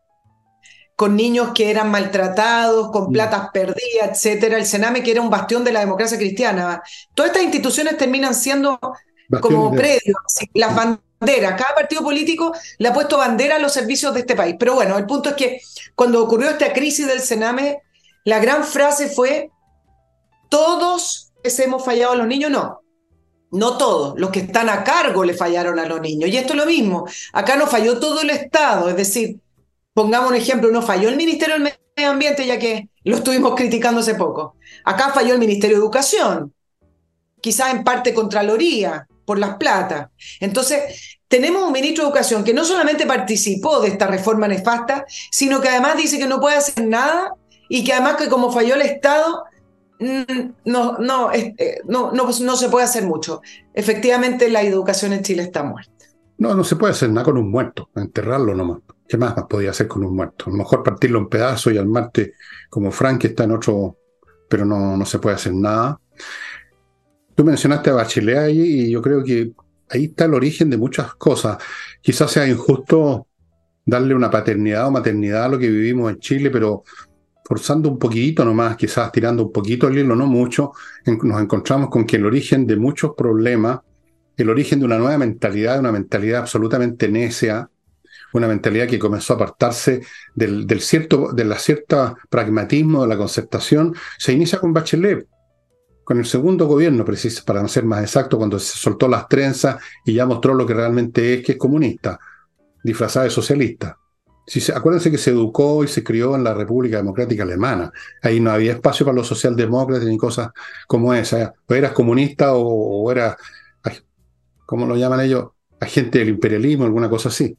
Con 0.95 1.15
niños 1.15 1.51
que 1.55 1.71
eran 1.71 1.89
maltratados, 1.89 2.91
con 2.91 3.09
mm. 3.09 3.13
platas 3.13 3.49
perdidas, 3.53 4.09
etcétera. 4.11 4.57
El 4.57 4.65
Sename, 4.65 5.01
que 5.01 5.11
era 5.11 5.21
un 5.21 5.29
bastión 5.29 5.63
de 5.63 5.71
la 5.71 5.79
democracia 5.79 6.17
cristiana. 6.17 6.83
Todas 7.15 7.31
estas 7.31 7.43
instituciones 7.43 7.97
terminan 7.97 8.35
siendo 8.35 8.79
como 9.41 9.71
predios, 9.71 10.17
las 10.53 10.75
cada 11.55 11.75
partido 11.75 12.03
político 12.03 12.53
le 12.77 12.89
ha 12.89 12.93
puesto 12.93 13.17
bandera 13.17 13.55
a 13.55 13.59
los 13.59 13.71
servicios 13.71 14.13
de 14.13 14.21
este 14.21 14.35
país. 14.35 14.55
Pero 14.59 14.75
bueno, 14.75 14.97
el 14.97 15.05
punto 15.05 15.29
es 15.29 15.35
que 15.35 15.61
cuando 15.95 16.21
ocurrió 16.21 16.49
esta 16.49 16.73
crisis 16.73 17.07
del 17.07 17.21
Sename, 17.21 17.81
la 18.25 18.39
gran 18.39 18.63
frase 18.63 19.09
fue, 19.09 19.49
todos 20.49 21.31
hemos 21.43 21.83
fallado 21.83 22.13
a 22.13 22.15
los 22.15 22.27
niños, 22.27 22.51
no. 22.51 22.82
No 23.53 23.77
todos, 23.77 24.19
los 24.19 24.31
que 24.31 24.39
están 24.39 24.67
a 24.67 24.83
cargo 24.83 25.23
le 25.23 25.35
fallaron 25.35 25.77
a 25.77 25.85
los 25.85 26.01
niños. 26.01 26.29
Y 26.29 26.37
esto 26.37 26.53
es 26.53 26.59
lo 26.59 26.65
mismo, 26.65 27.07
acá 27.31 27.55
no 27.55 27.67
falló 27.67 27.99
todo 27.99 28.21
el 28.21 28.31
Estado, 28.31 28.89
es 28.89 28.95
decir, 28.95 29.39
pongamos 29.93 30.31
un 30.31 30.35
ejemplo, 30.35 30.71
no 30.71 30.81
falló 30.81 31.07
el 31.07 31.15
Ministerio 31.15 31.55
del 31.55 31.73
Medio 31.95 32.09
Ambiente, 32.09 32.47
ya 32.47 32.57
que 32.57 32.89
lo 33.03 33.17
estuvimos 33.17 33.53
criticando 33.55 34.01
hace 34.01 34.15
poco. 34.15 34.55
Acá 34.83 35.11
falló 35.13 35.33
el 35.33 35.39
Ministerio 35.39 35.77
de 35.77 35.83
Educación, 35.83 36.51
quizás 37.41 37.73
en 37.73 37.83
parte 37.83 38.13
Contraloría, 38.13 39.07
por 39.25 39.37
las 39.39 39.57
plata. 39.57 40.11
Entonces, 40.39 41.19
tenemos 41.27 41.63
un 41.63 41.71
ministro 41.71 42.03
de 42.03 42.09
Educación 42.09 42.43
que 42.43 42.53
no 42.53 42.65
solamente 42.65 43.05
participó 43.05 43.79
de 43.81 43.89
esta 43.89 44.07
reforma 44.07 44.47
nefasta, 44.47 45.05
sino 45.31 45.61
que 45.61 45.69
además 45.69 45.97
dice 45.97 46.17
que 46.17 46.27
no 46.27 46.39
puede 46.39 46.57
hacer 46.57 46.85
nada 46.85 47.33
y 47.69 47.83
que 47.83 47.93
además 47.93 48.15
que 48.17 48.29
como 48.29 48.51
falló 48.51 48.75
el 48.75 48.81
Estado, 48.81 49.43
no, 49.99 50.97
no, 50.97 51.31
eh, 51.31 51.55
no, 51.87 52.11
no, 52.11 52.29
no 52.41 52.55
se 52.55 52.69
puede 52.69 52.85
hacer 52.85 53.05
mucho. 53.05 53.41
Efectivamente, 53.73 54.49
la 54.49 54.61
educación 54.61 55.13
en 55.13 55.23
Chile 55.23 55.43
está 55.43 55.63
muerta. 55.63 55.91
No, 56.37 56.55
no 56.55 56.63
se 56.63 56.75
puede 56.75 56.93
hacer 56.93 57.09
nada 57.09 57.25
con 57.25 57.37
un 57.37 57.49
muerto, 57.49 57.89
enterrarlo 57.95 58.55
nomás. 58.55 58.79
¿Qué 59.07 59.17
más 59.17 59.33
podía 59.49 59.69
hacer 59.69 59.87
con 59.87 60.03
un 60.03 60.15
muerto? 60.15 60.45
A 60.47 60.49
lo 60.49 60.57
mejor 60.57 60.83
partirlo 60.83 61.19
en 61.19 61.29
pedazos 61.29 61.73
y 61.73 61.77
al 61.77 61.87
Marte 61.87 62.33
como 62.69 62.91
Frank 62.91 63.21
que 63.21 63.27
está 63.27 63.43
en 63.43 63.51
otro, 63.51 63.97
pero 64.49 64.65
no, 64.65 64.97
no 64.97 65.05
se 65.05 65.19
puede 65.19 65.35
hacer 65.35 65.53
nada. 65.53 65.99
Tú 67.35 67.43
mencionaste 67.43 67.89
a 67.89 67.93
Bachelet 67.93 68.37
ahí 68.37 68.59
y 68.59 68.91
yo 68.91 69.01
creo 69.01 69.23
que 69.23 69.51
ahí 69.89 70.05
está 70.05 70.25
el 70.25 70.33
origen 70.33 70.69
de 70.69 70.77
muchas 70.77 71.13
cosas. 71.15 71.57
Quizás 72.01 72.31
sea 72.31 72.47
injusto 72.47 73.27
darle 73.85 74.15
una 74.15 74.29
paternidad 74.29 74.87
o 74.87 74.91
maternidad 74.91 75.45
a 75.45 75.49
lo 75.49 75.59
que 75.59 75.69
vivimos 75.69 76.11
en 76.11 76.19
Chile, 76.19 76.49
pero 76.49 76.83
forzando 77.43 77.89
un 77.89 77.99
poquito 77.99 78.45
nomás, 78.45 78.77
quizás 78.77 79.11
tirando 79.11 79.43
un 79.43 79.51
poquito 79.51 79.87
el 79.87 79.97
hilo, 79.97 80.15
no 80.15 80.27
mucho, 80.27 80.71
nos 81.05 81.41
encontramos 81.41 81.89
con 81.89 82.05
que 82.05 82.15
el 82.15 82.25
origen 82.25 82.65
de 82.65 82.77
muchos 82.77 83.13
problemas, 83.15 83.79
el 84.37 84.49
origen 84.49 84.79
de 84.79 84.85
una 84.85 84.97
nueva 84.97 85.17
mentalidad, 85.17 85.79
una 85.79 85.91
mentalidad 85.91 86.41
absolutamente 86.41 87.09
necia, 87.09 87.69
una 88.33 88.47
mentalidad 88.47 88.87
que 88.87 88.97
comenzó 88.97 89.33
a 89.33 89.35
apartarse 89.35 90.01
del, 90.33 90.65
del 90.65 90.81
cierto, 90.81 91.35
pragmatismo 92.29 93.03
de 93.03 93.07
la 93.07 93.17
concertación, 93.17 93.93
se 94.17 94.33
inicia 94.33 94.59
con 94.59 94.73
Bachelet 94.73 95.27
con 96.03 96.19
el 96.19 96.25
segundo 96.25 96.67
gobierno, 96.67 97.05
para 97.45 97.61
no 97.61 97.67
ser 97.67 97.85
más 97.85 98.01
exacto, 98.01 98.37
cuando 98.37 98.59
se 98.59 98.77
soltó 98.77 99.07
las 99.07 99.27
trenzas 99.27 99.81
y 100.05 100.13
ya 100.13 100.25
mostró 100.25 100.53
lo 100.53 100.65
que 100.65 100.73
realmente 100.73 101.35
es, 101.35 101.45
que 101.45 101.53
es 101.53 101.57
comunista, 101.57 102.19
disfrazada 102.83 103.23
de 103.25 103.29
socialista. 103.29 103.97
Si 104.45 104.71
acuérdense 104.71 105.09
que 105.09 105.17
se 105.17 105.31
educó 105.31 105.83
y 105.83 105.87
se 105.87 106.03
crió 106.03 106.35
en 106.35 106.43
la 106.43 106.53
República 106.53 106.97
Democrática 106.97 107.43
Alemana. 107.43 107.91
Ahí 108.21 108.39
no 108.39 108.51
había 108.51 108.73
espacio 108.73 109.05
para 109.05 109.15
los 109.15 109.27
socialdemócratas 109.27 110.07
ni 110.07 110.17
cosas 110.17 110.49
como 110.87 111.13
esa. 111.13 111.53
O 111.67 111.73
eras 111.73 111.93
comunista 111.93 112.53
o, 112.53 113.09
eras, 113.11 113.35
¿cómo 114.65 114.85
lo 114.85 114.95
llaman 114.95 115.21
ellos? 115.21 115.49
Agente 115.79 116.19
del 116.19 116.29
imperialismo, 116.29 116.85
alguna 116.85 117.09
cosa 117.09 117.29
así. 117.29 117.57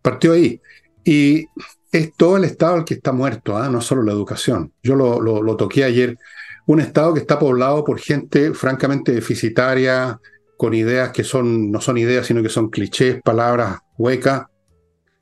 Partió 0.00 0.32
ahí. 0.32 0.60
Y 1.04 1.46
es 1.92 2.12
todo 2.16 2.36
el 2.36 2.44
Estado 2.44 2.76
el 2.76 2.84
que 2.84 2.94
está 2.94 3.12
muerto, 3.12 3.56
¿ah? 3.56 3.68
no 3.68 3.80
solo 3.80 4.02
la 4.02 4.12
educación. 4.12 4.72
Yo 4.82 4.94
lo, 4.94 5.20
lo 5.20 5.56
toqué 5.56 5.84
ayer 5.84 6.16
un 6.68 6.80
Estado 6.80 7.14
que 7.14 7.20
está 7.20 7.38
poblado 7.38 7.82
por 7.82 7.98
gente 7.98 8.52
francamente 8.52 9.12
deficitaria, 9.12 10.20
con 10.58 10.74
ideas 10.74 11.12
que 11.12 11.24
son, 11.24 11.70
no 11.70 11.80
son 11.80 11.96
ideas, 11.96 12.26
sino 12.26 12.42
que 12.42 12.50
son 12.50 12.68
clichés, 12.68 13.22
palabras 13.22 13.78
huecas, 13.96 14.46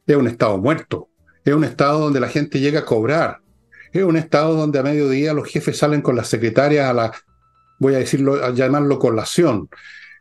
es 0.07 0.17
un 0.17 0.27
Estado 0.27 0.59
muerto. 0.59 1.09
Es 1.45 1.55
un 1.55 1.65
Estado 1.65 2.01
donde 2.01 2.21
la 2.21 2.29
gente 2.29 2.61
llega 2.61 2.81
a 2.81 2.85
cobrar. 2.85 3.41
Es 3.93 4.03
un 4.05 4.17
Estado 4.17 4.55
donde 4.55 4.79
a 4.79 4.83
mediodía 4.83 5.33
los 5.33 5.49
jefes 5.49 5.79
salen 5.79 6.03
con 6.03 6.17
las 6.17 6.29
secretarias 6.29 6.89
a 6.89 6.93
la, 6.93 7.13
voy 7.79 7.95
a 7.95 7.99
decirlo, 7.99 8.45
a 8.45 8.51
llamarlo 8.51 8.99
colación. 8.99 9.69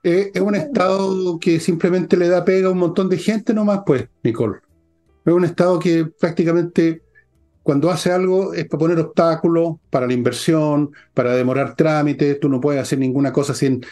es 0.04 0.40
un 0.40 0.56
Estado 0.56 1.40
que 1.40 1.60
simplemente 1.60 2.18
le 2.18 2.28
da 2.28 2.46
pega 2.46 2.68
a 2.68 2.72
un 2.72 2.78
montón 2.78 3.10
de 3.10 3.18
gente 3.18 3.54
nomás, 3.54 3.82
pues, 3.86 4.08
Nicole. 4.24 4.60
Es 5.26 5.34
un 5.34 5.44
Estado 5.44 5.80
que 5.80 6.06
prácticamente 6.06 7.02
cuando 7.66 7.90
hace 7.90 8.12
algo 8.12 8.54
es 8.54 8.68
para 8.68 8.80
poner 8.80 9.00
obstáculos 9.00 9.78
para 9.90 10.06
la 10.06 10.14
inversión, 10.14 10.92
para 11.16 11.34
demorar 11.34 11.76
trámites, 11.76 12.40
tú 12.40 12.48
no 12.48 12.62
puedes 12.62 12.80
hacer 12.80 13.00
ninguna 13.00 13.34
cosa 13.34 13.56
sin 13.56 13.84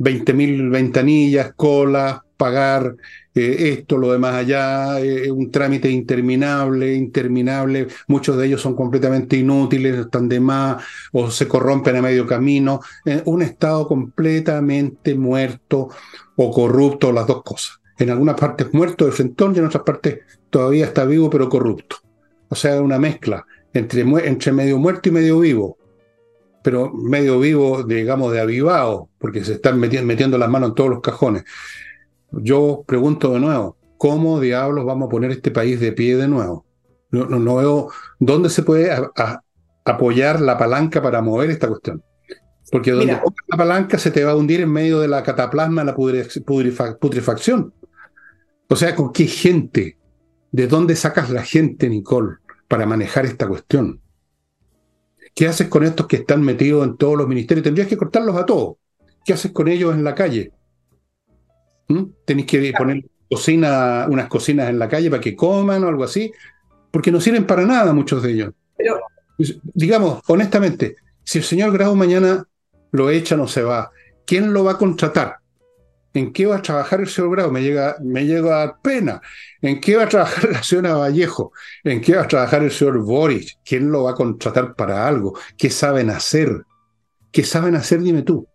20.000 0.00 0.70
ventanillas, 0.70 1.52
colas, 1.54 2.20
pagar 2.36 2.96
eh, 3.34 3.76
esto, 3.78 3.98
lo 3.98 4.12
demás 4.12 4.34
allá, 4.34 4.98
eh, 4.98 5.30
un 5.30 5.50
trámite 5.50 5.90
interminable, 5.90 6.94
interminable, 6.94 7.86
muchos 8.08 8.38
de 8.38 8.46
ellos 8.46 8.62
son 8.62 8.74
completamente 8.74 9.36
inútiles, 9.36 9.98
están 9.98 10.26
de 10.26 10.40
más 10.40 10.82
o 11.12 11.30
se 11.30 11.46
corrompen 11.46 11.96
a 11.96 12.02
medio 12.02 12.26
camino, 12.26 12.80
eh, 13.04 13.22
un 13.26 13.42
Estado 13.42 13.86
completamente 13.86 15.14
muerto 15.14 15.90
o 16.34 16.50
corrupto, 16.50 17.12
las 17.12 17.26
dos 17.26 17.42
cosas. 17.42 17.78
En 17.98 18.08
algunas 18.08 18.40
partes 18.40 18.72
muerto 18.72 19.04
de 19.04 19.12
frentón 19.12 19.54
y 19.54 19.58
en 19.58 19.66
otras 19.66 19.84
partes 19.84 20.20
todavía 20.48 20.86
está 20.86 21.04
vivo 21.04 21.28
pero 21.28 21.50
corrupto. 21.50 21.96
O 22.48 22.54
sea, 22.54 22.80
una 22.80 22.98
mezcla 22.98 23.46
entre, 23.74 24.00
entre 24.00 24.52
medio 24.52 24.78
muerto 24.78 25.10
y 25.10 25.12
medio 25.12 25.40
vivo. 25.40 25.76
Pero 26.62 26.92
medio 26.92 27.40
vivo, 27.40 27.82
digamos, 27.82 28.32
de 28.32 28.40
avivado, 28.40 29.08
porque 29.18 29.44
se 29.44 29.54
están 29.54 29.80
metiendo, 29.80 30.38
las 30.38 30.50
manos 30.50 30.70
en 30.70 30.74
todos 30.74 30.90
los 30.90 31.00
cajones. 31.00 31.44
Yo 32.32 32.84
pregunto 32.86 33.32
de 33.32 33.40
nuevo, 33.40 33.76
¿cómo 33.96 34.40
diablos 34.40 34.84
vamos 34.84 35.06
a 35.06 35.10
poner 35.10 35.30
este 35.30 35.50
país 35.50 35.80
de 35.80 35.92
pie 35.92 36.16
de 36.16 36.28
nuevo? 36.28 36.66
No, 37.10 37.26
no, 37.26 37.56
veo 37.56 37.90
dónde 38.18 38.50
se 38.50 38.62
puede 38.62 38.90
apoyar 39.84 40.40
la 40.40 40.56
palanca 40.58 41.02
para 41.02 41.22
mover 41.22 41.50
esta 41.50 41.68
cuestión. 41.68 42.02
Porque 42.70 42.92
donde 42.92 43.20
la 43.48 43.56
palanca 43.56 43.98
se 43.98 44.10
te 44.10 44.22
va 44.22 44.32
a 44.32 44.36
hundir 44.36 44.60
en 44.60 44.70
medio 44.70 45.00
de 45.00 45.08
la 45.08 45.22
cataplasma, 45.22 45.82
la 45.82 45.94
putrefacción. 45.94 47.74
O 48.68 48.76
sea, 48.76 48.94
¿con 48.94 49.12
qué 49.12 49.26
gente? 49.26 49.98
¿De 50.52 50.68
dónde 50.68 50.94
sacas 50.94 51.30
la 51.30 51.42
gente, 51.42 51.88
Nicole, 51.88 52.36
para 52.68 52.86
manejar 52.86 53.26
esta 53.26 53.48
cuestión? 53.48 54.00
¿Qué 55.34 55.46
haces 55.46 55.68
con 55.68 55.84
estos 55.84 56.06
que 56.06 56.16
están 56.16 56.42
metidos 56.42 56.86
en 56.86 56.96
todos 56.96 57.16
los 57.16 57.28
ministerios? 57.28 57.64
Tendrías 57.64 57.88
que 57.88 57.96
cortarlos 57.96 58.36
a 58.36 58.46
todos. 58.46 58.76
¿Qué 59.24 59.32
haces 59.32 59.52
con 59.52 59.68
ellos 59.68 59.94
en 59.94 60.04
la 60.04 60.14
calle? 60.14 60.52
¿Mm? 61.88 62.04
Tenéis 62.24 62.46
que 62.46 62.72
poner 62.76 63.04
cocina, 63.30 64.06
unas 64.08 64.28
cocinas 64.28 64.68
en 64.68 64.78
la 64.78 64.88
calle 64.88 65.10
para 65.10 65.22
que 65.22 65.36
coman 65.36 65.84
o 65.84 65.88
algo 65.88 66.04
así, 66.04 66.32
porque 66.90 67.12
no 67.12 67.20
sirven 67.20 67.46
para 67.46 67.64
nada 67.64 67.92
muchos 67.92 68.22
de 68.22 68.32
ellos. 68.32 68.52
Pero, 68.76 69.00
digamos, 69.74 70.20
honestamente, 70.26 70.96
si 71.22 71.38
el 71.38 71.44
señor 71.44 71.72
Grau 71.72 71.94
mañana 71.94 72.44
lo 72.90 73.10
echan 73.10 73.40
o 73.40 73.48
se 73.48 73.62
va, 73.62 73.90
¿quién 74.26 74.52
lo 74.52 74.64
va 74.64 74.72
a 74.72 74.78
contratar? 74.78 75.36
¿En 76.12 76.32
qué 76.32 76.46
va 76.46 76.56
a 76.56 76.62
trabajar 76.62 77.00
el 77.00 77.08
señor 77.08 77.30
Grau? 77.30 77.52
Me 77.52 77.62
llega, 77.62 77.96
me 78.02 78.26
llega 78.26 78.62
a 78.62 78.78
pena. 78.80 79.20
¿En 79.62 79.80
qué 79.80 79.96
va 79.96 80.04
a 80.04 80.08
trabajar 80.08 80.50
la 80.50 80.62
señora 80.62 80.94
Vallejo? 80.94 81.52
¿En 81.84 82.00
qué 82.00 82.16
va 82.16 82.22
a 82.22 82.28
trabajar 82.28 82.62
el 82.62 82.70
señor 82.70 82.98
Boris? 82.98 83.58
¿Quién 83.64 83.90
lo 83.90 84.04
va 84.04 84.12
a 84.12 84.14
contratar 84.14 84.74
para 84.74 85.06
algo? 85.06 85.38
¿Qué 85.56 85.70
saben 85.70 86.10
hacer? 86.10 86.64
¿Qué 87.30 87.44
saben 87.44 87.76
hacer? 87.76 88.00
Dime 88.00 88.22
tú. 88.22 88.46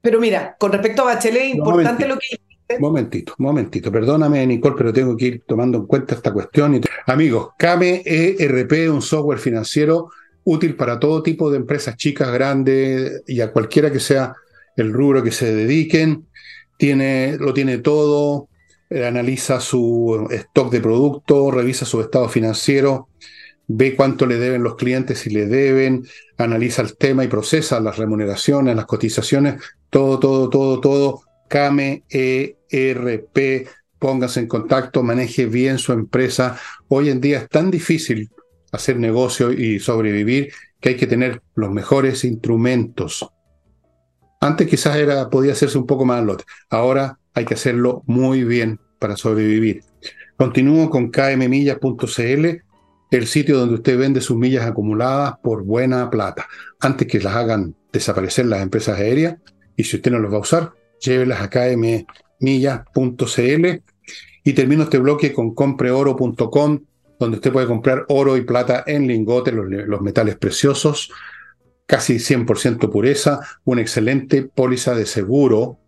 Pero 0.00 0.20
mira, 0.20 0.56
con 0.58 0.72
respecto 0.72 1.02
a 1.02 1.14
Bachelet, 1.14 1.42
es 1.42 1.54
importante 1.54 2.08
lo 2.08 2.18
que 2.18 2.40
Momentito, 2.80 3.34
momentito. 3.38 3.92
Perdóname, 3.92 4.44
Nicole, 4.44 4.74
pero 4.76 4.92
tengo 4.92 5.16
que 5.16 5.26
ir 5.26 5.44
tomando 5.46 5.78
en 5.78 5.86
cuenta 5.86 6.16
esta 6.16 6.32
cuestión. 6.32 6.80
Amigos, 7.06 7.50
Kame 7.56 8.02
ERP, 8.04 8.90
un 8.90 9.00
software 9.00 9.38
financiero 9.38 10.10
útil 10.42 10.74
para 10.74 10.98
todo 10.98 11.22
tipo 11.22 11.50
de 11.50 11.58
empresas 11.58 11.96
chicas, 11.96 12.32
grandes 12.32 13.22
y 13.26 13.40
a 13.40 13.52
cualquiera 13.52 13.90
que 13.92 14.00
sea 14.00 14.34
el 14.76 14.92
rubro 14.92 15.22
que 15.22 15.32
se 15.32 15.54
dediquen. 15.54 16.26
Tiene, 16.78 17.36
lo 17.38 17.54
tiene 17.54 17.78
todo, 17.78 18.48
eh, 18.90 19.06
analiza 19.06 19.60
su 19.60 20.28
stock 20.30 20.70
de 20.70 20.80
productos, 20.80 21.54
revisa 21.54 21.84
su 21.84 22.00
estado 22.00 22.28
financiero, 22.28 23.08
ve 23.66 23.96
cuánto 23.96 24.26
le 24.26 24.38
deben 24.38 24.62
los 24.62 24.76
clientes 24.76 25.20
si 25.20 25.30
le 25.30 25.46
deben, 25.46 26.04
analiza 26.36 26.82
el 26.82 26.96
tema 26.96 27.24
y 27.24 27.28
procesa 27.28 27.80
las 27.80 27.96
remuneraciones, 27.96 28.76
las 28.76 28.86
cotizaciones, 28.86 29.60
todo, 29.90 30.18
todo, 30.18 30.50
todo, 30.50 30.80
todo 30.80 31.22
Came 31.48 32.02
ERP, 32.08 33.68
póngase 33.98 34.40
en 34.40 34.48
contacto, 34.48 35.02
maneje 35.02 35.46
bien 35.46 35.78
su 35.78 35.92
empresa. 35.92 36.58
Hoy 36.88 37.08
en 37.08 37.20
día 37.20 37.38
es 37.38 37.48
tan 37.48 37.70
difícil 37.70 38.30
hacer 38.72 38.98
negocio 38.98 39.52
y 39.52 39.78
sobrevivir 39.78 40.52
que 40.80 40.90
hay 40.90 40.96
que 40.96 41.06
tener 41.06 41.42
los 41.54 41.70
mejores 41.70 42.24
instrumentos. 42.24 43.28
Antes 44.40 44.68
quizás 44.68 44.96
era, 44.96 45.30
podía 45.30 45.52
hacerse 45.52 45.78
un 45.78 45.86
poco 45.86 46.04
más 46.04 46.24
lote. 46.24 46.44
Ahora 46.70 47.18
hay 47.34 47.44
que 47.44 47.54
hacerlo 47.54 48.02
muy 48.06 48.44
bien 48.44 48.80
para 48.98 49.16
sobrevivir. 49.16 49.82
Continúo 50.36 50.90
con 50.90 51.10
kmmillas.cl, 51.10 52.46
el 53.10 53.26
sitio 53.26 53.58
donde 53.58 53.74
usted 53.76 53.98
vende 53.98 54.20
sus 54.20 54.36
millas 54.36 54.66
acumuladas 54.66 55.34
por 55.42 55.64
buena 55.64 56.10
plata. 56.10 56.46
Antes 56.80 57.08
que 57.08 57.20
las 57.20 57.34
hagan 57.34 57.74
desaparecer 57.92 58.46
las 58.46 58.62
empresas 58.62 58.98
aéreas, 58.98 59.36
y 59.76 59.84
si 59.84 59.96
usted 59.96 60.10
no 60.10 60.18
los 60.18 60.32
va 60.32 60.36
a 60.36 60.40
usar, 60.40 60.72
llévelas 61.00 61.40
a 61.40 61.50
kmmillas.cl 61.50 63.66
y 64.44 64.52
termino 64.52 64.82
este 64.84 64.98
bloque 64.98 65.32
con 65.32 65.54
compreoro.com, 65.54 66.80
donde 67.18 67.36
usted 67.36 67.52
puede 67.52 67.66
comprar 67.66 68.04
oro 68.08 68.36
y 68.36 68.42
plata 68.42 68.84
en 68.86 69.06
lingotes, 69.06 69.54
los, 69.54 70.00
metales 70.00 70.36
preciosos, 70.36 71.10
casi 71.86 72.16
100% 72.16 72.90
pureza, 72.90 73.40
una 73.64 73.80
excelente 73.80 74.42
póliza 74.42 74.94
de 74.94 75.06
seguro 75.06 75.78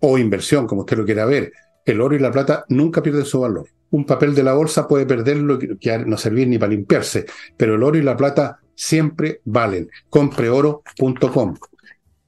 o 0.00 0.18
inversión, 0.18 0.66
como 0.66 0.82
usted 0.82 0.96
lo 0.96 1.04
quiera 1.04 1.26
ver. 1.26 1.52
El 1.84 2.00
oro 2.00 2.16
y 2.16 2.18
la 2.18 2.30
plata 2.30 2.64
nunca 2.68 3.02
pierden 3.02 3.24
su 3.24 3.40
valor. 3.40 3.68
Un 3.90 4.06
papel 4.06 4.34
de 4.34 4.42
la 4.42 4.54
bolsa 4.54 4.88
puede 4.88 5.04
perderlo 5.04 5.58
y 5.60 5.78
no 6.06 6.16
servir 6.16 6.48
ni 6.48 6.58
para 6.58 6.72
limpiarse, 6.72 7.26
pero 7.56 7.74
el 7.74 7.82
oro 7.82 7.98
y 7.98 8.02
la 8.02 8.16
plata 8.16 8.60
siempre 8.74 9.40
valen. 9.44 9.88
Compreoro.com. 10.08 11.56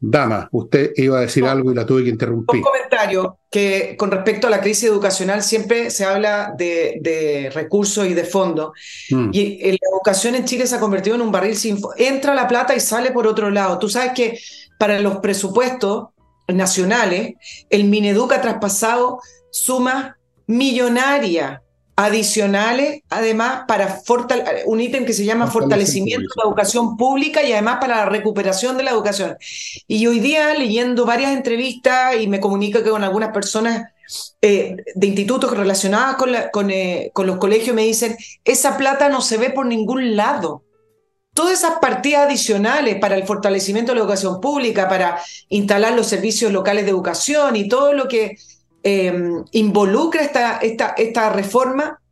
Dama, 0.07 0.49
usted 0.53 0.93
iba 0.97 1.17
a 1.17 1.23
decir 1.23 1.47
algo 1.47 1.73
y 1.73 1.75
la 1.75 1.87
tuve 1.87 2.05
que 2.05 2.11
interrumpir. 2.11 2.57
Un 2.57 2.63
comentario 2.63 3.39
que 3.51 3.97
con 3.97 4.11
respecto 4.11 4.47
a 4.47 4.51
la 4.51 4.61
crisis 4.61 4.85
educacional 4.85 5.43
siempre 5.43 5.91
se 5.91 6.05
habla 6.05 6.55
de, 6.59 7.51
recursos 7.55 8.07
y 8.07 8.13
de 8.13 8.25
fondos. 8.25 8.73
Mm. 9.11 9.31
Y 9.33 9.71
la 9.71 9.89
educación 9.93 10.35
en 10.35 10.45
Chile 10.45 10.67
se 10.67 10.77
ha 10.77 10.81
convertido 10.81 11.17
en 11.17 11.23
un 11.23 11.33
barril 11.33 11.57
sin 11.57 11.79
entra 11.97 12.35
la 12.35 12.47
plata 12.47 12.75
y 12.75 12.81
sale 12.81 13.13
por 13.13 13.27
otro 13.27 13.51
lado. 13.51 13.79
Tú 13.79 13.89
sabes 13.89 14.13
que 14.15 14.39
para 14.79 15.01
los 15.01 15.17
presupuestos 15.19 16.09
nacionales, 16.49 17.35
el 17.71 17.85
Mineduc 17.85 18.33
ha 18.33 18.43
traspasado 18.43 19.21
sumas 19.51 20.17
millonarias 20.47 21.63
adicionales, 21.97 23.03
además, 23.09 23.63
para 23.69 24.01
un 24.67 24.81
ítem 24.81 25.05
que 25.05 25.13
se 25.13 25.25
llama 25.25 25.47
fortalecimiento 25.47 26.23
de 26.23 26.43
la 26.43 26.49
educación 26.49 26.97
pública 26.97 27.43
y 27.43 27.53
además 27.53 27.79
para 27.81 27.97
la 27.99 28.07
recuperación 28.07 28.77
de 28.77 28.83
la 28.83 28.91
educación. 28.91 29.37
Y 29.87 30.07
hoy 30.07 30.19
día, 30.19 30.55
leyendo 30.55 31.07
varias 31.07 31.33
entrevistas 31.33 32.17
y 32.21 32.27
me 32.27 32.41
comunico 32.41 32.83
que 32.83 32.91
con 32.91 33.05
algunas 33.05 33.33
personas 33.33 33.93
eh, 34.43 34.77
de 34.95 35.07
institutos 35.07 35.57
relacionadas 35.57 36.17
con, 36.17 36.31
con, 36.53 36.71
eh, 36.71 37.11
con 37.15 37.27
los 37.27 37.39
colegios, 37.39 37.77
me 37.77 37.85
dicen, 37.85 38.17
esa 38.45 38.77
plata 38.77 39.09
no 39.09 39.21
se 39.21 39.39
ve 39.39 39.51
por 39.51 39.67
ningún 39.67 40.17
lado. 40.17 40.65
Todas 41.33 41.53
esas 41.53 41.79
partidas 41.81 42.27
adicionales 42.27 42.97
para 43.01 43.17
el 43.17 43.25
fortalecimiento 43.25 43.93
de 43.93 43.97
la 43.97 44.03
educación 44.03 44.41
pública, 44.41 44.89
para 44.89 45.21
instalar 45.49 45.95
los 45.95 46.07
servicios 46.07 46.53
locales 46.53 46.85
de 46.85 46.91
educación 46.91 47.57
y 47.57 47.69
todo 47.69 47.93
lo 47.93 48.07
que 48.09 48.37
Em, 48.87 49.43
involucra 49.53 50.21
esta, 50.21 50.59
esta, 50.59 50.95
esta 50.99 51.31
reforma, 51.31 52.03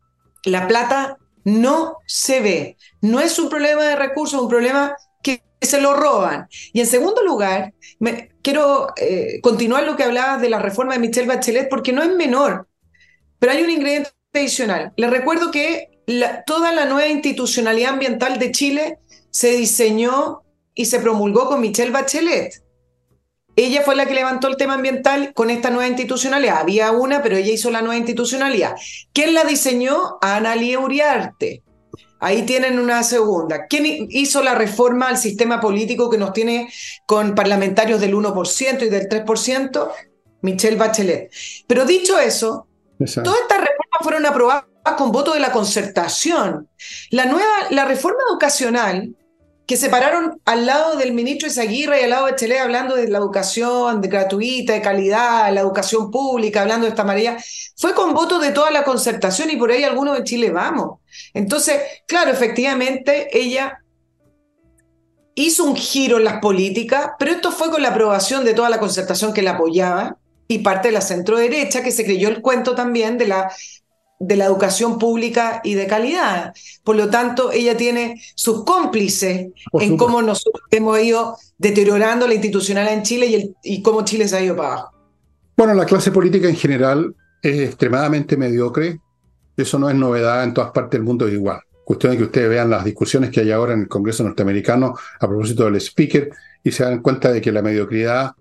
la 0.44 0.66
plata 0.66 1.18
no 1.44 1.98
se 2.06 2.40
ve. 2.40 2.76
No 3.02 3.20
es 3.20 3.38
un 3.38 3.50
problema 3.50 3.84
de 3.84 3.94
recursos, 3.94 4.38
es 4.38 4.42
un 4.42 4.48
problema 4.48 4.96
que 5.22 5.42
se 5.60 5.82
lo 5.82 5.92
roban. 5.92 6.48
Y 6.72 6.80
en 6.80 6.86
segundo 6.86 7.22
lugar, 7.22 7.74
quiero 8.40 8.88
eh, 8.96 9.40
continuar 9.42 9.84
lo 9.84 9.96
que 9.96 10.04
hablaba 10.04 10.38
de 10.38 10.48
la 10.48 10.60
reforma 10.60 10.94
de 10.94 11.00
Michelle 11.00 11.28
Bachelet, 11.28 11.68
porque 11.68 11.92
no 11.92 12.02
es 12.02 12.14
menor, 12.14 12.66
pero 13.38 13.52
hay 13.52 13.62
un 13.62 13.70
ingrediente 13.70 14.10
adicional. 14.32 14.94
Les 14.96 15.10
recuerdo 15.10 15.50
que 15.50 16.00
toda 16.46 16.72
la 16.72 16.86
nueva 16.86 17.08
institucionalidad 17.08 17.92
ambiental 17.92 18.38
de 18.38 18.50
Chile 18.50 18.98
se 19.30 19.52
diseñó 19.52 20.40
y 20.74 20.86
se 20.86 21.00
promulgó 21.00 21.48
con 21.48 21.60
Michelle 21.60 21.90
Bachelet. 21.90 22.62
Ella 23.54 23.82
fue 23.82 23.96
la 23.96 24.06
que 24.06 24.14
levantó 24.14 24.48
el 24.48 24.56
tema 24.56 24.74
ambiental 24.74 25.32
con 25.34 25.50
esta 25.50 25.70
nueva 25.70 25.88
institucionalidad. 25.88 26.60
Había 26.60 26.90
una, 26.92 27.22
pero 27.22 27.36
ella 27.36 27.52
hizo 27.52 27.70
la 27.70 27.80
nueva 27.80 27.96
institucionalidad. 27.96 28.74
¿Quién 29.12 29.34
la 29.34 29.44
diseñó? 29.44 30.18
Ana 30.22 30.54
Uriarte. 30.80 31.62
Ahí 32.18 32.42
tienen 32.42 32.78
una 32.78 33.02
segunda. 33.02 33.66
¿Quién 33.66 34.06
hizo 34.10 34.42
la 34.42 34.54
reforma 34.54 35.08
al 35.08 35.18
sistema 35.18 35.60
político 35.60 36.08
que 36.08 36.18
nos 36.18 36.32
tiene 36.32 36.72
con 37.04 37.34
parlamentarios 37.34 38.00
del 38.00 38.14
1% 38.14 38.82
y 38.82 38.88
del 38.88 39.08
3%? 39.08 39.90
Michelle 40.42 40.76
Bachelet. 40.76 41.32
Pero 41.66 41.84
dicho 41.84 42.18
eso, 42.18 42.68
todas 42.98 43.40
estas 43.40 43.58
reformas 43.58 44.00
fueron 44.02 44.26
aprobadas 44.26 44.64
con 44.96 45.12
voto 45.12 45.34
de 45.34 45.40
la 45.40 45.52
concertación. 45.52 46.68
La 47.10 47.26
nueva, 47.26 47.70
la 47.70 47.84
reforma 47.84 48.20
educacional 48.30 49.16
que 49.66 49.76
se 49.76 49.88
pararon 49.88 50.40
al 50.44 50.66
lado 50.66 50.96
del 50.96 51.12
ministro 51.12 51.48
Izaguirre 51.48 52.00
y 52.00 52.04
al 52.04 52.10
lado 52.10 52.26
de 52.26 52.34
Chile 52.34 52.58
hablando 52.58 52.96
de 52.96 53.08
la 53.08 53.18
educación 53.18 54.00
de 54.00 54.08
gratuita, 54.08 54.72
de 54.72 54.82
calidad, 54.82 55.52
la 55.52 55.60
educación 55.60 56.10
pública, 56.10 56.62
hablando 56.62 56.84
de 56.84 56.90
esta 56.90 57.04
María, 57.04 57.38
fue 57.76 57.94
con 57.94 58.12
voto 58.12 58.38
de 58.38 58.50
toda 58.50 58.70
la 58.70 58.84
concertación 58.84 59.50
y 59.50 59.56
por 59.56 59.70
ahí 59.70 59.84
algunos 59.84 60.16
de 60.18 60.24
Chile 60.24 60.50
vamos. 60.50 60.98
Entonces, 61.32 61.80
claro, 62.06 62.30
efectivamente, 62.30 63.28
ella 63.32 63.78
hizo 65.34 65.64
un 65.64 65.76
giro 65.76 66.18
en 66.18 66.24
las 66.24 66.40
políticas, 66.40 67.12
pero 67.18 67.30
esto 67.30 67.52
fue 67.52 67.70
con 67.70 67.82
la 67.82 67.88
aprobación 67.88 68.44
de 68.44 68.54
toda 68.54 68.68
la 68.68 68.78
concertación 68.78 69.32
que 69.32 69.42
la 69.42 69.52
apoyaba 69.52 70.18
y 70.48 70.58
parte 70.58 70.88
de 70.88 70.92
la 70.92 71.00
centro 71.00 71.38
derecha 71.38 71.82
que 71.82 71.92
se 71.92 72.04
creyó 72.04 72.28
el 72.28 72.42
cuento 72.42 72.74
también 72.74 73.16
de 73.16 73.28
la 73.28 73.50
de 74.22 74.36
la 74.36 74.44
educación 74.44 74.98
pública 74.98 75.60
y 75.64 75.74
de 75.74 75.86
calidad. 75.86 76.54
Por 76.84 76.96
lo 76.96 77.10
tanto, 77.10 77.50
ella 77.50 77.76
tiene 77.76 78.22
sus 78.34 78.64
cómplices 78.64 79.48
en 79.72 79.96
cómo 79.96 80.22
nosotros 80.22 80.62
hemos 80.70 81.00
ido 81.00 81.36
deteriorando 81.58 82.26
la 82.28 82.34
institucional 82.34 82.88
en 82.88 83.02
Chile 83.02 83.26
y, 83.26 83.34
el, 83.34 83.56
y 83.64 83.82
cómo 83.82 84.04
Chile 84.04 84.28
se 84.28 84.36
ha 84.36 84.42
ido 84.42 84.56
para 84.56 84.68
abajo. 84.68 84.92
Bueno, 85.56 85.74
la 85.74 85.84
clase 85.84 86.12
política 86.12 86.48
en 86.48 86.56
general 86.56 87.14
es 87.42 87.68
extremadamente 87.68 88.36
mediocre. 88.36 89.00
Eso 89.56 89.78
no 89.78 89.90
es 89.90 89.96
novedad 89.96 90.44
en 90.44 90.54
todas 90.54 90.70
partes 90.70 90.98
del 90.98 91.02
mundo, 91.02 91.26
es 91.26 91.34
igual. 91.34 91.60
Cuestión 91.84 92.12
de 92.12 92.18
que 92.18 92.24
ustedes 92.24 92.48
vean 92.48 92.70
las 92.70 92.84
discusiones 92.84 93.30
que 93.30 93.40
hay 93.40 93.50
ahora 93.50 93.74
en 93.74 93.80
el 93.80 93.88
Congreso 93.88 94.22
norteamericano 94.22 94.94
a 95.20 95.28
propósito 95.28 95.64
del 95.64 95.76
speaker 95.76 96.30
y 96.62 96.70
se 96.70 96.84
dan 96.84 97.02
cuenta 97.02 97.32
de 97.32 97.40
que 97.40 97.50
la 97.50 97.60
mediocridad 97.60 98.32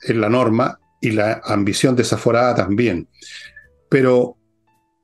es 0.00 0.16
la 0.16 0.30
norma 0.30 0.78
y 1.00 1.10
la 1.10 1.42
ambición 1.44 1.94
desaforada 1.94 2.54
también. 2.54 3.08
Pero 3.90 4.38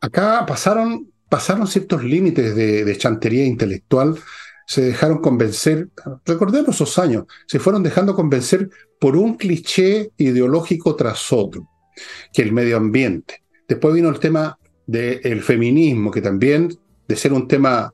acá 0.01 0.45
pasaron, 0.47 1.11
pasaron 1.29 1.67
ciertos 1.67 2.05
límites 2.05 2.55
de, 2.55 2.97
chantería 2.97 3.45
intelectual 3.45 4.19
se 4.67 4.83
dejaron 4.83 5.23
convencer, 5.23 5.89
recordemos 6.27 6.75
esos 6.75 6.99
años, 6.99 7.25
se 7.47 7.59
fueron 7.59 7.83
dejando 7.83 8.15
convencer 8.15 8.69
por 9.01 9.17
un 9.17 9.39
cliché 9.39 10.11
ideológico 10.19 10.95
tras 10.95 11.33
otro, 11.33 11.67
que 12.35 12.43
el 12.43 12.53
medio 12.53 12.77
ambiente. 12.77 13.43
Después 13.67 13.95
vino 13.95 14.11
el 14.11 14.19
tema 14.19 14.59
del 14.87 15.43
feminismo, 15.43 16.11
que 16.11 16.21
también, 16.21 16.69
de 17.09 17.17
ser 17.17 17.33
un 17.33 17.49
tema 17.49 17.91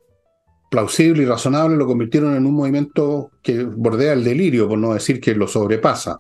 plausible 0.69 1.23
y 1.23 1.27
razonable, 1.27 1.77
lo 1.77 1.87
convirtieron 1.87 2.35
en 2.35 2.45
un 2.45 2.55
movimiento 2.55 3.31
que 3.41 3.63
bordea 3.63 4.13
el 4.13 4.25
delirio, 4.25 4.69
por 4.69 4.79
no 4.79 4.95
decir 4.95 5.21
que 5.21 5.37
lo 5.37 5.47
sobrepasa. 5.47 6.19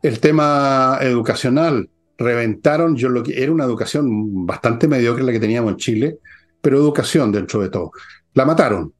El 0.00 0.20
tema 0.20 0.98
educacional, 1.00 1.90
reventaron, 2.18 2.96
yo 2.96 3.08
lo 3.08 3.22
que 3.22 3.42
era 3.42 3.52
una 3.52 3.64
educación 3.64 4.46
bastante 4.46 4.88
mediocre 4.88 5.24
la 5.24 5.32
que 5.32 5.40
teníamos 5.40 5.72
en 5.72 5.76
Chile, 5.78 6.18
pero 6.60 6.78
educación 6.78 7.32
dentro 7.32 7.60
de 7.60 7.68
todo. 7.68 7.92
La 8.34 8.44
mataron, 8.44 8.92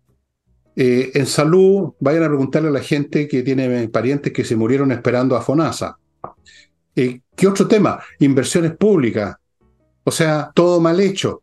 eh, 0.76 1.12
en 1.14 1.26
salud, 1.26 1.92
vayan 2.00 2.24
a 2.24 2.28
preguntarle 2.28 2.68
a 2.68 2.72
la 2.72 2.80
gente 2.80 3.28
que 3.28 3.42
tiene 3.42 3.88
parientes 3.88 4.32
que 4.32 4.44
se 4.44 4.56
murieron 4.56 4.90
esperando 4.90 5.36
a 5.36 5.40
FONASA. 5.40 5.96
Eh, 6.96 7.20
¿Qué 7.34 7.46
otro 7.46 7.66
tema? 7.68 8.00
Inversiones 8.18 8.76
públicas. 8.76 9.36
O 10.02 10.10
sea, 10.10 10.50
todo 10.54 10.80
mal 10.80 10.98
hecho. 11.00 11.42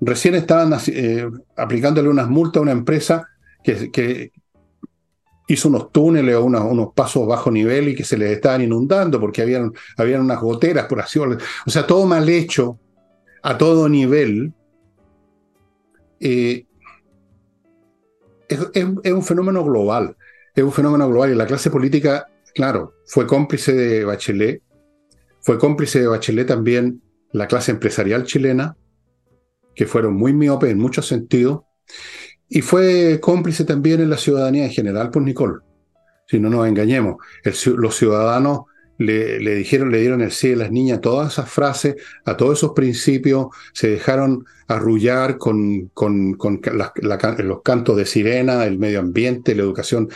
Recién 0.00 0.34
estaban 0.34 0.76
eh, 0.88 1.30
aplicándole 1.56 2.08
unas 2.08 2.28
multas 2.28 2.58
a 2.58 2.62
una 2.62 2.72
empresa 2.72 3.28
que, 3.62 4.32
hizo 5.46 5.68
unos 5.68 5.90
túneles 5.92 6.34
o 6.36 6.44
unos, 6.44 6.92
pasos 6.94 7.26
bajo 7.26 7.50
nivel 7.50 7.88
y 7.88 7.94
que 7.94 8.04
se 8.04 8.16
les 8.16 8.32
estaban 8.32 8.62
inundando 8.62 9.20
porque 9.20 9.42
habían, 9.42 9.72
habían 9.96 10.20
unas 10.20 10.40
goteras 10.40 10.86
por 10.86 11.00
así. 11.00 11.18
O 11.18 11.70
sea, 11.70 11.86
todo 11.86 12.06
mal 12.06 12.28
hecho 12.28 12.78
a 13.42 13.58
todo 13.58 13.88
nivel. 13.88 14.52
Eh, 16.20 16.64
es, 18.48 19.12
un 19.12 19.22
fenómeno 19.22 19.64
global, 19.64 20.16
es 20.54 20.62
un 20.62 20.72
fenómeno 20.72 21.08
global 21.08 21.32
y 21.32 21.34
la 21.34 21.46
clase 21.46 21.70
política, 21.70 22.28
claro, 22.54 22.94
fue 23.06 23.26
cómplice 23.26 23.72
de 23.72 24.04
Bachelet, 24.04 24.62
fue 25.40 25.58
cómplice 25.58 26.00
de 26.00 26.06
Bachelet 26.06 26.46
también 26.46 27.02
la 27.32 27.46
clase 27.46 27.72
empresarial 27.72 28.24
chilena, 28.24 28.76
que 29.74 29.86
fueron 29.86 30.14
muy 30.14 30.34
miopes 30.34 30.70
en 30.70 30.78
muchos 30.78 31.06
sentidos, 31.06 31.62
y 32.54 32.60
fue 32.60 33.18
cómplice 33.18 33.64
también 33.64 34.02
en 34.02 34.10
la 34.10 34.18
ciudadanía 34.18 34.66
en 34.66 34.70
general 34.70 35.10
por 35.10 35.22
Nicole. 35.22 35.60
Si 36.26 36.38
no 36.38 36.50
nos 36.50 36.68
engañemos, 36.68 37.16
los 37.64 37.96
ciudadanos 37.96 38.64
le, 38.98 39.54
dijeron, 39.54 39.90
le 39.90 40.00
dieron 40.00 40.20
el 40.20 40.32
sí 40.32 40.52
a 40.52 40.56
las 40.56 40.70
niñas 40.70 41.00
todas 41.00 41.32
esas 41.32 41.50
frases, 41.50 41.96
a 42.26 42.36
todos 42.36 42.58
esos 42.58 42.72
principios, 42.72 43.46
se 43.72 43.88
dejaron 43.88 44.44
arrullar 44.68 45.38
con, 45.38 45.88
con, 45.94 46.36
los 46.36 47.62
cantos 47.62 47.96
de 47.96 48.04
sirena, 48.04 48.66
el 48.66 48.78
medio 48.78 49.00
ambiente, 49.00 49.54
la 49.54 49.62
educación. 49.62 50.10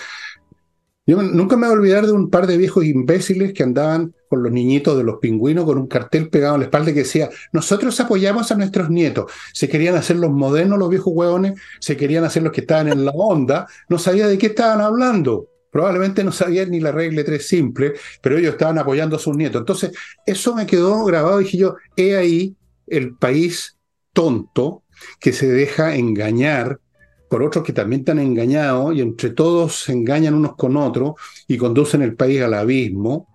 Yo 1.06 1.22
nunca 1.22 1.56
me 1.56 1.68
voy 1.68 1.76
a 1.76 1.78
olvidar 1.78 2.04
de 2.04 2.10
un 2.10 2.30
par 2.30 2.48
de 2.48 2.56
viejos 2.56 2.84
imbéciles 2.84 3.52
que 3.52 3.62
andaban 3.62 4.12
con 4.28 4.42
los 4.42 4.50
niñitos 4.50 4.96
de 4.98 5.04
los 5.04 5.18
pingüinos 5.20 5.64
con 5.64 5.78
un 5.78 5.86
cartel 5.86 6.28
pegado 6.28 6.54
en 6.56 6.62
la 6.62 6.66
espalda 6.66 6.92
que 6.92 7.00
decía, 7.00 7.30
nosotros 7.52 7.98
apoyamos 8.00 8.50
a 8.50 8.56
nuestros 8.56 8.90
nietos. 8.90 9.30
Se 9.52 9.68
querían 9.68 9.94
hacer 9.94 10.16
los 10.16 10.32
modernos, 10.32 10.80
los 10.80 10.90
viejos 10.90 11.12
hueones, 11.14 11.60
se 11.78 11.96
querían 11.96 12.24
hacer 12.24 12.42
los 12.42 12.50
que 12.50 12.62
estaban 12.62 12.88
en 12.88 13.04
la 13.04 13.12
onda, 13.12 13.68
no 13.88 14.00
sabía 14.00 14.26
de 14.26 14.36
qué 14.36 14.46
estaban 14.46 14.80
hablando. 14.80 15.46
Probablemente 15.70 16.24
no 16.24 16.32
sabían 16.32 16.70
ni 16.72 16.80
la 16.80 16.90
regla 16.90 17.22
tres 17.22 17.46
simple, 17.46 17.92
pero 18.20 18.36
ellos 18.38 18.52
estaban 18.52 18.78
apoyando 18.78 19.14
a 19.14 19.20
sus 19.20 19.36
nietos. 19.36 19.60
Entonces, 19.60 19.92
eso 20.26 20.56
me 20.56 20.66
quedó 20.66 21.04
grabado 21.04 21.40
y 21.40 21.44
dije 21.44 21.58
yo, 21.58 21.76
he 21.96 22.16
ahí 22.16 22.56
el 22.88 23.14
país 23.14 23.76
tonto 24.12 24.82
que 25.20 25.32
se 25.32 25.46
deja 25.46 25.94
engañar 25.94 26.80
por 27.28 27.42
otros 27.42 27.64
que 27.64 27.72
también 27.72 28.00
están 28.00 28.18
engañados 28.18 28.94
y 28.94 29.00
entre 29.00 29.30
todos 29.30 29.80
se 29.80 29.92
engañan 29.92 30.34
unos 30.34 30.56
con 30.56 30.76
otros 30.76 31.14
y 31.48 31.56
conducen 31.56 32.02
el 32.02 32.14
país 32.14 32.42
al 32.42 32.54
abismo. 32.54 33.28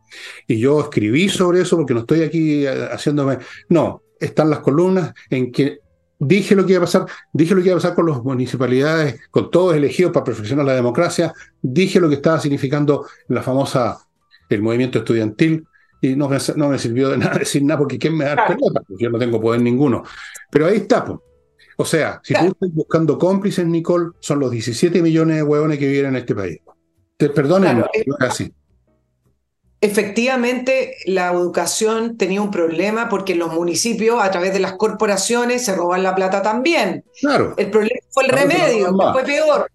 Y 0.48 0.60
yo 0.60 0.82
escribí 0.82 1.30
sobre 1.30 1.62
eso 1.62 1.78
porque 1.78 1.94
no 1.94 2.02
estoy 2.02 2.24
aquí 2.24 2.66
eh, 2.66 2.90
haciéndome... 2.92 3.40
No, 3.70 4.04
están 4.20 4.50
las 4.50 4.60
columnas 4.60 5.14
en 5.30 5.52
que 5.52 5.80
dije 6.20 6.56
lo 6.56 6.66
que 6.66 6.74
iba 6.74 6.80
a 6.80 6.86
pasar, 6.86 7.06
dije 7.34 7.56
lo 7.56 7.62
que 7.62 7.68
iba 7.70 7.76
a 7.76 7.82
pasar 7.82 7.96
con 7.96 8.08
las 8.08 8.22
municipalidades, 8.22 9.20
con 9.32 9.50
todos 9.50 9.76
elegidos 9.76 10.14
para 10.14 10.24
perfeccionar 10.24 10.66
la 10.66 10.76
democracia, 10.76 11.34
dije 11.62 12.00
lo 12.00 12.08
que 12.08 12.16
estaba 12.16 12.40
significando 12.40 13.08
la 13.30 13.42
famosa, 13.42 13.98
el 14.48 14.62
movimiento 14.62 15.00
estudiantil, 15.00 15.66
y 16.02 16.16
no 16.16 16.30
me, 16.30 16.38
no 16.56 16.70
me 16.70 16.80
sirvió 16.80 17.10
de 17.10 17.18
nada 17.20 17.40
decir 17.40 17.64
nada 17.64 17.80
porque 17.80 17.98
¿quién 17.98 18.18
me 18.18 18.26
da 18.26 18.36
pelota? 18.48 18.82
Yo 18.90 19.10
no 19.10 19.20
tengo 19.20 19.42
poder 19.42 19.62
ninguno. 19.62 20.04
Pero 20.52 20.68
ahí 20.68 20.78
está, 20.78 21.06
pues. 21.06 21.20
O 21.82 21.86
sea, 21.86 22.22
si 22.24 22.34
tú 22.34 22.46
estás 22.46 22.74
buscando 22.74 23.18
cómplices, 23.18 23.66
Nicole, 23.66 24.12
son 24.20 24.40
los 24.40 24.52
17 24.52 25.02
millones 25.02 25.38
de 25.38 25.44
huevones 25.44 25.80
que 25.80 25.88
viven 25.88 26.08
en 26.08 26.16
este 26.18 26.36
país. 26.36 26.60
Te 27.18 27.30
perdonen, 27.30 27.84
así 28.20 28.54
efectivamente 29.82 30.96
la 31.08 31.32
educación 31.32 32.16
tenía 32.16 32.42
un 32.42 32.52
problema 32.52 33.10
porque 33.10 33.34
los 33.34 33.52
municipios, 33.52 34.22
a 34.22 34.30
través 34.30 34.54
de 34.54 34.60
las 34.60 34.74
corporaciones, 34.74 35.66
se 35.66 35.76
roban 35.76 36.04
la 36.04 36.14
plata 36.14 36.44
también. 36.44 37.04
Claro. 37.20 37.56
El 37.58 37.72
problema 37.72 38.00
fue 38.12 38.26
el 38.26 38.30
remedio, 38.30 38.96
fue 39.12 39.24
peor. 39.24 39.72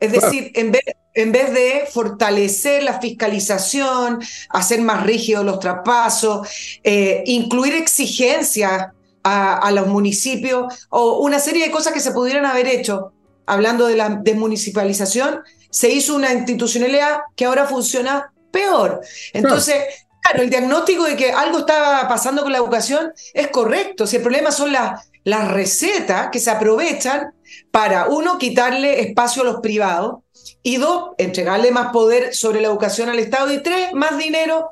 Es 0.00 0.12
decir, 0.12 0.50
en 0.54 0.72
vez, 0.72 0.82
en 1.14 1.30
vez 1.30 1.52
de 1.52 1.84
fortalecer 1.90 2.82
la 2.82 3.00
fiscalización, 3.00 4.20
hacer 4.48 4.80
más 4.80 5.04
rígidos 5.04 5.44
los 5.44 5.60
traspasos, 5.60 6.48
eh, 6.82 7.22
incluir 7.26 7.74
exigencias 7.74 8.88
a, 9.24 9.70
los 9.72 9.86
municipios 9.86 10.86
o 10.90 11.20
una 11.20 11.38
serie 11.38 11.64
de 11.64 11.70
cosas 11.70 11.92
que 11.92 12.00
se 12.00 12.12
pudieran 12.12 12.44
haber 12.44 12.68
hecho, 12.68 13.12
hablando 13.46 13.86
de 13.86 13.96
la 13.96 14.10
desmunicipalización, 14.10 15.40
se 15.70 15.88
hizo 15.88 16.14
una 16.14 16.32
institucionalidad 16.32 17.20
que 17.34 17.46
ahora 17.46 17.66
funciona 17.66 18.32
peor. 18.50 19.00
Entonces, 19.32 19.82
claro. 20.22 20.42
el 20.42 20.50
diagnóstico 20.50 21.04
de 21.04 21.16
que 21.16 21.32
algo 21.32 21.60
estaba 21.60 22.06
pasando 22.06 22.42
con 22.42 22.52
la 22.52 22.58
educación 22.58 23.12
es 23.32 23.48
correcto. 23.48 24.06
Si 24.06 24.16
el 24.16 24.22
problema 24.22 24.52
son 24.52 24.72
las, 24.72 25.08
las 25.24 25.50
recetas 25.50 26.28
que 26.30 26.38
se 26.38 26.50
aprovechan 26.50 27.34
para, 27.70 28.08
uno, 28.08 28.38
quitarle 28.38 29.00
espacio 29.00 29.42
a 29.42 29.46
los 29.46 29.60
privados 29.60 30.18
y 30.62 30.76
dos, 30.76 31.12
entregarle 31.18 31.70
más 31.70 31.92
poder 31.92 32.34
sobre 32.34 32.60
la 32.60 32.68
educación 32.68 33.08
al 33.08 33.18
Estado 33.18 33.52
y 33.52 33.62
tres, 33.62 33.92
más 33.94 34.18
dinero 34.18 34.70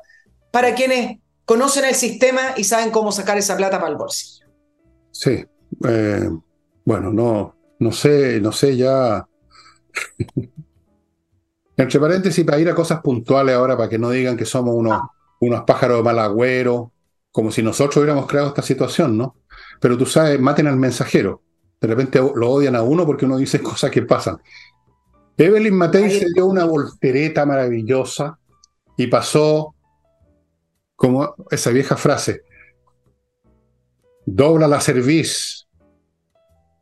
para 0.51 0.75
quienes 0.75 1.17
conocen 1.45 1.85
el 1.85 1.95
sistema 1.95 2.53
y 2.55 2.63
saben 2.63 2.91
cómo 2.91 3.11
sacar 3.11 3.37
esa 3.37 3.57
plata 3.57 3.79
para 3.79 3.91
el 3.91 3.97
bolsillo. 3.97 4.32
Sí, 5.13 5.45
eh, 5.87 6.29
bueno, 6.83 7.13
no, 7.13 7.55
no 7.79 7.91
sé, 7.91 8.41
no 8.41 8.51
sé 8.51 8.75
ya 8.75 9.25
entre 11.77 11.99
paréntesis, 11.99 12.43
para 12.43 12.59
ir 12.59 12.67
a 12.69 12.75
cosas 12.75 13.01
puntuales 13.01 13.55
ahora, 13.55 13.77
para 13.77 13.89
que 13.89 13.99
no 13.99 14.09
digan 14.09 14.35
que 14.35 14.45
somos 14.45 14.75
unos, 14.75 14.99
unos 15.39 15.63
pájaros 15.65 15.97
de 15.97 16.03
mal 16.03 16.19
agüero, 16.19 16.91
como 17.31 17.51
si 17.51 17.61
nosotros 17.61 17.97
hubiéramos 17.97 18.27
creado 18.27 18.49
esta 18.49 18.63
situación, 18.63 19.17
¿no? 19.17 19.35
Pero 19.79 19.97
tú 19.97 20.05
sabes, 20.05 20.39
maten 20.39 20.67
al 20.67 20.77
mensajero. 20.77 21.41
De 21.79 21.87
repente 21.87 22.19
lo 22.19 22.49
odian 22.49 22.75
a 22.75 22.81
uno 22.81 23.05
porque 23.05 23.25
uno 23.25 23.37
dice 23.37 23.59
cosas 23.61 23.91
que 23.91 24.01
pasan. 24.01 24.37
Evelyn 25.37 25.75
Matei 25.75 26.09
se 26.11 26.27
dio 26.33 26.45
una 26.45 26.63
voltereta 26.63 27.45
maravillosa 27.45 28.37
y 28.97 29.07
pasó 29.07 29.75
como 30.95 31.35
esa 31.51 31.71
vieja 31.71 31.97
frase, 31.97 32.43
dobla 34.25 34.67
la 34.67 34.79
cerviz, 34.79 35.67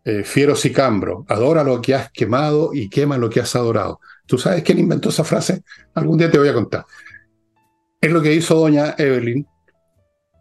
eh, 0.03 0.23
fiero 0.23 0.55
sicambro, 0.55 1.25
adora 1.27 1.63
lo 1.63 1.81
que 1.81 1.93
has 1.93 2.11
quemado 2.11 2.71
y 2.73 2.89
quema 2.89 3.17
lo 3.17 3.29
que 3.29 3.39
has 3.39 3.55
adorado. 3.55 3.99
¿Tú 4.25 4.37
sabes 4.37 4.63
quién 4.63 4.79
inventó 4.79 5.09
esa 5.09 5.23
frase? 5.23 5.63
Algún 5.93 6.17
día 6.17 6.31
te 6.31 6.39
voy 6.39 6.47
a 6.47 6.53
contar. 6.53 6.85
Es 7.99 8.11
lo 8.11 8.21
que 8.21 8.33
hizo 8.33 8.55
doña 8.55 8.95
Evelyn, 8.97 9.45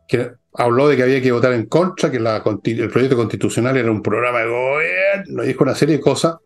que 0.08 0.32
habló 0.54 0.88
de 0.88 0.96
que 0.96 1.02
había 1.02 1.20
que 1.20 1.32
votar 1.32 1.52
en 1.52 1.66
contra, 1.66 2.10
que 2.10 2.16
el 2.16 2.90
proyecto 2.90 3.16
constitucional 3.16 3.76
era 3.76 3.90
un 3.90 4.02
programa 4.02 4.40
de 4.40 4.48
gobierno, 4.48 5.42
dijo 5.42 5.64
una 5.64 5.74
serie 5.74 5.96
de 5.96 6.02
cosas, 6.02 6.36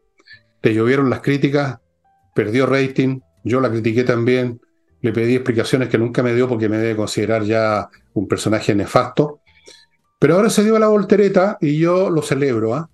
le 0.62 0.74
llovieron 0.74 1.08
las 1.08 1.20
críticas, 1.20 1.78
perdió 2.34 2.66
rating, 2.66 3.20
yo 3.44 3.60
la 3.60 3.70
critiqué 3.70 4.04
también, 4.04 4.60
le 5.00 5.12
pedí 5.12 5.34
explicaciones 5.34 5.88
que 5.88 5.98
nunca 5.98 6.22
me 6.22 6.34
dio 6.34 6.48
porque 6.48 6.68
me 6.68 6.78
debe 6.78 6.96
considerar 6.96 7.44
ya 7.44 7.88
un 8.14 8.26
personaje 8.26 8.74
nefasto, 8.74 9.40
pero 10.24 10.36
ahora 10.36 10.48
se 10.48 10.64
dio 10.64 10.78
la 10.78 10.88
voltereta 10.88 11.58
y 11.60 11.76
yo 11.76 12.08
lo 12.08 12.22
celebro, 12.22 12.74
¿ah? 12.74 12.88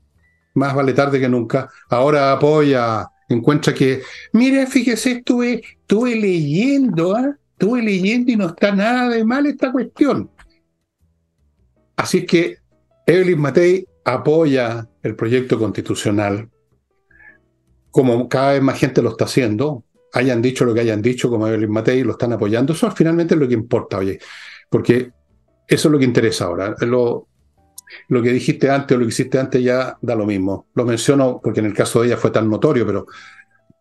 más 0.55 0.75
vale 0.75 0.93
tarde 0.95 1.21
que 1.21 1.29
nunca. 1.29 1.71
Ahora 1.89 2.33
apoya 2.33 3.09
encuentra 3.29 3.73
que, 3.73 4.03
mire, 4.33 4.67
fíjese, 4.67 5.13
estuve, 5.13 5.63
estuve 5.63 6.17
leyendo, 6.17 7.15
¿ah? 7.15 7.39
estuve 7.53 7.83
leyendo 7.83 8.33
y 8.33 8.37
no 8.37 8.47
está 8.47 8.75
nada 8.75 9.09
de 9.11 9.25
mal 9.25 9.47
esta 9.47 9.71
cuestión. 9.71 10.29
Así 11.95 12.19
es 12.19 12.27
que 12.27 12.57
Evelyn 13.07 13.39
Matei 13.39 13.87
apoya 14.05 14.89
el 15.01 15.15
proyecto 15.15 15.57
constitucional, 15.57 16.51
como 17.93 18.29
cada 18.29 18.55
vez 18.55 18.63
más 18.63 18.77
gente 18.77 19.03
lo 19.03 19.11
está 19.11 19.27
haciendo, 19.27 19.85
hayan 20.15 20.43
dicho 20.43 20.65
lo 20.65 20.75
que 20.75 20.81
hayan 20.81 21.01
dicho, 21.01 21.31
como 21.31 21.47
Evelyn 21.47 21.71
Matei, 21.71 22.03
lo 22.03 22.11
están 22.11 22.33
apoyando. 22.33 22.73
Eso 22.73 22.91
finalmente 22.91 23.35
es 23.35 23.41
lo 23.41 23.47
que 23.47 23.55
importa, 23.55 23.99
oye, 23.99 24.19
porque 24.69 25.13
eso 25.71 25.89
es 25.89 25.93
lo 25.93 25.99
que 25.99 26.05
interesa 26.05 26.47
ahora. 26.47 26.75
Lo, 26.81 27.29
lo 28.09 28.23
que 28.23 28.31
dijiste 28.31 28.69
antes 28.69 28.97
o 28.97 28.99
lo 28.99 29.07
que 29.07 29.11
hiciste 29.11 29.39
antes 29.39 29.63
ya 29.63 29.97
da 30.01 30.15
lo 30.15 30.27
mismo. 30.27 30.67
Lo 30.75 30.85
menciono 30.85 31.41
porque 31.43 31.61
en 31.61 31.67
el 31.67 31.75
caso 31.75 32.01
de 32.01 32.09
ella 32.09 32.17
fue 32.17 32.31
tan 32.31 32.51
notorio, 32.51 32.85
pero 32.85 33.07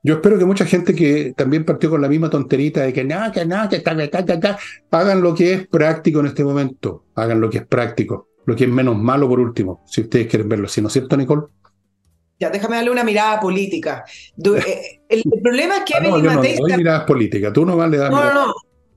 Yo 0.04 0.16
espero 0.16 0.38
que 0.38 0.46
mucha 0.46 0.66
gente 0.66 0.94
que 0.94 1.34
también 1.36 1.66
partió 1.66 1.90
con 1.90 2.02
la 2.02 2.08
misma 2.08 2.30
tonterita 2.30 2.82
de 2.82 2.94
que 2.94 3.04
nada, 3.04 3.32
que 3.32 3.46
nada, 3.46 3.68
que 3.68 3.78
está, 3.78 3.96
que 3.96 4.56
hagan 4.92 5.22
lo 5.22 5.34
que 5.34 5.54
es 5.54 5.68
práctico 5.68 6.20
en 6.20 6.28
este 6.28 6.44
momento, 6.44 7.06
hagan 7.16 7.42
lo 7.42 7.50
que 7.50 7.58
es 7.58 7.68
práctico, 7.68 8.30
lo 8.46 8.56
que 8.56 8.66
es 8.66 8.70
menos 8.70 8.98
malo 8.98 9.28
por 9.28 9.40
último, 9.40 9.84
si 9.88 10.02
ustedes 10.02 10.28
quieren 10.28 10.48
verlo 10.48 10.68
así, 10.68 10.82
¿no 10.82 10.88
es 10.88 10.94
cierto, 10.94 11.18
Nicole? 11.18 11.48
Ya, 12.40 12.50
déjame 12.50 12.78
darle 12.78 12.92
una 12.92 13.04
mirada 13.04 13.40
política. 13.40 14.06
Eh, 14.38 15.02
el, 15.10 15.24
problema 15.44 15.78
es 15.78 15.84
que 15.84 15.96
ah, 15.96 16.00
no, 16.00 16.10
Evelyn 16.10 16.36
Matei. 16.36 16.58
No, 16.58 16.68
no 16.68 16.78
miradas 16.78 17.04
políticas, 17.04 17.52
tú 17.52 17.66
nomás 17.66 17.90
le 17.90 17.98
das. 17.98 18.10
No, 18.10 18.24
no, 18.24 18.34
no. 18.34 18.54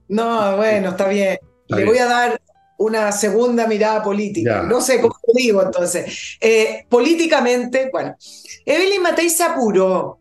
No, 0.08 0.56
bueno, 0.56 0.90
está 0.90 1.08
bien. 1.08 1.38
le 1.68 1.84
voy 1.84 1.98
a 1.98 2.04
dar 2.04 2.40
una 2.82 3.12
segunda 3.12 3.66
mirada 3.66 4.02
política. 4.02 4.62
No 4.62 4.80
sé 4.80 5.00
cómo 5.00 5.14
lo 5.26 5.34
digo 5.34 5.62
entonces. 5.62 6.36
Eh, 6.40 6.84
políticamente, 6.88 7.88
bueno, 7.92 8.16
Evelyn 8.64 9.02
Matei 9.02 9.30
se 9.30 9.42
apuró 9.42 10.18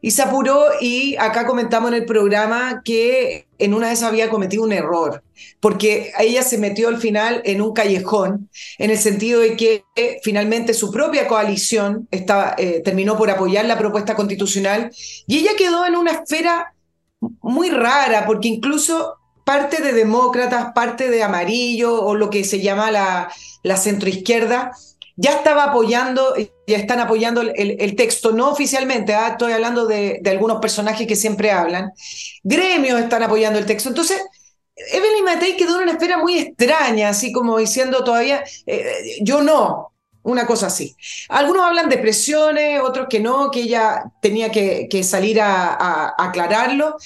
y 0.00 0.10
se 0.10 0.22
apuró 0.22 0.64
y 0.80 1.16
acá 1.16 1.46
comentamos 1.46 1.92
en 1.92 1.98
el 1.98 2.04
programa 2.04 2.82
que 2.84 3.46
en 3.58 3.72
una 3.72 3.90
vez 3.90 4.02
había 4.02 4.28
cometido 4.28 4.64
un 4.64 4.72
error, 4.72 5.22
porque 5.60 6.12
ella 6.18 6.42
se 6.42 6.58
metió 6.58 6.88
al 6.88 6.98
final 6.98 7.40
en 7.44 7.62
un 7.62 7.72
callejón, 7.72 8.50
en 8.78 8.90
el 8.90 8.98
sentido 8.98 9.40
de 9.40 9.56
que 9.56 9.84
eh, 9.94 10.18
finalmente 10.24 10.74
su 10.74 10.90
propia 10.90 11.28
coalición 11.28 12.08
estaba, 12.10 12.56
eh, 12.58 12.82
terminó 12.84 13.16
por 13.16 13.30
apoyar 13.30 13.64
la 13.64 13.78
propuesta 13.78 14.16
constitucional 14.16 14.90
y 15.28 15.38
ella 15.38 15.52
quedó 15.56 15.86
en 15.86 15.94
una 15.94 16.10
esfera 16.10 16.74
muy 17.40 17.70
rara, 17.70 18.26
porque 18.26 18.48
incluso 18.48 19.18
parte 19.44 19.82
de 19.82 19.92
demócratas, 19.92 20.72
parte 20.74 21.10
de 21.10 21.22
amarillo 21.22 22.02
o 22.02 22.14
lo 22.14 22.30
que 22.30 22.44
se 22.44 22.60
llama 22.60 22.90
la, 22.90 23.32
la 23.62 23.76
centroizquierda, 23.76 24.72
ya 25.16 25.32
estaba 25.32 25.64
apoyando, 25.64 26.34
ya 26.66 26.76
están 26.78 27.00
apoyando 27.00 27.42
el, 27.42 27.96
texto, 27.96 28.32
no 28.32 28.50
oficialmente, 28.50 29.14
¿ah? 29.14 29.28
estoy 29.32 29.52
hablando 29.52 29.86
de, 29.86 30.22
algunos 30.26 30.60
personajes 30.60 31.06
que 31.06 31.16
siempre 31.16 31.50
hablan, 31.50 31.92
gremios 32.42 33.00
están 33.00 33.22
apoyando 33.22 33.58
el 33.58 33.66
texto. 33.66 33.88
Entonces, 33.88 34.22
Evelyn 34.74 35.24
Matei 35.24 35.56
quedó 35.56 35.76
en 35.76 35.82
una 35.82 35.92
espera 35.92 36.18
muy 36.18 36.38
extraña, 36.38 37.10
así 37.10 37.30
como 37.30 37.58
diciendo 37.58 38.04
todavía, 38.04 38.42
eh, 38.66 39.18
yo 39.20 39.42
no, 39.42 39.91
una 40.22 40.46
cosa 40.46 40.68
así. 40.68 40.96
Algunos 41.28 41.64
hablan 41.64 41.88
de 41.88 41.98
presiones, 41.98 42.80
otros 42.80 43.06
que 43.08 43.20
no, 43.20 43.50
que 43.50 43.62
ella 43.62 44.04
tenía 44.20 44.50
que, 44.50 45.04
salir 45.04 45.40
a, 45.40 46.14
aclararlo. 46.16 46.96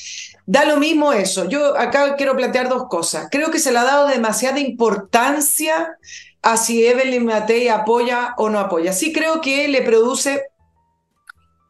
Da 0.47 0.65
lo 0.65 0.77
mismo 0.77 1.13
eso. 1.13 1.49
Yo 1.49 1.77
acá 1.77 2.17
quiero 2.17 2.37
plantear 2.37 2.69
dos 2.69 2.89
cosas. 2.89 3.29
Creo 3.31 3.51
que 3.51 3.59
se 3.59 3.73
le 3.73 3.79
ha 3.79 3.85
dado 3.85 4.09
demasiada 4.09 4.61
importancia 4.61 5.97
a 6.43 6.57
si 6.57 6.87
Evelyn 6.87 7.25
Matei 7.25 7.69
apoya 7.69 8.35
o 8.37 8.49
no 8.49 8.59
apoya. 8.59 8.93
Sí 8.93 9.13
creo 9.13 9.41
que 9.41 9.67
le 9.69 9.83
produce, 9.83 10.45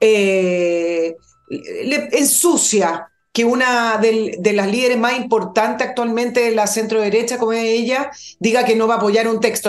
eh, 0.00 1.14
le 1.48 2.08
ensucia 2.12 3.08
que 3.32 3.44
una 3.44 3.98
de, 3.98 4.52
las 4.54 4.66
líderes 4.66 4.98
más 4.98 5.16
importantes 5.18 5.86
actualmente 5.86 6.40
de 6.40 6.54
la 6.54 6.66
centro 6.66 7.02
derecha, 7.02 7.36
como 7.36 7.52
es 7.52 7.64
ella, 7.64 8.10
diga 8.40 8.64
que 8.64 8.74
no 8.74 8.88
va 8.88 8.94
a 8.94 8.96
apoyar 8.96 9.28
un 9.28 9.40
texto, 9.40 9.68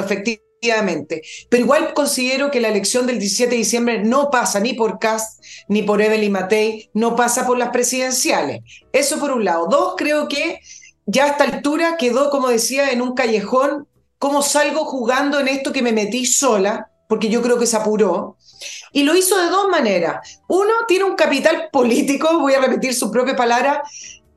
efectivamente. 0.59 1.21
Pero 1.49 1.63
igual 1.63 1.93
considero 1.93 2.51
que 2.51 2.59
la 2.59 2.69
elección 2.69 3.07
del 3.07 3.19
17 3.19 3.51
de 3.51 3.57
diciembre 3.57 4.03
no 4.03 4.29
pasa 4.29 4.59
ni 4.59 4.73
por 4.73 4.99
Cast 4.99 5.43
ni 5.67 5.83
por 5.83 6.01
Evelyn 6.01 6.31
Matei, 6.31 6.89
no 6.93 7.15
pasa 7.15 7.45
por 7.45 7.57
las 7.57 7.69
presidenciales. 7.69 8.61
Eso 8.91 9.19
por 9.19 9.31
un 9.31 9.45
lado. 9.45 9.67
Dos, 9.67 9.93
creo 9.97 10.27
que 10.27 10.59
ya 11.05 11.25
a 11.25 11.27
esta 11.29 11.43
altura 11.43 11.97
quedó, 11.97 12.29
como 12.29 12.49
decía, 12.49 12.91
en 12.91 13.01
un 13.01 13.13
callejón 13.13 13.87
cómo 14.17 14.41
salgo 14.41 14.85
jugando 14.85 15.39
en 15.39 15.47
esto 15.47 15.71
que 15.71 15.81
me 15.81 15.91
metí 15.91 16.25
sola, 16.25 16.89
porque 17.07 17.29
yo 17.29 17.41
creo 17.41 17.59
que 17.59 17.67
se 17.67 17.77
apuró. 17.77 18.37
Y 18.91 19.03
lo 19.03 19.15
hizo 19.15 19.37
de 19.37 19.49
dos 19.49 19.69
maneras. 19.69 20.41
Uno, 20.47 20.73
tiene 20.87 21.05
un 21.05 21.15
capital 21.15 21.69
político, 21.71 22.39
voy 22.39 22.53
a 22.53 22.61
repetir 22.61 22.93
su 22.93 23.11
propia 23.11 23.35
palabra, 23.35 23.83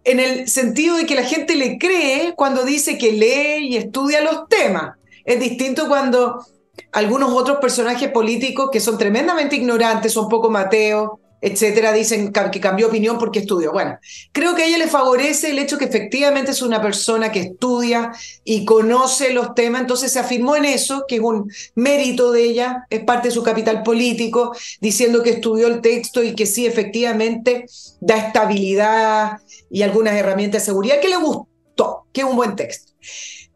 en 0.04 0.18
el 0.18 0.48
sentido 0.48 0.96
de 0.96 1.06
que 1.06 1.14
la 1.14 1.24
gente 1.24 1.54
le 1.56 1.78
cree 1.78 2.34
cuando 2.34 2.64
dice 2.64 2.96
que 2.96 3.12
lee 3.12 3.68
y 3.68 3.76
estudia 3.76 4.22
los 4.22 4.48
temas. 4.48 4.96
Es 5.30 5.38
distinto 5.38 5.86
cuando 5.86 6.44
algunos 6.90 7.32
otros 7.32 7.58
personajes 7.58 8.10
políticos 8.10 8.68
que 8.72 8.80
son 8.80 8.98
tremendamente 8.98 9.54
ignorantes, 9.54 10.12
son 10.12 10.28
poco 10.28 10.50
Mateo, 10.50 11.20
etcétera, 11.40 11.92
dicen 11.92 12.32
que 12.32 12.58
cambió 12.58 12.88
opinión 12.88 13.16
porque 13.16 13.38
estudió. 13.38 13.70
Bueno, 13.70 13.96
creo 14.32 14.56
que 14.56 14.64
a 14.64 14.66
ella 14.66 14.78
le 14.78 14.88
favorece 14.88 15.50
el 15.50 15.60
hecho 15.60 15.78
que 15.78 15.84
efectivamente 15.84 16.50
es 16.50 16.62
una 16.62 16.82
persona 16.82 17.30
que 17.30 17.38
estudia 17.38 18.10
y 18.42 18.64
conoce 18.64 19.32
los 19.32 19.54
temas, 19.54 19.82
entonces 19.82 20.10
se 20.10 20.18
afirmó 20.18 20.56
en 20.56 20.64
eso, 20.64 21.04
que 21.06 21.14
es 21.14 21.20
un 21.20 21.48
mérito 21.76 22.32
de 22.32 22.42
ella, 22.42 22.86
es 22.90 23.04
parte 23.04 23.28
de 23.28 23.34
su 23.34 23.44
capital 23.44 23.84
político, 23.84 24.52
diciendo 24.80 25.22
que 25.22 25.30
estudió 25.30 25.68
el 25.68 25.80
texto 25.80 26.24
y 26.24 26.34
que 26.34 26.46
sí, 26.46 26.66
efectivamente, 26.66 27.66
da 28.00 28.16
estabilidad 28.16 29.38
y 29.70 29.82
algunas 29.82 30.14
herramientas 30.14 30.62
de 30.62 30.66
seguridad, 30.66 30.98
que 31.00 31.08
le 31.08 31.18
gustó, 31.18 32.06
que 32.12 32.22
es 32.22 32.26
un 32.26 32.34
buen 32.34 32.56
texto. 32.56 32.94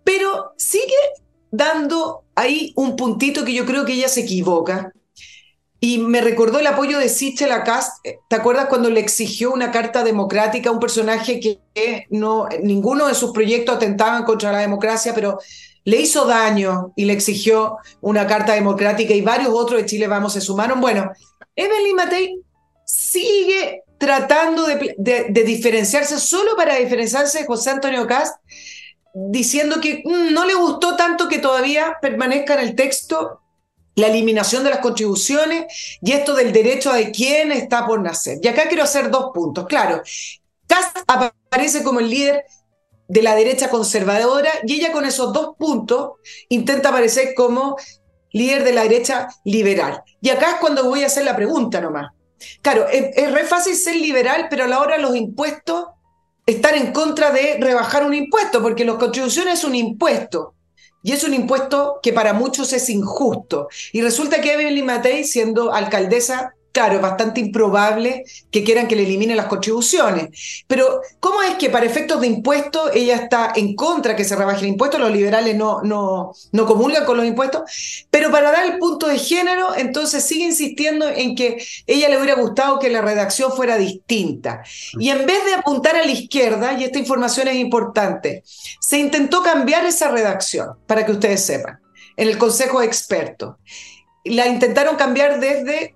Pero 0.04 0.52
sigue 0.56 0.94
dando 1.56 2.24
ahí 2.34 2.72
un 2.76 2.96
puntito 2.96 3.44
que 3.44 3.54
yo 3.54 3.64
creo 3.64 3.84
que 3.84 3.94
ella 3.94 4.08
se 4.08 4.20
equivoca, 4.20 4.92
y 5.84 5.98
me 5.98 6.22
recordó 6.22 6.60
el 6.60 6.66
apoyo 6.66 6.98
de 6.98 7.10
Sichel 7.10 7.52
a 7.52 7.62
¿Te 7.62 8.36
acuerdas 8.36 8.68
cuando 8.70 8.88
le 8.88 9.00
exigió 9.00 9.52
una 9.52 9.70
carta 9.70 10.02
democrática 10.02 10.70
a 10.70 10.72
un 10.72 10.80
personaje 10.80 11.40
que 11.40 12.06
no, 12.08 12.48
ninguno 12.62 13.06
de 13.06 13.14
sus 13.14 13.32
proyectos 13.32 13.76
atentaban 13.76 14.24
contra 14.24 14.50
la 14.50 14.60
democracia, 14.60 15.12
pero 15.14 15.38
le 15.84 16.00
hizo 16.00 16.24
daño 16.24 16.94
y 16.96 17.04
le 17.04 17.12
exigió 17.12 17.76
una 18.00 18.26
carta 18.26 18.54
democrática 18.54 19.12
y 19.12 19.20
varios 19.20 19.50
otros 19.52 19.82
de 19.82 19.86
Chile 19.86 20.08
Vamos 20.08 20.32
se 20.32 20.40
sumaron? 20.40 20.80
Bueno, 20.80 21.12
Evelyn 21.54 21.96
Matei 21.96 22.40
sigue 22.86 23.82
tratando 23.98 24.66
de, 24.66 24.94
de, 24.96 25.44
diferenciarse 25.44 26.18
solo 26.18 26.56
para 26.56 26.76
diferenciarse 26.76 27.40
de 27.40 27.46
José 27.46 27.68
Antonio 27.68 28.06
Cast, 28.06 28.36
diciendo 29.14 29.80
que 29.80 30.02
mm, 30.04 30.32
no 30.32 30.44
le 30.44 30.54
gustó 30.54 30.96
tanto 30.96 31.28
que 31.28 31.38
todavía 31.38 31.96
permanezca 32.02 32.54
en 32.54 32.60
el 32.60 32.74
texto 32.74 33.40
la 33.94 34.08
eliminación 34.08 34.64
de 34.64 34.70
las 34.70 34.80
contribuciones 34.80 35.98
y 36.02 36.12
esto 36.12 36.34
del 36.34 36.52
derecho 36.52 36.92
de 36.92 37.12
quién 37.12 37.52
está 37.52 37.86
por 37.86 38.02
nacer. 38.02 38.38
Y 38.42 38.48
acá 38.48 38.68
quiero 38.68 38.82
hacer 38.82 39.08
dos 39.10 39.30
puntos. 39.32 39.66
Claro, 39.66 40.02
Cast 40.66 40.98
aparece 41.06 41.84
como 41.84 42.00
el 42.00 42.10
líder 42.10 42.44
de 43.06 43.22
la 43.22 43.36
derecha 43.36 43.68
conservadora 43.70 44.50
y 44.66 44.74
ella 44.74 44.90
con 44.90 45.04
esos 45.04 45.32
dos 45.32 45.54
puntos 45.56 46.12
intenta 46.48 46.88
aparecer 46.88 47.34
como 47.34 47.76
líder 48.32 48.64
de 48.64 48.72
la 48.72 48.82
derecha 48.82 49.28
liberal. 49.44 50.02
Y 50.20 50.30
acá 50.30 50.52
es 50.52 50.56
cuando 50.56 50.84
voy 50.84 51.04
a 51.04 51.06
hacer 51.06 51.24
la 51.24 51.36
pregunta 51.36 51.80
nomás. 51.80 52.10
Claro, 52.62 52.88
es, 52.88 53.16
es 53.16 53.32
re 53.32 53.44
fácil 53.44 53.76
ser 53.76 53.94
liberal, 53.94 54.48
pero 54.50 54.64
a 54.64 54.68
la 54.68 54.80
hora 54.80 54.96
de 54.96 55.02
los 55.02 55.14
impuestos, 55.14 55.86
estar 56.46 56.74
en 56.74 56.92
contra 56.92 57.30
de 57.30 57.58
rebajar 57.60 58.04
un 58.04 58.14
impuesto, 58.14 58.62
porque 58.62 58.84
las 58.84 58.96
contribuciones 58.96 59.60
es 59.60 59.64
un 59.64 59.74
impuesto. 59.74 60.54
Y 61.02 61.12
es 61.12 61.22
un 61.22 61.34
impuesto 61.34 62.00
que 62.02 62.12
para 62.12 62.32
muchos 62.32 62.72
es 62.72 62.88
injusto. 62.88 63.68
Y 63.92 64.00
resulta 64.00 64.40
que 64.40 64.54
Evelyn 64.54 64.86
Matei, 64.86 65.24
siendo 65.24 65.72
alcaldesa 65.72 66.54
claro, 66.74 66.96
es 66.96 67.00
bastante 67.00 67.40
improbable 67.40 68.24
que 68.50 68.64
quieran 68.64 68.88
que 68.88 68.96
le 68.96 69.04
eliminen 69.04 69.36
las 69.36 69.46
contribuciones. 69.46 70.64
Pero, 70.66 71.00
¿cómo 71.20 71.40
es 71.40 71.54
que 71.54 71.70
para 71.70 71.86
efectos 71.86 72.20
de 72.20 72.26
impuestos 72.26 72.90
ella 72.94 73.14
está 73.14 73.52
en 73.54 73.76
contra 73.76 74.16
que 74.16 74.24
se 74.24 74.34
rebaje 74.34 74.62
el 74.62 74.72
impuesto? 74.72 74.98
Los 74.98 75.12
liberales 75.12 75.54
no, 75.54 75.82
no, 75.82 76.32
no 76.50 76.66
comulgan 76.66 77.04
con 77.04 77.16
los 77.16 77.26
impuestos. 77.26 77.62
Pero 78.10 78.32
para 78.32 78.50
dar 78.50 78.66
el 78.66 78.78
punto 78.78 79.06
de 79.06 79.18
género, 79.18 79.74
entonces 79.76 80.24
sigue 80.24 80.46
insistiendo 80.46 81.08
en 81.08 81.36
que 81.36 81.64
ella 81.86 82.08
le 82.08 82.18
hubiera 82.18 82.34
gustado 82.34 82.80
que 82.80 82.90
la 82.90 83.02
redacción 83.02 83.52
fuera 83.52 83.76
distinta. 83.76 84.64
Y 84.98 85.10
en 85.10 85.24
vez 85.26 85.44
de 85.44 85.54
apuntar 85.54 85.94
a 85.94 86.04
la 86.04 86.10
izquierda, 86.10 86.72
y 86.72 86.82
esta 86.82 86.98
información 86.98 87.46
es 87.46 87.54
importante, 87.54 88.42
se 88.80 88.98
intentó 88.98 89.44
cambiar 89.44 89.86
esa 89.86 90.10
redacción, 90.10 90.70
para 90.88 91.06
que 91.06 91.12
ustedes 91.12 91.46
sepan, 91.46 91.78
en 92.16 92.28
el 92.28 92.36
Consejo 92.36 92.80
de 92.80 92.86
Expertos. 92.86 93.54
La 94.24 94.48
intentaron 94.48 94.96
cambiar 94.96 95.38
desde 95.38 95.94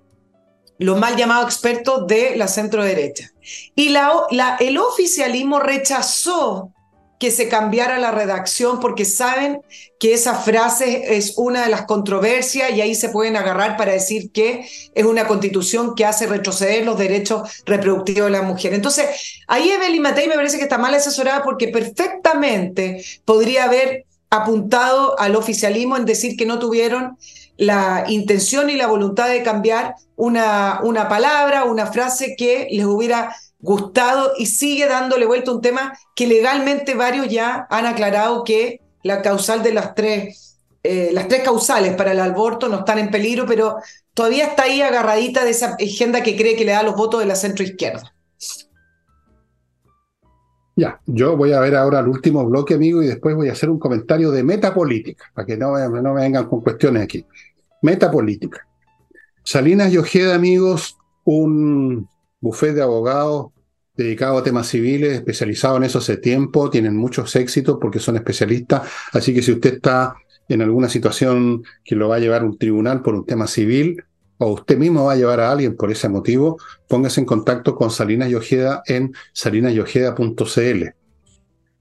los 0.79 0.97
mal 0.97 1.15
llamados 1.15 1.53
expertos 1.53 2.07
de 2.07 2.35
la 2.35 2.47
centro 2.47 2.83
derecha. 2.83 3.31
Y 3.75 3.89
la, 3.89 4.57
el 4.59 4.77
oficialismo 4.77 5.59
rechazó 5.59 6.71
que 7.19 7.31
se 7.31 7.49
cambiara 7.49 7.99
la 7.99 8.11
redacción 8.11 8.79
porque 8.79 9.03
saben 9.03 9.59
que 9.99 10.13
esa 10.13 10.35
frase 10.35 11.17
es 11.17 11.33
una 11.35 11.63
de 11.63 11.69
las 11.69 11.83
controversias 11.83 12.71
y 12.71 12.79
ahí 12.79 12.95
se 12.95 13.09
pueden 13.09 13.35
agarrar 13.35 13.75
para 13.75 13.91
decir 13.91 14.31
que 14.31 14.65
es 14.95 15.05
una 15.05 15.27
constitución 15.27 15.95
que 15.95 16.05
hace 16.05 16.27
retroceder 16.27 16.85
los 16.85 16.97
derechos 16.97 17.61
reproductivos 17.65 18.31
de 18.31 18.37
la 18.37 18.41
mujer. 18.41 18.73
Entonces, 18.73 19.41
ahí 19.47 19.69
Evelyn 19.69 20.01
Matei 20.01 20.29
me 20.29 20.35
parece 20.35 20.57
que 20.57 20.63
está 20.63 20.77
mal 20.77 20.95
asesorada 20.95 21.43
porque 21.43 21.67
perfectamente 21.67 23.03
podría 23.25 23.65
haber 23.65 24.05
apuntado 24.29 25.19
al 25.19 25.35
oficialismo 25.35 25.97
en 25.97 26.05
decir 26.05 26.37
que 26.37 26.45
no 26.45 26.57
tuvieron 26.57 27.17
la 27.59 28.05
intención 28.07 28.69
y 28.69 28.77
la 28.77 28.87
voluntad 28.87 29.27
de 29.27 29.43
cambiar 29.43 29.95
una, 30.15 30.79
una 30.81 31.09
palabra, 31.09 31.65
una 31.65 31.87
frase 31.87 32.35
que 32.37 32.69
les 32.71 32.85
hubiera 32.85 33.35
gustado 33.59 34.31
y 34.37 34.45
sigue 34.45 34.87
dándole 34.87 35.25
vuelta 35.25 35.51
un 35.51 35.59
tema 35.59 35.93
que 36.15 36.25
legalmente 36.25 36.95
varios 36.95 37.27
ya 37.27 37.67
han 37.69 37.85
aclarado 37.85 38.45
que 38.45 38.79
la 39.03 39.21
causal 39.21 39.61
de 39.61 39.73
las 39.73 39.93
tres 39.93 40.57
eh, 40.81 41.09
las 41.11 41.27
tres 41.27 41.43
causales 41.43 41.93
para 41.95 42.13
el 42.13 42.19
aborto 42.21 42.69
no 42.69 42.79
están 42.79 42.99
en 42.99 43.11
peligro, 43.11 43.45
pero 43.45 43.75
todavía 44.13 44.45
está 44.45 44.63
ahí 44.63 44.81
agarradita 44.81 45.43
de 45.43 45.51
esa 45.51 45.75
agenda 45.75 46.23
que 46.23 46.37
cree 46.37 46.55
que 46.55 46.63
le 46.63 46.71
da 46.71 46.83
los 46.83 46.95
votos 46.95 47.19
de 47.19 47.25
la 47.25 47.35
centroizquierda. 47.35 48.13
Ya, 50.77 51.01
yo 51.05 51.35
voy 51.35 51.51
a 51.51 51.59
ver 51.59 51.75
ahora 51.75 51.99
el 51.99 52.07
último 52.07 52.45
bloque, 52.45 52.75
amigo, 52.75 53.03
y 53.03 53.07
después 53.07 53.35
voy 53.35 53.49
a 53.49 53.51
hacer 53.51 53.69
un 53.69 53.77
comentario 53.77 54.31
de 54.31 54.43
metapolítica, 54.43 55.25
para 55.33 55.45
que 55.45 55.57
no, 55.57 55.77
no 55.89 56.13
me 56.13 56.21
vengan 56.21 56.47
con 56.47 56.61
cuestiones 56.61 57.03
aquí. 57.03 57.25
Metapolítica. 57.81 58.67
Salinas 59.43 59.91
y 59.91 59.97
Ojeda, 59.97 60.35
amigos, 60.35 60.97
un 61.23 62.07
bufete 62.39 62.75
de 62.75 62.81
abogados 62.83 63.47
dedicado 63.95 64.37
a 64.37 64.43
temas 64.43 64.67
civiles, 64.67 65.13
especializado 65.13 65.77
en 65.77 65.83
eso 65.83 65.99
hace 65.99 66.17
tiempo, 66.17 66.69
tienen 66.69 66.95
muchos 66.95 67.35
éxitos 67.35 67.77
porque 67.81 67.99
son 67.99 68.15
especialistas, 68.15 68.83
así 69.11 69.33
que 69.33 69.41
si 69.41 69.51
usted 69.51 69.75
está 69.75 70.15
en 70.47 70.61
alguna 70.61 70.87
situación 70.87 71.63
que 71.83 71.95
lo 71.95 72.07
va 72.07 72.15
a 72.15 72.19
llevar 72.19 72.43
un 72.43 72.57
tribunal 72.57 73.01
por 73.01 73.13
un 73.13 73.25
tema 73.25 73.45
civil, 73.45 74.03
o 74.37 74.53
usted 74.53 74.77
mismo 74.77 75.05
va 75.05 75.13
a 75.13 75.17
llevar 75.17 75.41
a 75.41 75.51
alguien 75.51 75.75
por 75.75 75.91
ese 75.91 76.07
motivo, 76.07 76.57
póngase 76.87 77.19
en 77.19 77.25
contacto 77.25 77.75
con 77.75 77.91
Salinas 77.91 78.29
y 78.29 78.35
Ojeda 78.35 78.81
en 78.85 79.13
salinasyojeda.cl. 79.33 80.83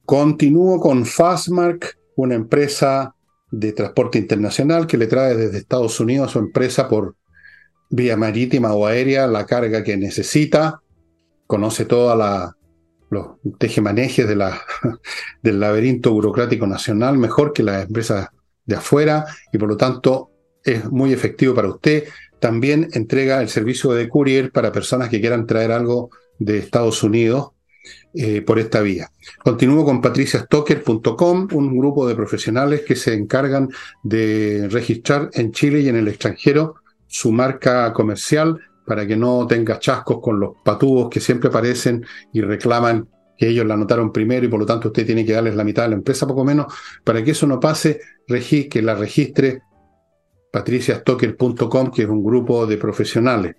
Continúo 0.04 0.80
con 0.80 1.06
Fastmark, 1.06 1.98
una 2.16 2.34
empresa 2.34 3.14
de 3.50 3.72
transporte 3.72 4.18
internacional 4.18 4.86
que 4.86 4.98
le 4.98 5.06
trae 5.06 5.34
desde 5.34 5.58
Estados 5.58 6.00
Unidos 6.00 6.28
a 6.28 6.32
su 6.32 6.38
empresa 6.38 6.88
por 6.88 7.16
vía 7.90 8.16
marítima 8.16 8.74
o 8.74 8.86
aérea 8.86 9.26
la 9.26 9.46
carga 9.46 9.82
que 9.82 9.96
necesita 9.96 10.82
conoce 11.46 11.86
toda 11.86 12.14
la, 12.14 12.56
los 13.10 13.26
tejemanejes 13.58 14.28
de 14.28 14.36
la, 14.36 14.60
del 15.42 15.60
laberinto 15.60 16.12
burocrático 16.12 16.66
nacional 16.66 17.18
mejor 17.18 17.52
que 17.52 17.62
las 17.62 17.86
empresas 17.86 18.28
de 18.66 18.76
afuera 18.76 19.24
y 19.52 19.58
por 19.58 19.68
lo 19.68 19.76
tanto 19.76 20.30
es 20.62 20.84
muy 20.90 21.12
efectivo 21.12 21.54
para 21.54 21.68
usted. 21.68 22.04
También 22.38 22.88
entrega 22.92 23.40
el 23.40 23.48
servicio 23.48 23.92
de 23.92 24.08
courier 24.08 24.52
para 24.52 24.70
personas 24.70 25.08
que 25.08 25.20
quieran 25.20 25.46
traer 25.46 25.72
algo 25.72 26.10
de 26.38 26.58
Estados 26.58 27.02
Unidos 27.02 27.52
eh, 28.14 28.42
por 28.42 28.58
esta 28.58 28.80
vía. 28.80 29.10
Continúo 29.42 29.84
con 29.84 30.00
patriciastocker.com, 30.00 31.48
un 31.52 31.78
grupo 31.78 32.06
de 32.06 32.14
profesionales 32.14 32.82
que 32.86 32.96
se 32.96 33.14
encargan 33.14 33.68
de 34.02 34.68
registrar 34.70 35.30
en 35.34 35.52
Chile 35.52 35.80
y 35.80 35.88
en 35.88 35.96
el 35.96 36.08
extranjero 36.08 36.76
su 37.06 37.32
marca 37.32 37.92
comercial 37.92 38.58
para 38.86 39.06
que 39.06 39.16
no 39.16 39.46
tenga 39.46 39.78
chascos 39.78 40.18
con 40.20 40.40
los 40.40 40.52
patúos 40.64 41.08
que 41.10 41.20
siempre 41.20 41.48
aparecen 41.48 42.04
y 42.32 42.40
reclaman 42.40 43.08
que 43.36 43.48
ellos 43.48 43.66
la 43.66 43.74
anotaron 43.74 44.12
primero 44.12 44.44
y 44.44 44.48
por 44.48 44.60
lo 44.60 44.66
tanto 44.66 44.88
usted 44.88 45.06
tiene 45.06 45.24
que 45.24 45.32
darles 45.32 45.54
la 45.54 45.64
mitad 45.64 45.84
de 45.84 45.90
la 45.90 45.94
empresa, 45.94 46.26
poco 46.26 46.44
menos, 46.44 46.72
para 47.04 47.22
que 47.22 47.30
eso 47.30 47.46
no 47.46 47.60
pase, 47.60 48.00
que 48.26 48.82
la 48.82 48.94
registre 48.94 49.62
patriciastocker.com, 50.52 51.90
que 51.90 52.02
es 52.02 52.08
un 52.08 52.24
grupo 52.24 52.66
de 52.66 52.78
profesionales. 52.78 53.54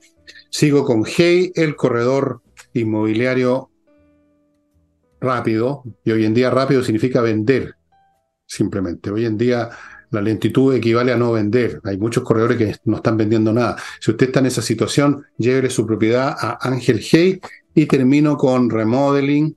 Sigo 0.49 0.84
con 0.84 1.03
Hey, 1.05 1.51
el 1.55 1.76
corredor 1.76 2.41
inmobiliario 2.74 3.68
rápido, 5.20 5.84
y 6.03 6.11
hoy 6.11 6.26
en 6.26 6.34
día 6.34 6.49
rápido 6.49 6.84
significa 6.84 7.22
vender, 7.22 7.76
simplemente. 8.45 9.11
Hoy 9.11 9.26
en 9.26 9.38
día 9.38 9.70
la 10.11 10.22
lentitud 10.22 10.74
equivale 10.74 11.11
a 11.11 11.17
no 11.17 11.32
vender. 11.32 11.82
Hay 11.84 11.97
muchos 11.97 12.24
corredores 12.24 12.57
que 12.57 12.76
no 12.86 12.97
están 12.97 13.17
vendiendo 13.17 13.53
nada. 13.53 13.78
Si 13.99 14.11
usted 14.11 14.28
está 14.28 14.39
en 14.39 14.47
esa 14.47 14.61
situación, 14.61 15.26
llévele 15.38 15.70
su 15.70 15.86
propiedad 15.86 16.36
a 16.39 16.57
Ángel 16.61 17.01
Hey 17.01 17.39
y 17.76 17.86
termino 17.86 18.38
con 18.38 18.70
Remodeling, 18.70 19.55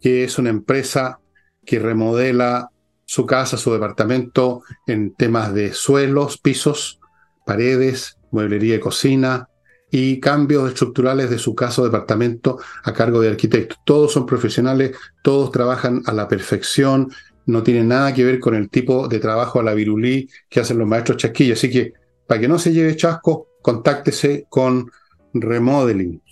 que 0.00 0.24
es 0.24 0.38
una 0.38 0.50
empresa 0.50 1.20
que 1.64 1.78
remodela 1.78 2.70
su 3.04 3.24
casa, 3.24 3.56
su 3.56 3.72
departamento 3.72 4.62
en 4.86 5.14
temas 5.14 5.54
de 5.54 5.72
suelos, 5.72 6.38
pisos, 6.38 7.00
paredes, 7.46 8.18
mueblería 8.30 8.76
y 8.76 8.80
cocina 8.80 9.48
y 9.92 10.18
cambios 10.18 10.70
estructurales 10.70 11.28
de 11.28 11.38
su 11.38 11.54
casa 11.54 11.82
o 11.82 11.84
departamento 11.84 12.58
a 12.82 12.92
cargo 12.94 13.20
de 13.20 13.28
arquitectos. 13.28 13.78
Todos 13.84 14.10
son 14.10 14.24
profesionales, 14.24 14.96
todos 15.22 15.52
trabajan 15.52 16.02
a 16.06 16.12
la 16.12 16.26
perfección, 16.26 17.12
no 17.44 17.62
tiene 17.62 17.84
nada 17.84 18.14
que 18.14 18.24
ver 18.24 18.40
con 18.40 18.54
el 18.54 18.70
tipo 18.70 19.06
de 19.06 19.18
trabajo 19.18 19.60
a 19.60 19.62
la 19.62 19.74
virulí 19.74 20.30
que 20.48 20.60
hacen 20.60 20.78
los 20.78 20.88
maestros 20.88 21.18
chasquillos. 21.18 21.58
Así 21.58 21.70
que, 21.70 21.92
para 22.26 22.40
que 22.40 22.48
no 22.48 22.58
se 22.58 22.72
lleve 22.72 22.96
chasco, 22.96 23.48
contáctese 23.60 24.46
con 24.48 24.90
Remodeling. 25.34 26.22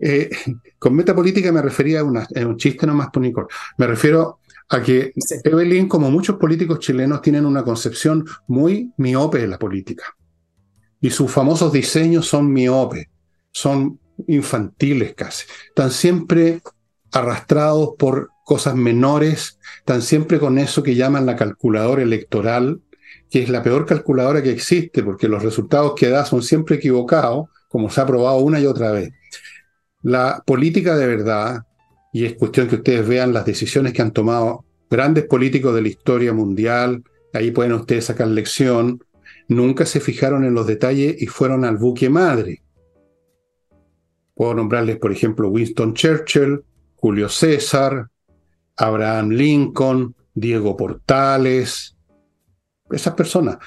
Eh, 0.00 0.30
con 0.78 0.94
metapolítica 0.94 1.52
me 1.52 1.60
refería 1.60 2.00
a, 2.00 2.04
un 2.04 2.56
chiste 2.56 2.86
nomás, 2.86 3.10
Nicole. 3.14 3.48
Me 3.76 3.86
refiero 3.86 4.38
a 4.70 4.80
que 4.80 5.12
Evelyn, 5.44 5.86
como 5.86 6.10
muchos 6.10 6.36
políticos 6.36 6.78
chilenos, 6.78 7.20
tienen 7.20 7.44
una 7.44 7.62
concepción 7.62 8.24
muy 8.46 8.90
miope 8.96 9.38
de 9.38 9.48
la 9.48 9.58
política. 9.58 10.04
Y 11.00 11.10
sus 11.10 11.30
famosos 11.30 11.72
diseños 11.72 12.26
son 12.26 12.52
miope, 12.52 13.10
son 13.50 13.98
infantiles 14.26 15.14
casi. 15.14 15.46
Están 15.68 15.90
siempre 15.90 16.60
arrastrados 17.12 17.90
por 17.98 18.30
cosas 18.44 18.74
menores, 18.74 19.58
están 19.78 20.02
siempre 20.02 20.38
con 20.38 20.58
eso 20.58 20.82
que 20.82 20.94
llaman 20.94 21.26
la 21.26 21.36
calculadora 21.36 22.02
electoral, 22.02 22.80
que 23.30 23.42
es 23.42 23.48
la 23.48 23.62
peor 23.62 23.86
calculadora 23.86 24.42
que 24.42 24.50
existe, 24.50 25.02
porque 25.02 25.28
los 25.28 25.42
resultados 25.42 25.94
que 25.96 26.08
da 26.08 26.24
son 26.24 26.42
siempre 26.42 26.76
equivocados, 26.76 27.48
como 27.68 27.88
se 27.90 28.00
ha 28.00 28.06
probado 28.06 28.38
una 28.38 28.60
y 28.60 28.66
otra 28.66 28.90
vez. 28.90 29.12
La 30.02 30.42
política 30.44 30.96
de 30.96 31.06
verdad, 31.06 31.62
y 32.12 32.24
es 32.24 32.34
cuestión 32.34 32.68
que 32.68 32.76
ustedes 32.76 33.06
vean 33.06 33.32
las 33.32 33.44
decisiones 33.44 33.92
que 33.92 34.02
han 34.02 34.12
tomado 34.12 34.64
grandes 34.90 35.24
políticos 35.26 35.74
de 35.74 35.82
la 35.82 35.88
historia 35.88 36.32
mundial, 36.32 37.04
ahí 37.32 37.52
pueden 37.52 37.72
ustedes 37.74 38.06
sacar 38.06 38.26
lección, 38.26 39.04
nunca 39.50 39.84
se 39.84 40.00
fijaron 40.00 40.44
en 40.44 40.54
los 40.54 40.66
detalles 40.66 41.20
y 41.20 41.26
fueron 41.26 41.64
al 41.64 41.76
buque 41.76 42.08
madre. 42.08 42.62
Puedo 44.34 44.54
nombrarles, 44.54 44.96
por 44.98 45.12
ejemplo, 45.12 45.48
Winston 45.48 45.92
Churchill, 45.92 46.62
Julio 46.94 47.28
César, 47.28 48.08
Abraham 48.76 49.30
Lincoln, 49.30 50.14
Diego 50.32 50.76
Portales, 50.76 51.96
esas 52.90 53.14
personas. 53.14 53.58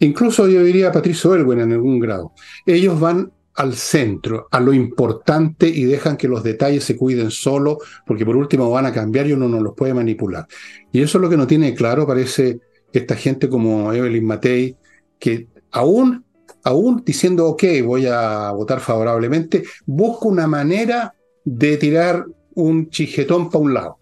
Incluso 0.00 0.48
yo 0.48 0.62
diría 0.62 0.92
Patricio 0.92 1.34
Elwin 1.34 1.60
en 1.60 1.72
algún 1.72 1.98
grado. 1.98 2.32
Ellos 2.66 3.00
van 3.00 3.32
al 3.54 3.74
centro, 3.74 4.48
a 4.50 4.60
lo 4.60 4.74
importante 4.74 5.66
y 5.66 5.84
dejan 5.84 6.18
que 6.18 6.28
los 6.28 6.42
detalles 6.42 6.84
se 6.84 6.96
cuiden 6.96 7.30
solo, 7.30 7.78
porque 8.06 8.26
por 8.26 8.36
último 8.36 8.70
van 8.70 8.86
a 8.86 8.92
cambiar 8.92 9.26
y 9.26 9.32
uno 9.32 9.48
no 9.48 9.60
los 9.60 9.74
puede 9.74 9.94
manipular. 9.94 10.46
Y 10.92 11.00
eso 11.00 11.16
es 11.16 11.22
lo 11.22 11.30
que 11.30 11.36
no 11.38 11.46
tiene 11.46 11.74
claro, 11.74 12.06
parece 12.06 12.60
esta 12.92 13.16
gente 13.16 13.48
como 13.48 13.92
Evelyn 13.92 14.26
Matei, 14.26 14.76
que 15.22 15.46
aún, 15.70 16.24
aún 16.64 17.04
diciendo, 17.06 17.46
ok, 17.46 17.62
voy 17.84 18.06
a 18.06 18.50
votar 18.50 18.80
favorablemente, 18.80 19.62
busca 19.86 20.26
una 20.26 20.48
manera 20.48 21.14
de 21.44 21.76
tirar 21.76 22.26
un 22.54 22.90
chijetón 22.90 23.48
para 23.48 23.62
un 23.62 23.72
lado. 23.72 23.98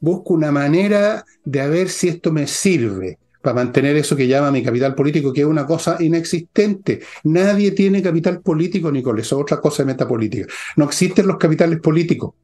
Busco 0.00 0.34
una 0.34 0.50
manera 0.50 1.24
de 1.44 1.68
ver 1.68 1.88
si 1.88 2.08
esto 2.08 2.32
me 2.32 2.48
sirve 2.48 3.16
para 3.40 3.54
mantener 3.54 3.94
eso 3.94 4.16
que 4.16 4.26
llama 4.26 4.50
mi 4.50 4.64
capital 4.64 4.96
político, 4.96 5.32
que 5.32 5.42
es 5.42 5.46
una 5.46 5.64
cosa 5.64 5.98
inexistente. 6.00 7.00
Nadie 7.22 7.70
tiene 7.70 8.02
capital 8.02 8.40
político, 8.40 8.90
Nicolás, 8.90 9.26
eso 9.26 9.36
es 9.36 9.42
otra 9.42 9.60
cosa 9.60 9.84
de 9.84 9.92
metapolítica. 9.92 10.52
No 10.74 10.86
existen 10.86 11.28
los 11.28 11.36
capitales 11.36 11.78
políticos. 11.78 12.34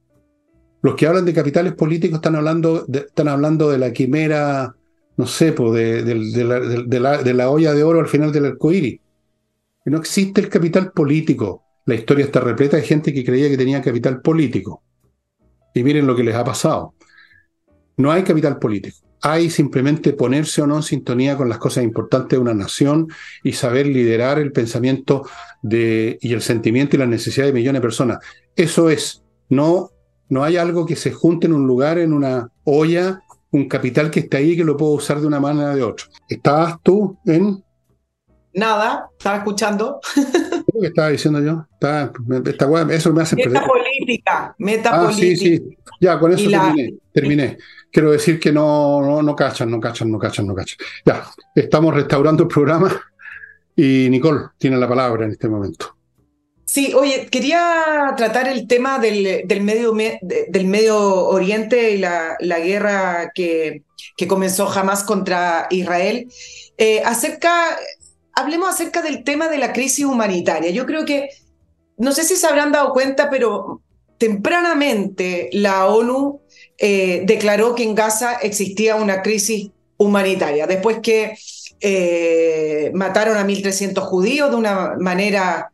Los 0.81 0.95
que 0.95 1.09
hablan 1.09 1.25
de 1.25 1.35
capitales 1.35 1.73
políticos 1.73 2.19
están 2.19 2.37
hablando 2.37 2.87
están 2.89 3.27
hablando 3.27 3.69
de 3.69 3.79
la 3.79 3.93
quimera, 3.93 4.77
no 5.17 5.27
sé, 5.27 5.53
de, 5.53 6.03
de, 6.05 7.35
la, 7.35 7.51
olla 7.51 7.75
de 7.75 7.85
oro 7.85 8.01
al 8.01 8.09
final 8.09 8.33
del 8.33 8.47
arco 8.47 8.73
iris. 8.73 9.01
No 9.85 9.99
existe 9.99 10.41
el 10.41 10.49
capital 10.49 10.93
político. 10.93 11.65
La 11.87 11.95
historia 11.95 12.25
está 12.25 12.41
repleta 12.41 12.77
de 12.77 12.83
gente 12.83 13.13
que 13.13 13.25
creía 13.25 13.49
que 13.49 13.57
tenía 13.57 13.83
capital 13.83 14.21
político. 14.21 14.83
Y 15.75 15.83
miren 15.83 16.07
lo 16.07 16.15
que 16.15 16.25
les 16.25 16.35
ha 16.35 16.45
pasado. 16.45 16.95
No 17.97 18.11
hay 18.11 18.23
capital 18.23 18.59
político 18.59 19.03
hay 19.23 19.51
simplemente 19.51 20.13
ponerse 20.13 20.63
o 20.63 20.67
no 20.67 20.77
en 20.77 20.83
sintonía 20.83 21.37
con 21.37 21.49
las 21.49 21.59
cosas 21.59 21.85
importantes 21.85 22.37
de 22.37 22.43
una 22.43 22.55
nación 22.55 23.07
y 23.45 23.53
saber 23.53 23.87
liderar 23.87 24.41
el 24.41 24.51
pensamiento 24.51 25.25
de, 25.63 26.19
y 26.21 26.33
el 26.33 26.43
sentimiento 26.43 26.97
y 26.97 26.99
la 26.99 27.07
necesidad 27.07 27.47
de 27.47 27.53
millones 27.53 27.81
de 27.81 27.87
personas. 27.87 28.19
Eso 28.57 28.91
es, 28.91 29.23
no, 29.49 29.91
no 30.29 30.43
hay 30.43 30.57
algo 30.57 30.85
que 30.85 30.97
se 30.97 31.13
junte 31.13 31.47
en 31.47 31.53
un 31.53 31.69
lugar, 31.69 31.99
en 31.99 32.13
una 32.13 32.51
olla, 32.65 33.23
un 33.53 33.69
capital 33.69 34.11
que 34.11 34.21
está 34.21 34.39
ahí 34.39 34.57
que 34.57 34.65
lo 34.65 34.77
puedo 34.77 34.93
usar 34.93 35.21
de 35.21 35.27
una 35.27 35.41
manera 35.41 35.73
o 35.73 35.77
de 35.77 35.83
otra. 35.83 36.07
¿Estabas 36.29 36.77
tú 36.83 37.19
en 37.27 37.63
Nada, 38.55 39.09
estaba 39.17 39.39
escuchando. 39.39 39.99
¿Qué 40.15 40.89
estaba 40.89 41.09
diciendo 41.09 41.41
yo? 41.41 41.67
eso 42.91 43.13
me 43.13 43.23
hace 43.23 43.37
Metapolítica, 43.37 44.55
metapolítica. 44.59 45.09
Ah, 45.09 45.13
sí, 45.13 45.37
sí. 45.37 45.79
Ya, 46.01 46.19
con 46.19 46.33
eso 46.33 46.51
terminé, 46.51 46.95
terminé. 47.13 47.59
Quiero 47.91 48.11
decir 48.11 48.39
que 48.39 48.53
no, 48.53 49.01
no, 49.01 49.23
no 49.23 49.37
cachan, 49.37 49.71
no 49.71 49.81
cachan, 49.81 50.11
no 50.11 50.19
cachan, 50.19 50.47
no 50.47 50.55
cachan. 50.55 50.77
Ya, 51.05 51.25
estamos 51.55 51.95
restaurando 51.95 52.43
el 52.43 52.49
programa 52.49 53.01
y 53.75 54.09
Nicole 54.11 54.49
tiene 54.59 54.77
la 54.77 54.89
palabra 54.89 55.25
en 55.25 55.31
este 55.31 55.49
momento. 55.49 55.97
Sí, 56.73 56.95
oye, 56.95 57.27
quería 57.27 58.15
tratar 58.17 58.49
el 58.49 58.67
tema 58.67 58.99
del, 58.99 59.45
medio, 59.61 59.93
del 59.93 60.67
medio 60.67 61.27
Oriente 61.27 61.91
y 61.91 61.99
la, 61.99 62.39
guerra 62.41 63.31
que, 63.35 63.83
que, 64.17 64.27
comenzó 64.27 64.65
jamás 64.65 65.05
contra 65.05 65.67
Israel. 65.69 66.33
Eh, 66.79 67.03
acerca, 67.05 67.79
hablemos 68.33 68.71
acerca 68.71 69.03
del 69.03 69.23
tema 69.23 69.49
de 69.49 69.59
la 69.59 69.75
crisis 69.75 70.07
humanitaria. 70.07 70.71
Yo 70.71 70.87
creo 70.87 71.05
que, 71.05 71.29
no 71.99 72.13
sé 72.13 72.25
si 72.25 72.37
se 72.37 72.47
habrán 72.47 72.73
dado 72.73 72.95
cuenta, 72.95 73.29
pero 73.29 73.83
tempranamente 74.17 75.51
la 75.53 75.89
ONU 75.89 76.41
eh, 76.79 77.21
declaró 77.27 77.75
que 77.75 77.83
en 77.83 77.95
Gaza 77.95 78.37
existía 78.41 78.97
una 78.97 79.21
crisis 79.21 79.73
humanitaria, 79.99 80.67
después 80.67 81.01
que 81.03 81.37
eh, 81.81 82.91
mataron 82.95 83.37
a 83.37 83.45
1.300 83.45 84.01
judíos 84.01 84.51
de 84.51 84.57
una 84.57 84.95
manera 84.99 85.69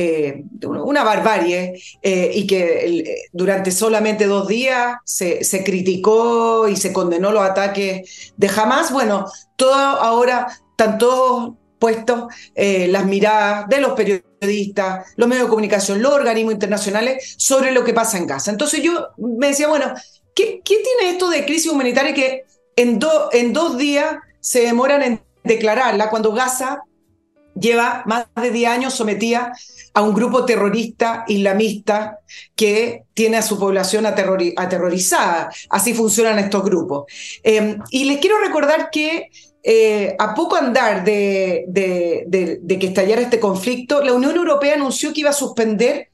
eh, 0.00 0.44
una 0.62 1.02
barbarie 1.02 1.82
eh, 2.02 2.30
y 2.32 2.46
que 2.46 2.86
eh, 2.86 3.16
durante 3.32 3.72
solamente 3.72 4.26
dos 4.26 4.46
días 4.46 4.98
se, 5.04 5.42
se, 5.42 5.64
criticó 5.64 6.68
y 6.68 6.76
se 6.76 6.92
condenó 6.92 7.32
los 7.32 7.42
ataques 7.42 8.32
de 8.36 8.48
Hamas. 8.48 8.92
Bueno, 8.92 9.26
todo 9.56 9.74
ahora 9.74 10.46
están 10.70 10.98
todos 10.98 11.54
puestos 11.80 12.32
las 12.54 13.06
miradas 13.06 13.68
de 13.68 13.80
los 13.80 13.94
periodistas, 13.94 15.04
los 15.16 15.28
medios 15.28 15.46
de 15.46 15.50
comunicación, 15.50 16.00
los 16.00 16.12
organismos 16.12 16.54
internacionales 16.54 17.34
sobre 17.36 17.72
lo 17.72 17.82
que 17.82 17.92
pasa 17.92 18.18
en 18.18 18.28
Gaza. 18.28 18.52
Entonces 18.52 18.80
yo 18.80 19.08
me 19.16 19.48
decía, 19.48 19.66
bueno, 19.66 19.92
¿qué, 20.32 20.60
qué 20.64 20.76
tiene 20.76 21.10
esto 21.10 21.28
de 21.28 21.44
crisis 21.44 21.72
humanitaria 21.72 22.14
que 22.14 22.44
en, 22.76 23.00
en 23.32 23.52
dos 23.52 23.76
días 23.76 24.16
se 24.38 24.60
demoran 24.60 25.02
en 25.02 25.20
declararla 25.42 26.08
cuando 26.08 26.32
Gaza 26.32 26.82
lleva 27.60 28.02
más 28.06 28.26
de 28.36 28.50
10 28.50 28.70
años 28.70 28.94
sometida 28.94 29.52
a 29.94 30.02
un 30.02 30.14
grupo 30.14 30.44
terrorista 30.44 31.24
islamista 31.28 32.20
que 32.54 33.04
tiene 33.14 33.38
a 33.38 33.42
su 33.42 33.58
población 33.58 34.06
aterrorizada. 34.06 35.50
Así 35.70 35.94
funcionan 35.94 36.38
estos 36.38 36.64
grupos. 36.64 37.04
Em, 37.42 37.78
y 37.90 38.04
les 38.04 38.18
quiero 38.18 38.38
recordar 38.38 38.90
que 38.90 39.30
eh, 39.62 40.14
a 40.18 40.34
poco 40.34 40.56
andar 40.56 41.04
de, 41.04 41.66
que 41.72 42.86
estallara 42.86 43.20
este 43.20 43.40
conflicto, 43.40 44.02
la 44.02 44.12
Unión 44.12 44.36
Europea 44.36 44.74
anunció 44.74 45.12
que 45.12 45.20
iba 45.20 45.30
a 45.30 45.34
suspender 45.34 46.08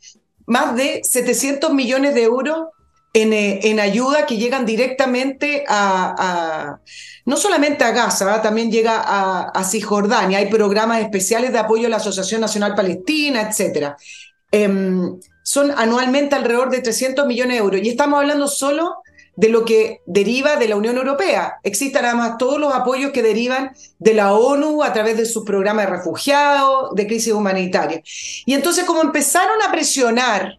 más 0.47 0.75
de 0.77 1.01
700 1.05 1.73
millones 1.73 2.15
de 2.15 2.23
euros 2.23 2.69
en, 3.15 3.33
eh, 3.33 3.61
en 3.63 3.81
ayuda 3.81 4.27
que 4.27 4.37
llegan 4.37 4.67
directamente 4.67 5.65
a 5.67 6.79
no 7.27 7.37
solamente 7.37 7.85
a 7.85 7.93
Gaza, 7.93 8.43
también 8.43 8.71
llega 8.71 9.03
a, 9.03 9.65
Cisjordania. 9.65 10.39
Hay 10.39 10.51
programas 10.51 11.01
especiales 11.01 11.53
de 11.53 11.59
apoyo 11.59 11.87
a 11.87 11.91
la 11.91 11.97
Asociación 11.97 12.41
Nacional 12.41 12.75
Palestina, 12.75 13.49
etc. 13.49 13.95
Em, 14.51 15.19
son 15.43 15.73
anualmente 15.77 16.35
alrededor 16.35 16.71
de 16.71 16.81
300 16.81 17.27
millones 17.27 17.55
de 17.55 17.59
euros. 17.59 17.81
Y 17.83 17.89
estamos 17.89 18.21
hablando 18.21 18.47
solo 18.47 18.97
de 19.37 19.49
lo 19.49 19.65
que 19.65 20.01
deriva 20.07 20.57
de 20.57 20.69
la 20.69 20.77
Unión 20.77 20.97
Europea. 20.97 21.55
Existen 21.63 22.05
además 22.05 22.37
todos 22.39 22.61
los 22.61 22.73
apoyos 22.75 23.11
que 23.11 23.23
derivan 23.23 23.73
de 23.99 24.15
la 24.15 24.35
ONU 24.35 24.83
a 24.83 24.93
través 24.93 25.17
de 25.17 25.25
sus 25.25 25.45
programas 25.45 25.87
de 25.87 25.93
refugiados, 25.93 26.95
de 26.95 27.07
crisis 27.07 27.33
humanitaria. 27.33 28.03
Y 28.45 28.53
entonces 28.53 28.85
como 28.85 29.01
empezaron 29.01 29.61
a 29.63 29.73
presionar 29.73 30.59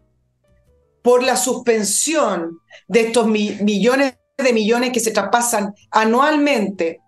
por 1.06 1.22
la 1.22 1.38
suspensión 1.38 2.62
de 2.88 3.02
estos 3.02 3.28
millones 3.28 4.16
de 4.38 4.54
millones 4.54 4.92
que 4.92 5.00
se 5.00 5.12
traspasan 5.12 5.76
anualmente 5.92 7.00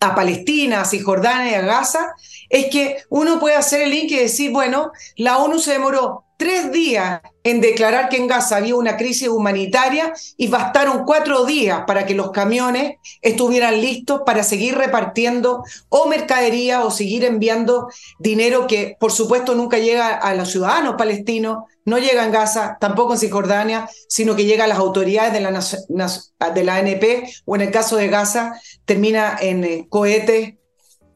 a 0.00 0.16
Palestina, 0.16 0.80
a 0.80 0.84
Cisjordania 0.84 1.52
y 1.52 1.54
a 1.54 1.60
Gaza, 1.60 2.12
es 2.48 2.66
que 2.66 2.96
uno 3.08 3.38
puede 3.38 3.54
hacer 3.54 3.82
el 3.82 3.90
link 3.92 4.10
y 4.10 4.16
decir, 4.16 4.50
bueno, 4.50 4.90
la 5.16 5.38
ONU 5.38 5.60
se 5.60 5.70
demoró 5.70 6.24
tres 6.40 6.72
días 6.72 7.20
en 7.44 7.60
declarar 7.60 8.08
que 8.08 8.16
en 8.16 8.26
Gaza 8.26 8.56
había 8.56 8.74
una 8.74 8.96
crisis 8.96 9.28
humanitaria 9.28 10.14
y 10.38 10.48
bastaron 10.48 11.04
cuatro 11.04 11.44
días 11.44 11.82
para 11.86 12.06
que 12.06 12.14
los 12.14 12.30
camiones 12.30 12.94
estuvieran 13.20 13.78
listos 13.78 14.22
para 14.24 14.42
seguir 14.42 14.74
repartiendo 14.74 15.62
o 15.90 16.08
mercadería 16.08 16.82
o 16.82 16.90
seguir 16.90 17.26
enviando 17.26 17.88
dinero 18.18 18.66
que 18.66 18.96
por 18.98 19.12
supuesto 19.12 19.54
nunca 19.54 19.76
llega 19.76 20.14
a 20.16 20.34
los 20.34 20.50
ciudadanos 20.50 20.94
palestinos, 20.96 21.64
no 21.84 21.98
llega 21.98 22.24
en 22.24 22.32
Gaza, 22.32 22.78
tampoco 22.80 23.12
en 23.12 23.18
Cisjordania, 23.18 23.90
sino 24.08 24.34
que 24.34 24.46
llega 24.46 24.64
a 24.64 24.68
las 24.68 24.78
autoridades 24.78 25.34
de 25.34 25.40
la, 25.42 26.76
ANP 26.76 27.04
o 27.44 27.54
en 27.54 27.60
el 27.60 27.70
caso 27.70 27.96
de 27.96 28.08
Gaza 28.08 28.54
termina 28.86 29.36
en 29.38 29.62
eh, 29.64 29.86
cohetes 29.90 30.54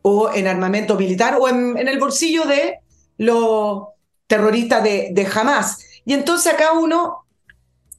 o 0.02 0.30
en 0.34 0.48
armamento 0.48 0.96
militar 0.96 1.38
o 1.40 1.48
en, 1.48 1.78
en 1.78 1.88
el 1.88 1.98
bolsillo 1.98 2.44
de 2.44 2.80
los 3.16 3.93
terrorista 4.26 4.80
de, 4.80 5.10
de 5.12 5.26
Hamas. 5.26 5.84
Y 6.04 6.12
entonces 6.12 6.52
acá 6.52 6.72
uno 6.72 7.24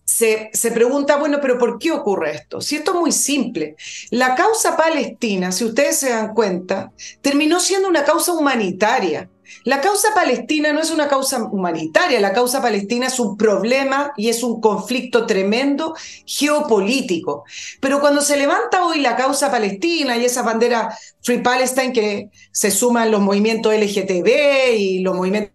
se, 0.03 0.49
se, 0.53 0.71
pregunta, 0.71 1.17
bueno, 1.17 1.39
pero 1.41 1.57
¿por 1.57 1.79
qué 1.79 1.91
ocurre 1.91 2.35
esto? 2.35 2.61
Si 2.61 2.75
esto 2.75 2.93
es 2.93 2.99
muy 2.99 3.11
simple. 3.11 3.75
La 4.11 4.35
causa 4.35 4.77
palestina, 4.77 5.51
si 5.51 5.65
ustedes 5.65 5.97
se 5.97 6.09
dan 6.09 6.33
cuenta, 6.33 6.91
terminó 7.21 7.59
siendo 7.59 7.89
una 7.89 8.03
causa 8.03 8.33
humanitaria. 8.33 9.29
La 9.63 9.81
causa 9.81 10.13
palestina 10.13 10.73
no 10.73 10.79
es 10.79 10.91
una 10.91 11.07
causa 11.07 11.43
humanitaria, 11.43 12.19
la 12.19 12.33
causa 12.33 12.61
palestina 12.61 13.07
es 13.07 13.19
un 13.19 13.37
problema 13.37 14.13
y 14.17 14.29
es 14.29 14.43
un 14.43 14.61
conflicto 14.61 15.25
tremendo 15.25 15.95
geopolítico. 16.25 17.43
Pero 17.79 17.99
cuando 17.99 18.21
se 18.21 18.37
levanta 18.37 18.85
hoy 18.85 19.01
la 19.01 19.15
causa 19.15 19.51
palestina 19.51 20.17
y 20.17 20.25
esa 20.25 20.41
bandera 20.43 20.95
Free 21.21 21.39
Palestine 21.39 21.93
que 21.93 22.29
se 22.51 22.71
suman 22.71 23.11
los 23.11 23.21
movimientos 23.21 23.73
LGTB 23.73 24.75
y 24.77 24.99
los 24.99 25.15
movimientos 25.15 25.54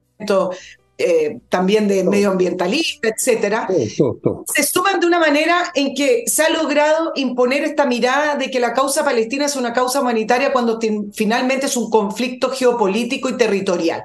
eh, 1.02 1.38
también 1.48 1.88
de 1.88 2.04
medioambientalista, 2.04 3.08
etcétera, 3.08 3.66
se 4.54 4.62
suman 4.62 5.00
de 5.00 5.06
una 5.06 5.18
manera 5.18 5.72
en 5.74 5.94
que 5.94 6.24
se 6.26 6.42
ha 6.42 6.50
logrado 6.50 7.12
imponer 7.14 7.64
esta 7.64 7.86
mirada 7.86 8.36
de 8.36 8.50
que 8.50 8.60
la 8.60 8.74
causa 8.74 9.02
palestina 9.02 9.46
es 9.46 9.56
una 9.56 9.72
causa 9.72 10.02
humanitaria 10.02 10.52
cuando 10.52 10.78
finalmente 11.14 11.66
es 11.66 11.76
un 11.78 11.88
conflicto 11.88 12.50
geopolítico 12.50 13.30
y 13.30 13.38
territorial. 13.38 14.04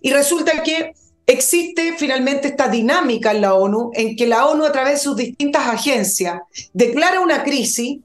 Y 0.00 0.12
resulta 0.12 0.62
que 0.62 0.92
existe 1.26 1.94
finalmente 1.98 2.46
esta 2.46 2.68
dinámica 2.68 3.32
en 3.32 3.40
la 3.40 3.54
ONU, 3.54 3.90
en 3.94 4.14
que 4.14 4.28
la 4.28 4.46
ONU 4.46 4.64
a 4.64 4.70
través 4.70 4.92
de 4.92 5.00
sus 5.00 5.16
distintas 5.16 5.66
agencias 5.66 6.40
declara 6.72 7.20
una 7.20 7.42
crisis 7.42 7.98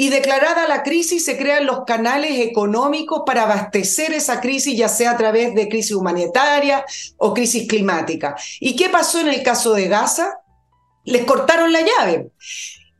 y 0.00 0.08
declarada 0.08 0.66
la 0.66 0.82
crisis 0.82 1.26
se 1.26 1.36
crean 1.36 1.66
los 1.66 1.84
canales 1.84 2.40
económicos 2.40 3.24
para 3.26 3.42
abastecer 3.42 4.14
esa 4.14 4.40
crisis, 4.40 4.74
ya 4.74 4.88
sea 4.88 5.10
a 5.10 5.16
través 5.18 5.54
de 5.54 5.68
crisis 5.68 5.92
humanitaria 5.92 6.86
o 7.18 7.34
crisis 7.34 7.68
climática. 7.68 8.34
¿Y 8.60 8.76
qué 8.76 8.88
pasó 8.88 9.20
en 9.20 9.28
el 9.28 9.42
caso 9.42 9.74
de 9.74 9.88
Gaza? 9.88 10.38
Les 11.04 11.26
cortaron 11.26 11.70
la 11.70 11.82
llave. 11.82 12.30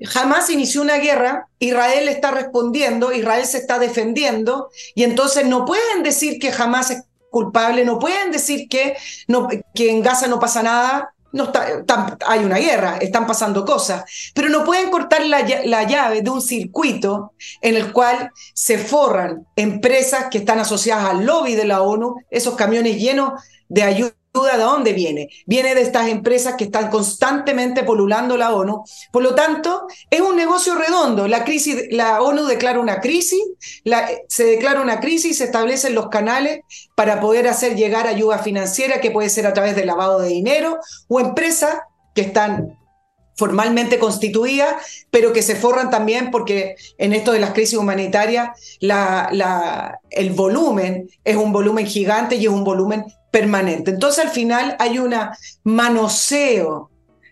Jamás 0.03 0.51
inició 0.51 0.83
una 0.83 0.97
guerra, 0.97 1.49
Israel 1.59 2.07
está 2.07 2.33
respondiendo, 2.33 3.13
Israel 3.13 3.47
se 3.47 3.57
está 3.57 3.79
defendiendo, 3.79 4.69
y 4.95 5.05
entonces 5.05 5.47
no 5.47 5.65
pueden 5.65 6.03
decir 6.03 6.39
que 6.39 6.53
jamás 6.53 6.91
es 6.91 7.05
culpable, 7.31 7.87
no 7.87 7.99
pueden 7.99 8.31
decir 8.31 8.69
que, 8.69 8.95
que 9.75 9.91
en 9.91 10.03
Gaza 10.03 10.27
no 10.27 10.39
pasa 10.39 10.63
nada, 10.63 11.15
no 11.33 11.45
está, 11.45 12.17
hay 12.27 12.45
una 12.45 12.57
guerra, 12.57 12.99
están 12.99 13.27
pasando 13.27 13.65
cosas, 13.65 14.05
pero 14.35 14.49
no 14.49 14.65
pueden 14.65 14.91
cortar 14.91 15.25
la, 15.25 15.45
la, 15.65 15.85
llave 15.85 16.23
de 16.23 16.31
un 16.31 16.43
circuito 16.43 17.33
en 17.61 17.77
el 17.77 17.93
cual 17.93 18.31
se 18.55 18.79
forran 18.79 19.47
empresas 19.57 20.27
que 20.31 20.39
están 20.39 20.59
asociadas 20.59 21.11
al 21.11 21.25
lobby 21.25 21.55
de 21.55 21.65
la 21.65 21.83
ONU, 21.83 22.17
esos 22.31 22.55
camiones 22.55 22.97
llenos 22.97 23.33
de 23.69 23.83
ayuda 23.83 24.20
duda 24.33 24.57
de 24.57 24.63
dónde 24.63 24.93
viene. 24.93 25.29
Viene 25.47 25.75
de 25.75 25.83
estas 25.83 26.09
empresas 26.09 26.55
que 26.57 26.65
están 26.65 26.91
constantemente 26.91 27.83
polulando 27.83 28.37
la 28.37 28.55
ONU. 28.55 28.85
Por 29.13 29.23
lo 29.23 29.35
tanto, 29.35 29.87
es 30.11 30.21
un 30.21 30.37
negocio 30.37 30.75
redondo. 30.77 31.27
La 31.27 31.45
crisis, 31.45 31.87
la 31.91 32.23
ONU 32.23 32.45
declara 32.45 32.81
una 32.81 33.01
crisis, 33.01 33.43
se 34.29 34.45
declara 34.45 34.81
una 34.81 35.01
crisis, 35.01 35.39
se 35.39 35.45
establecen 35.45 35.95
los 35.95 36.09
canales 36.09 36.61
para 36.95 37.21
poder 37.21 37.49
hacer 37.49 37.77
llegar 37.77 38.07
ayuda 38.07 38.39
financiera, 38.39 39.01
que 39.01 39.11
puede 39.11 39.31
ser 39.31 39.47
a 39.47 39.53
través 39.53 39.75
del 39.75 39.87
lavado 39.87 40.21
de 40.21 40.29
dinero, 40.29 40.79
o 41.09 41.21
empresas 41.21 41.81
que 42.15 42.23
están 42.23 42.77
formalmente 43.41 43.99
constituidas, 43.99 45.07
pero 45.11 45.33
que 45.33 45.41
se 45.41 45.57
forran 45.57 45.89
también 45.89 46.31
porque 46.31 46.77
en 46.99 47.15
esto 47.15 47.33
de 47.33 47.41
las 47.41 47.53
crisis 47.53 47.79
humanitarias 47.79 48.51
la, 48.81 49.99
el 50.11 50.33
volumen 50.33 51.09
es 51.25 51.37
un 51.37 51.51
volumen 51.51 51.87
gigante 51.87 52.37
y 52.37 52.45
es 52.45 52.51
un 52.51 52.65
volumen 52.65 53.07
permanente. 53.31 53.91
Entonces 53.91 54.25
al 54.25 54.31
final 54.31 54.77
hay 54.79 54.99
un 54.99 55.15
manoseo 55.65 56.91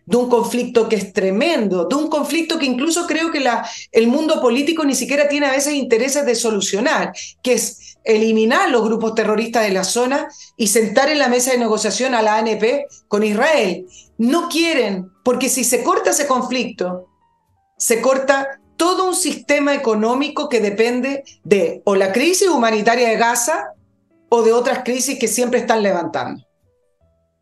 de 0.09 0.17
un 0.17 0.31
conflicto 0.31 0.89
que 0.89 0.97
es 0.97 1.13
tremendo, 1.13 1.85
de 1.85 1.95
un 1.95 2.09
conflicto 2.09 2.59
que 2.59 2.65
incluso 2.65 3.07
creo 3.07 3.31
que 3.31 3.47
el 3.93 4.07
mundo 4.07 4.41
político 4.41 4.85
ni 4.85 4.95
siquiera 4.95 5.29
tiene 5.29 5.47
a 5.47 5.53
veces 5.53 5.75
intereses 5.75 6.25
de 6.25 6.35
solucionar, 6.35 7.13
que 7.43 7.53
es 7.53 7.99
eliminar 8.05 8.71
los 8.71 8.83
grupos 8.83 9.15
terroristas 9.15 9.65
de 9.65 9.73
la 9.73 9.85
zona 9.85 10.29
y 10.57 10.69
sentar 10.69 11.11
en 11.11 11.19
la 11.19 11.29
mesa 11.29 11.51
de 11.51 11.59
negociación 11.59 12.15
a 12.15 12.23
la 12.23 12.37
ANP 12.37 12.87
con 13.07 13.23
Israel. 13.23 13.85
No 14.17 14.49
quieren, 14.49 15.11
porque 15.23 15.51
si 15.51 15.63
se 15.63 15.83
corta 15.83 16.13
ese 16.13 16.27
conflicto, 16.27 17.09
se 17.77 18.01
corta 18.01 18.61
todo 18.79 19.09
un 19.09 19.15
sistema 19.15 19.75
económico 19.75 20.49
que 20.49 20.61
depende 20.61 21.23
de 21.45 21.83
o 21.85 21.97
la 21.97 22.13
crisis 22.13 22.49
humanitaria 22.49 23.11
de 23.11 23.17
Gaza 23.17 23.75
o 24.29 24.43
de 24.43 24.53
otras 24.53 24.83
crisis 24.85 25.19
que 25.19 25.29
siempre 25.29 25.61
están 25.61 25.83
levantando. 25.83 26.43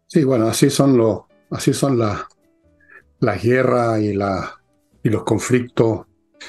Sí, 0.07 0.25
bueno, 0.25 0.47
así 0.47 0.71
son 0.71 0.97
los, 0.97 1.23
así 1.51 1.73
son 1.73 1.99
las, 1.99 2.21
las 3.21 3.43
guerras 3.43 4.01
y, 4.01 4.15
la, 4.15 4.61
y 5.03 5.09
los 5.09 5.25
conflictos. 5.25 6.07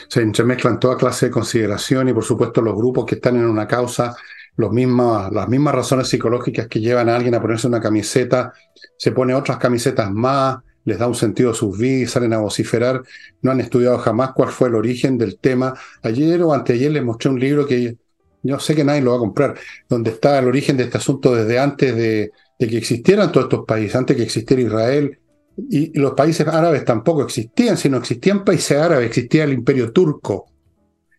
Se 0.09 0.21
entremezclan 0.21 0.79
toda 0.79 0.97
clase 0.97 1.27
de 1.27 1.31
consideración 1.31 2.09
y 2.09 2.13
por 2.13 2.23
supuesto 2.23 2.61
los 2.61 2.75
grupos 2.75 3.05
que 3.05 3.15
están 3.15 3.35
en 3.37 3.45
una 3.45 3.67
causa, 3.67 4.15
los 4.57 4.71
mismas, 4.71 5.31
las 5.31 5.47
mismas 5.47 5.73
razones 5.73 6.07
psicológicas 6.07 6.67
que 6.67 6.79
llevan 6.79 7.09
a 7.09 7.15
alguien 7.15 7.35
a 7.35 7.41
ponerse 7.41 7.67
una 7.67 7.81
camiseta, 7.81 8.53
se 8.97 9.11
pone 9.11 9.33
otras 9.33 9.57
camisetas 9.57 10.11
más, 10.11 10.59
les 10.87 10.97
da 10.97 11.07
un 11.07 11.15
sentido 11.15 11.51
a 11.51 11.53
sus 11.53 11.77
vidas, 11.77 12.11
salen 12.11 12.33
a 12.33 12.37
vociferar, 12.39 13.03
no 13.41 13.51
han 13.51 13.59
estudiado 13.59 13.97
jamás 13.97 14.31
cuál 14.33 14.49
fue 14.49 14.69
el 14.69 14.75
origen 14.75 15.17
del 15.17 15.37
tema. 15.37 15.73
Ayer 16.01 16.41
o 16.43 16.53
anteayer 16.53 16.91
les 16.91 17.03
mostré 17.03 17.29
un 17.29 17.39
libro 17.39 17.67
que 17.67 17.97
yo 18.43 18.59
sé 18.59 18.75
que 18.75 18.83
nadie 18.83 19.01
lo 19.01 19.11
va 19.11 19.17
a 19.17 19.21
comprar, 19.21 19.55
donde 19.89 20.11
está 20.11 20.39
el 20.39 20.47
origen 20.47 20.77
de 20.77 20.83
este 20.83 20.97
asunto 20.97 21.35
desde 21.35 21.59
antes 21.59 21.95
de, 21.95 22.31
que 22.57 22.77
existieran 22.77 23.31
todos 23.31 23.45
estos 23.45 23.65
países, 23.65 23.95
antes 23.95 24.15
que 24.15 24.23
existiera 24.23 24.61
Israel, 24.61 25.19
y, 25.57 25.97
los 25.97 26.13
países 26.13 26.47
árabes 26.47 26.85
tampoco 26.85 27.23
existían, 27.23 27.77
sino 27.77 27.97
existían 27.97 28.45
países 28.45 28.77
árabes, 28.77 29.07
existía 29.07 29.43
el 29.43 29.53
imperio 29.53 29.91
turco, 29.91 30.45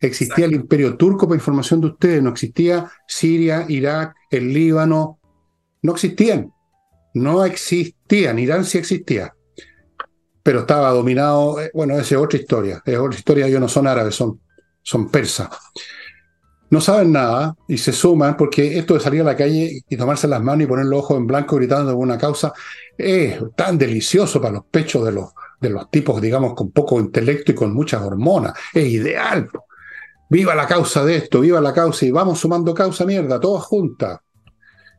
existía 0.01 0.47
el 0.47 0.55
imperio 0.55 0.97
turco, 0.97 1.27
por 1.27 1.37
información 1.37 1.81
de 1.81 1.89
ustedes, 1.89 2.23
no 2.23 2.31
existía 2.31 2.91
Siria, 3.07 3.67
Irak, 3.69 4.15
el 4.31 4.53
Líbano, 4.53 5.19
no 5.83 5.93
existían, 5.93 6.53
no 7.15 7.45
existían, 7.45 8.39
Irán 8.39 8.65
sí 8.65 8.79
existía, 8.79 9.35
pero 10.43 10.61
estaba 10.61 10.91
dominado, 10.91 11.61
eh, 11.61 11.71
bueno, 11.75 11.95
esa 11.95 12.15
es 12.15 12.21
otra 12.21 12.39
historia, 12.39 12.83
es 12.85 12.97
otra 12.97 13.19
historia, 13.19 13.47
ellos 13.47 13.61
no 13.61 13.69
son 13.69 13.87
árabes, 13.87 14.15
son, 14.15 14.41
son 14.83 15.11
persas 15.11 15.49
no 16.71 16.81
saben 16.81 17.13
nada 17.13 17.57
y 17.67 17.79
se 17.79 17.93
suman 17.93 18.37
porque 18.37 18.79
esto 18.79 18.95
de 18.95 19.01
salir 19.01 19.23
a 19.23 19.25
la 19.25 19.37
calle 19.37 19.83
y 19.89 19.97
tomarse 19.97 20.29
las 20.29 20.43
manos 20.43 20.65
y 20.65 20.67
poner 20.67 20.87
los 20.87 21.01
ojos 21.01 21.17
en 21.17 21.27
blanco 21.27 21.57
gritando 21.57 21.97
una 21.97 22.19
causa 22.19 22.53
es 22.97 23.41
tan 23.57 23.79
delicioso 23.79 24.41
para 24.41 24.55
los 24.55 24.65
pechos 24.65 25.05
de 25.05 25.13
los, 25.13 25.31
de 25.61 25.71
los 25.71 25.91
tipos, 25.91 26.21
digamos, 26.21 26.55
con 26.55 26.71
poco 26.71 27.01
intelecto 27.01 27.53
y 27.53 27.55
con 27.55 27.73
muchas 27.73 28.03
hormonas. 28.03 28.55
Es 28.75 28.87
ideal. 28.87 29.49
Viva 30.29 30.55
la 30.55 30.67
causa 30.67 31.05
de 31.05 31.17
esto, 31.17 31.41
viva 31.41 31.61
la 31.61 31.73
causa 31.73 32.05
y 32.05 32.11
vamos 32.11 32.39
sumando 32.39 32.75
causa 32.75 33.07
mierda, 33.07 33.41
todas 33.41 33.65
juntas. 33.65 34.19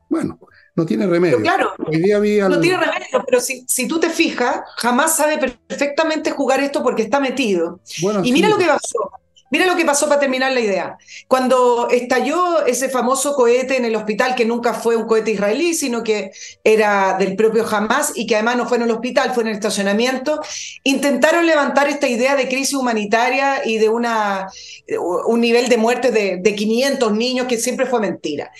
Bueno, 0.09 0.39
no 0.75 0.85
tiene 0.85 1.05
remedio. 1.05 1.41
claro, 1.41 1.73
Hoy 1.85 2.01
día 2.01 2.49
no 2.49 2.59
tiene 2.59 2.77
remedio, 2.77 3.23
pero 3.25 3.39
si, 3.41 3.63
si, 3.67 3.87
tú 3.87 3.99
te 3.99 4.09
fijas, 4.09 4.61
jamás 4.77 5.15
sabe 5.17 5.37
perfectamente 5.37 6.31
jugar 6.31 6.61
esto 6.61 6.81
porque 6.81 7.03
está 7.03 7.19
metido. 7.19 7.79
y 8.23 8.31
mira 8.31 8.49
lo 8.49 8.57
que 8.57 8.65
pasó. 8.65 9.11
Mira 9.51 9.65
lo 9.65 9.75
que 9.75 9.85
pasó 9.85 10.07
para 10.07 10.19
terminar 10.19 10.51
la 10.51 10.59
idea. 10.59 10.97
Cuando 11.27 11.89
estalló 11.89 12.65
ese 12.65 12.89
famoso 12.89 13.35
cohete 13.35 13.77
en 13.77 13.85
el 13.85 13.95
hospital, 13.95 14.35
que 14.35 14.45
nunca 14.45 14.73
fue 14.73 14.95
un 14.95 15.07
cohete 15.07 15.31
israelí, 15.31 15.73
sino 15.73 16.03
que 16.03 16.31
era 16.63 17.15
del 17.17 17.35
propio 17.35 17.65
Hamas 17.69 18.13
y 18.15 18.27
que 18.27 18.35
además 18.35 18.57
no 18.57 18.67
fue 18.67 18.77
en 18.77 18.83
el 18.83 18.91
hospital, 18.91 19.33
fue 19.33 19.43
en 19.43 19.49
el 19.49 19.55
estacionamiento, 19.55 20.39
intentaron 20.83 21.45
levantar 21.45 21.87
esta 21.87 22.07
idea 22.07 22.35
de 22.35 22.47
crisis 22.47 22.73
humanitaria 22.73 23.65
y 23.65 23.77
de 23.77 23.89
un 23.89 25.41
nivel 25.41 25.69
de 25.69 25.77
muerte 25.77 26.11
de, 26.11 26.37
de 26.37 26.55
500 26.55 27.11
niños, 27.13 27.47
que 27.47 27.57
siempre 27.57 27.85
fue 27.85 27.99
mentira. 27.99 28.51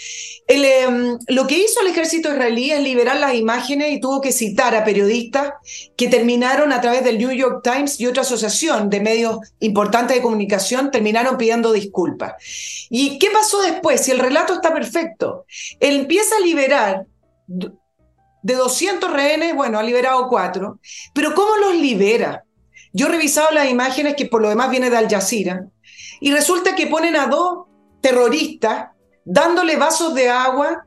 Em, 0.48 1.20
lo 1.28 1.46
que 1.46 1.60
hizo 1.60 1.82
el 1.82 1.88
ejército 1.88 2.30
israelí 2.30 2.72
es 2.72 2.82
liberar 2.82 3.20
las 3.20 3.36
imágenes 3.36 3.92
y 3.92 4.00
tuvo 4.00 4.20
que 4.20 4.32
citar 4.32 4.76
a 4.76 4.84
periodistas 4.84 5.54
que 5.96 6.08
terminaron 6.08 6.74
a 6.74 6.82
través 6.82 7.04
del 7.04 7.20
New 7.20 7.32
York 7.32 7.62
Times 7.64 8.00
y 8.00 8.08
otra 8.08 8.24
asociación 8.24 8.90
de 8.90 9.00
medios 9.00 9.38
importantes 9.60 10.18
de 10.18 10.24
comunicación, 10.24 10.79
terminaron 10.92 11.38
pidiendo 11.38 11.72
disculpas. 11.72 12.34
¿Y 12.90 13.20
qué 13.20 13.30
pasó 13.32 13.62
después? 13.62 14.02
Si 14.02 14.12
el 14.12 14.20
relato 14.20 14.54
está 14.54 14.74
perfecto, 14.74 15.46
él 15.80 16.02
empieza 16.02 16.36
a 16.38 16.46
liberar 16.46 17.06
de 17.48 18.56
200 18.56 19.12
rehenes, 19.12 19.56
bueno, 19.56 19.80
ha 19.80 19.84
liberado 19.84 20.28
cuatro, 20.30 20.80
pero 21.14 21.34
¿cómo 21.36 21.58
los 21.58 21.76
libera? 21.76 22.44
Yo 22.94 23.08
he 23.08 23.10
revisado 23.10 23.52
las 23.52 23.70
imágenes 23.70 24.16
que 24.16 24.26
por 24.26 24.42
lo 24.42 24.50
demás 24.50 24.72
viene 24.72 24.90
de 24.90 24.98
Al 24.98 25.10
Jazeera 25.10 25.66
y 26.20 26.32
resulta 26.32 26.76
que 26.76 26.88
ponen 26.88 27.16
a 27.16 27.28
dos 27.28 27.66
terroristas 28.02 28.88
dándole 29.26 29.76
vasos 29.76 30.16
de 30.16 30.30
agua 30.30 30.86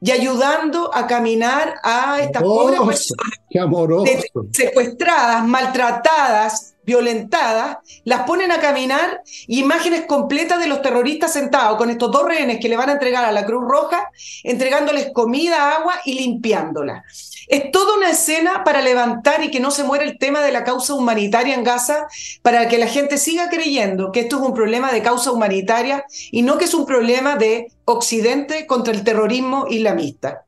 y 0.00 0.10
ayudando 0.10 0.92
a 0.94 1.06
caminar 1.06 1.76
a 1.82 2.20
estas 2.20 2.42
pobres 2.42 2.80
personas 2.80 3.40
secuestradas, 4.52 5.46
maltratadas, 5.46 6.75
violentadas, 6.86 7.78
las 8.04 8.22
ponen 8.22 8.52
a 8.52 8.60
caminar 8.60 9.22
imágenes 9.48 10.06
completas 10.06 10.60
de 10.60 10.68
los 10.68 10.80
terroristas 10.80 11.32
sentados 11.32 11.76
con 11.76 11.90
estos 11.90 12.10
dos 12.10 12.24
rehenes 12.24 12.60
que 12.60 12.68
le 12.68 12.76
van 12.76 12.88
a 12.88 12.92
entregar 12.92 13.24
a 13.24 13.32
la 13.32 13.44
Cruz 13.44 13.64
Roja, 13.68 14.10
entregándoles 14.44 15.10
comida, 15.12 15.74
agua 15.76 15.94
y 16.04 16.14
limpiándola. 16.14 17.04
Es 17.48 17.70
toda 17.70 17.96
una 17.96 18.10
escena 18.10 18.64
para 18.64 18.80
levantar 18.80 19.44
y 19.44 19.50
que 19.50 19.60
no 19.60 19.70
se 19.70 19.84
muera 19.84 20.04
el 20.04 20.18
tema 20.18 20.40
de 20.40 20.52
la 20.52 20.64
causa 20.64 20.94
humanitaria 20.94 21.54
en 21.54 21.64
Gaza, 21.64 22.06
para 22.42 22.68
que 22.68 22.78
la 22.78 22.86
gente 22.86 23.18
siga 23.18 23.48
creyendo 23.50 24.10
que 24.12 24.20
esto 24.20 24.36
es 24.36 24.42
un 24.42 24.54
problema 24.54 24.92
de 24.92 25.02
causa 25.02 25.30
humanitaria 25.30 26.04
y 26.30 26.42
no 26.42 26.58
que 26.58 26.64
es 26.64 26.74
un 26.74 26.86
problema 26.86 27.36
de 27.36 27.72
Occidente 27.84 28.66
contra 28.66 28.92
el 28.94 29.04
terrorismo 29.04 29.66
islamista. 29.68 30.46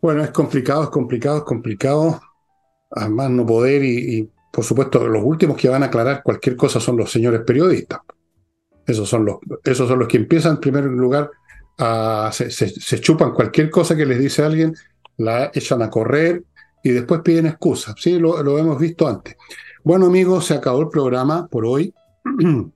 Bueno, 0.00 0.24
es 0.24 0.30
complicado, 0.30 0.84
es 0.84 0.90
complicado, 0.90 1.38
es 1.38 1.44
complicado. 1.44 2.20
Además, 2.90 3.30
no 3.30 3.46
poder 3.46 3.84
y, 3.84 4.28
por 4.50 4.64
supuesto, 4.64 5.06
los 5.06 5.22
últimos 5.24 5.56
que 5.56 5.68
van 5.68 5.82
a 5.82 5.86
aclarar 5.86 6.22
cualquier 6.22 6.56
cosa 6.56 6.80
son 6.80 6.96
los 6.96 7.10
señores 7.10 7.42
periodistas. 7.46 8.00
Esos 8.86 9.08
son 9.08 9.24
los, 9.24 9.36
esos 9.64 9.88
son 9.88 9.98
los 9.98 10.08
que 10.08 10.16
empiezan 10.16 10.54
en 10.54 10.60
primer 10.60 10.84
lugar 10.84 11.30
a, 11.78 12.30
se, 12.32 12.50
se, 12.50 13.00
chupan 13.00 13.32
cualquier 13.32 13.70
cosa 13.70 13.96
que 13.96 14.04
les 14.04 14.18
dice 14.18 14.44
alguien 14.44 14.74
la 15.16 15.50
echan 15.54 15.82
a 15.82 15.90
correr 15.90 16.44
y 16.82 16.90
después 16.90 17.20
piden 17.22 17.46
excusas. 17.46 17.94
Sí, 17.98 18.18
lo, 18.18 18.58
hemos 18.58 18.78
visto 18.78 19.06
antes. 19.06 19.36
Bueno, 19.84 20.06
amigos, 20.06 20.46
se 20.46 20.54
acabó 20.54 20.80
el 20.80 20.88
programa 20.88 21.46
por 21.46 21.66
hoy. 21.66 21.94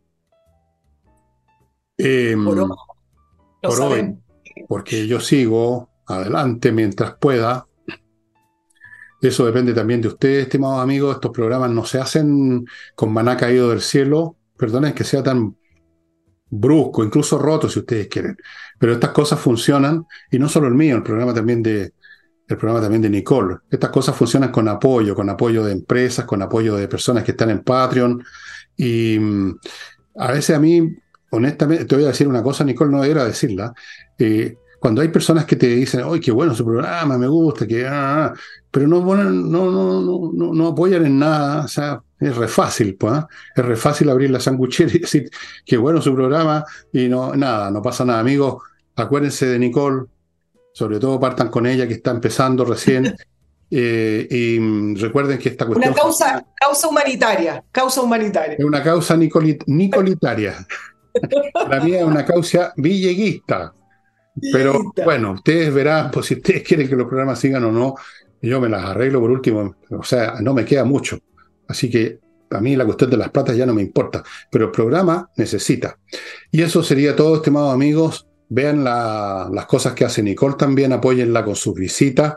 Em, 1.97 2.45
por, 2.45 3.81
hoy, 3.83 4.17
porque 4.67 5.07
yo 5.07 5.21
sigo 5.21 5.91
adelante 6.07 6.73
mientras 6.73 7.15
pueda. 7.19 7.69
Eso 9.29 9.47
depende 9.47 9.73
también 9.73 10.01
de 10.01 10.09
ustedes, 10.09 10.45
estimados 10.45 10.83
amigos. 10.83 11.15
Estos 11.15 11.31
programas 11.31 11.71
no 11.71 11.85
se 11.85 11.99
hacen 11.99 12.65
con 12.95 13.13
maná 13.13 13.37
caído 13.37 13.71
del 13.71 13.81
cielo. 13.81 14.37
Perdonen 14.57 14.93
que 14.93 15.05
sea 15.05 15.23
tan 15.23 15.57
brusco, 16.51 17.03
incluso 17.03 17.39
roto 17.39 17.69
si 17.69 17.81
ustedes 17.81 18.09
quieren. 18.09 18.37
Pero 18.79 18.93
estas 18.93 19.11
cosas 19.11 19.41
funcionan, 19.41 20.07
y 20.31 20.39
no 20.39 20.49
solo 20.49 20.69
el 20.69 20.75
mío, 20.75 20.97
el 20.97 21.03
programa 21.03 21.33
también 21.35 21.63
de, 21.63 21.93
el 22.47 22.57
programa 22.57 22.81
también 22.81 23.03
de 23.03 23.11
Nicole. 23.11 23.57
Estas 23.71 23.91
cosas 23.91 24.15
funcionan 24.15 24.53
con 24.53 24.69
apoyo, 24.69 25.15
con 25.15 25.29
apoyo 25.31 25.65
de 25.65 25.73
empresas, 25.73 26.25
con 26.25 26.43
apoyo 26.43 26.77
de 26.77 26.89
personas 26.89 27.25
que 27.25 27.33
están 27.33 27.51
en 27.51 27.63
Patreon. 27.63 28.23
Y 28.77 29.19
mm, 29.19 29.59
a 30.17 30.33
veces 30.33 30.57
a 30.57 30.61
mí, 30.61 30.97
honestamente, 31.31 31.87
te 31.87 31.95
voy 31.95 32.05
a 32.05 32.09
decir 32.09 32.29
una 32.29 32.43
cosa, 32.43 32.65
Nicole, 32.65 32.93
no 32.93 33.03
era 33.03 33.25
decirla. 33.25 33.73
Eh, 34.19 34.57
cuando 34.85 35.01
hay 35.01 35.09
personas 35.09 35.47
que 35.47 35.57
te 35.57 35.67
dicen, 35.67 36.03
¡ay, 36.05 36.21
qué 36.21 36.31
bueno 36.31 36.55
su 36.55 36.63
programa, 36.63 37.17
me 37.17 37.27
gusta! 37.27 37.67
que 37.67 37.87
ah, 37.87 37.91
ah, 37.95 38.25
ah", 38.27 38.35
Pero 38.71 38.87
no, 38.87 39.03
no, 39.03 39.25
no, 39.25 40.31
no, 40.31 40.53
no, 40.53 40.67
apoyan 40.67 41.07
en 41.07 41.19
nada. 41.19 41.65
O 41.65 41.69
sea, 41.69 42.03
es 42.21 42.37
re 42.37 42.49
fácil, 42.49 42.95
pues, 42.95 43.15
es 43.57 43.65
re 43.65 43.77
fácil 43.77 44.11
abrir 44.11 44.31
la 44.31 44.41
sanguchera 44.41 44.91
y 44.93 44.99
decir, 45.01 45.31
qué 45.65 45.79
bueno 45.79 46.03
su 46.03 46.15
programa, 46.15 46.67
y 46.93 47.09
no, 47.09 47.35
nada, 47.35 47.71
no 47.71 47.81
pasa 47.81 48.05
nada. 48.05 48.21
Amigos, 48.21 48.63
acuérdense 48.95 49.47
de 49.47 49.59
Nicole, 49.59 50.05
sobre 50.75 51.01
todo 51.01 51.19
partan 51.19 51.49
con 51.49 51.67
ella 51.67 51.89
que 51.89 51.95
está 51.95 52.11
empezando 52.11 52.67
recién. 52.67 53.17
Eh, 53.77 54.29
y 54.31 54.95
recuerden 54.97 55.37
que 55.39 55.49
esta 55.49 55.67
cuestión... 55.67 55.93
Una 55.93 56.01
causa, 56.01 56.47
causa 56.55 56.87
humanitaria, 56.87 57.65
causa 57.73 58.03
humanitaria. 58.03 58.55
Es 58.57 58.65
una 58.65 58.83
causa 58.85 59.17
nicolitaria. 59.17 60.65
La 61.69 61.81
mía 61.81 62.01
es 62.01 62.05
una 62.05 62.25
causa 62.25 62.73
villeguista. 62.77 63.73
Pero 64.41 64.93
bueno, 65.05 65.33
ustedes 65.33 65.73
verán, 65.73 66.11
pues 66.13 66.27
si 66.27 66.35
ustedes 66.35 66.63
quieren 66.63 66.89
que 66.89 66.97
los 66.97 67.07
programas 67.07 67.39
sigan 67.39 67.65
o 67.65 67.73
no, 67.73 67.95
yo 68.43 68.61
me 68.61 68.69
las 68.69 68.85
arreglo 68.85 69.21
por 69.21 69.31
último. 69.31 69.77
O 69.91 70.03
sea, 70.03 70.35
no 70.41 70.55
me 70.55 70.65
queda 70.65 70.85
mucho. 70.85 71.19
Así 71.67 71.91
que 71.91 72.19
a 72.51 72.61
mí 72.61 72.77
la 72.77 72.85
cuestión 72.85 73.11
de 73.11 73.17
las 73.17 73.31
platas 73.31 73.57
ya 73.57 73.67
no 73.67 73.75
me 73.75 73.83
importa. 73.83 74.23
Pero 74.51 74.67
el 74.67 74.71
programa 74.71 75.31
necesita. 75.37 75.99
Y 76.51 76.63
eso 76.63 76.83
sería 76.83 77.17
todo, 77.17 77.37
estimados 77.37 77.73
amigos. 77.73 78.27
Vean 78.49 78.85
las 78.85 79.67
cosas 79.67 79.95
que 79.95 80.05
hace 80.05 80.23
Nicole 80.23 80.57
también, 80.59 80.93
apóyenla 80.93 81.45
con 81.45 81.57
sus 81.57 81.75
visitas, 81.75 82.37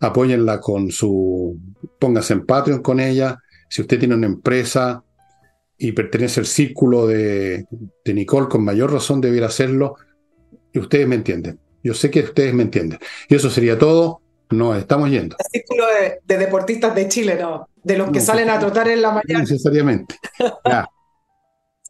apóyenla 0.00 0.60
con 0.60 0.90
su, 0.90 1.58
póngase 1.98 2.34
en 2.34 2.46
Patreon 2.46 2.82
con 2.82 3.00
ella. 3.00 3.38
Si 3.68 3.80
usted 3.80 3.98
tiene 3.98 4.14
una 4.14 4.26
empresa 4.26 5.02
y 5.78 5.92
pertenece 5.92 6.40
al 6.40 6.46
círculo 6.46 7.06
de, 7.06 7.64
de 8.04 8.14
Nicole, 8.14 8.48
con 8.48 8.62
mayor 8.62 8.92
razón 8.92 9.20
debiera 9.20 9.46
hacerlo. 9.46 9.96
Y 10.72 10.78
ustedes 10.78 11.06
me 11.06 11.16
entienden. 11.16 11.58
Yo 11.82 11.94
sé 11.94 12.10
que 12.10 12.20
ustedes 12.20 12.52
me 12.54 12.62
entienden. 12.62 12.98
Y 13.28 13.34
eso 13.34 13.50
sería 13.50 13.78
todo. 13.78 14.20
Nos 14.50 14.76
estamos 14.78 15.08
yendo. 15.10 15.36
El 15.38 15.60
círculo 15.60 15.84
de, 16.24 16.38
deportistas 16.38 16.94
de 16.94 17.08
Chile, 17.08 17.36
no. 17.40 17.68
De 17.82 17.96
los 17.96 18.10
que 18.10 18.20
salen 18.20 18.50
a 18.50 18.58
trotar 18.58 18.88
en 18.88 19.00
la 19.00 19.10
mañana. 19.12 19.40
necesariamente. 19.40 20.16
Ya. 20.64 20.88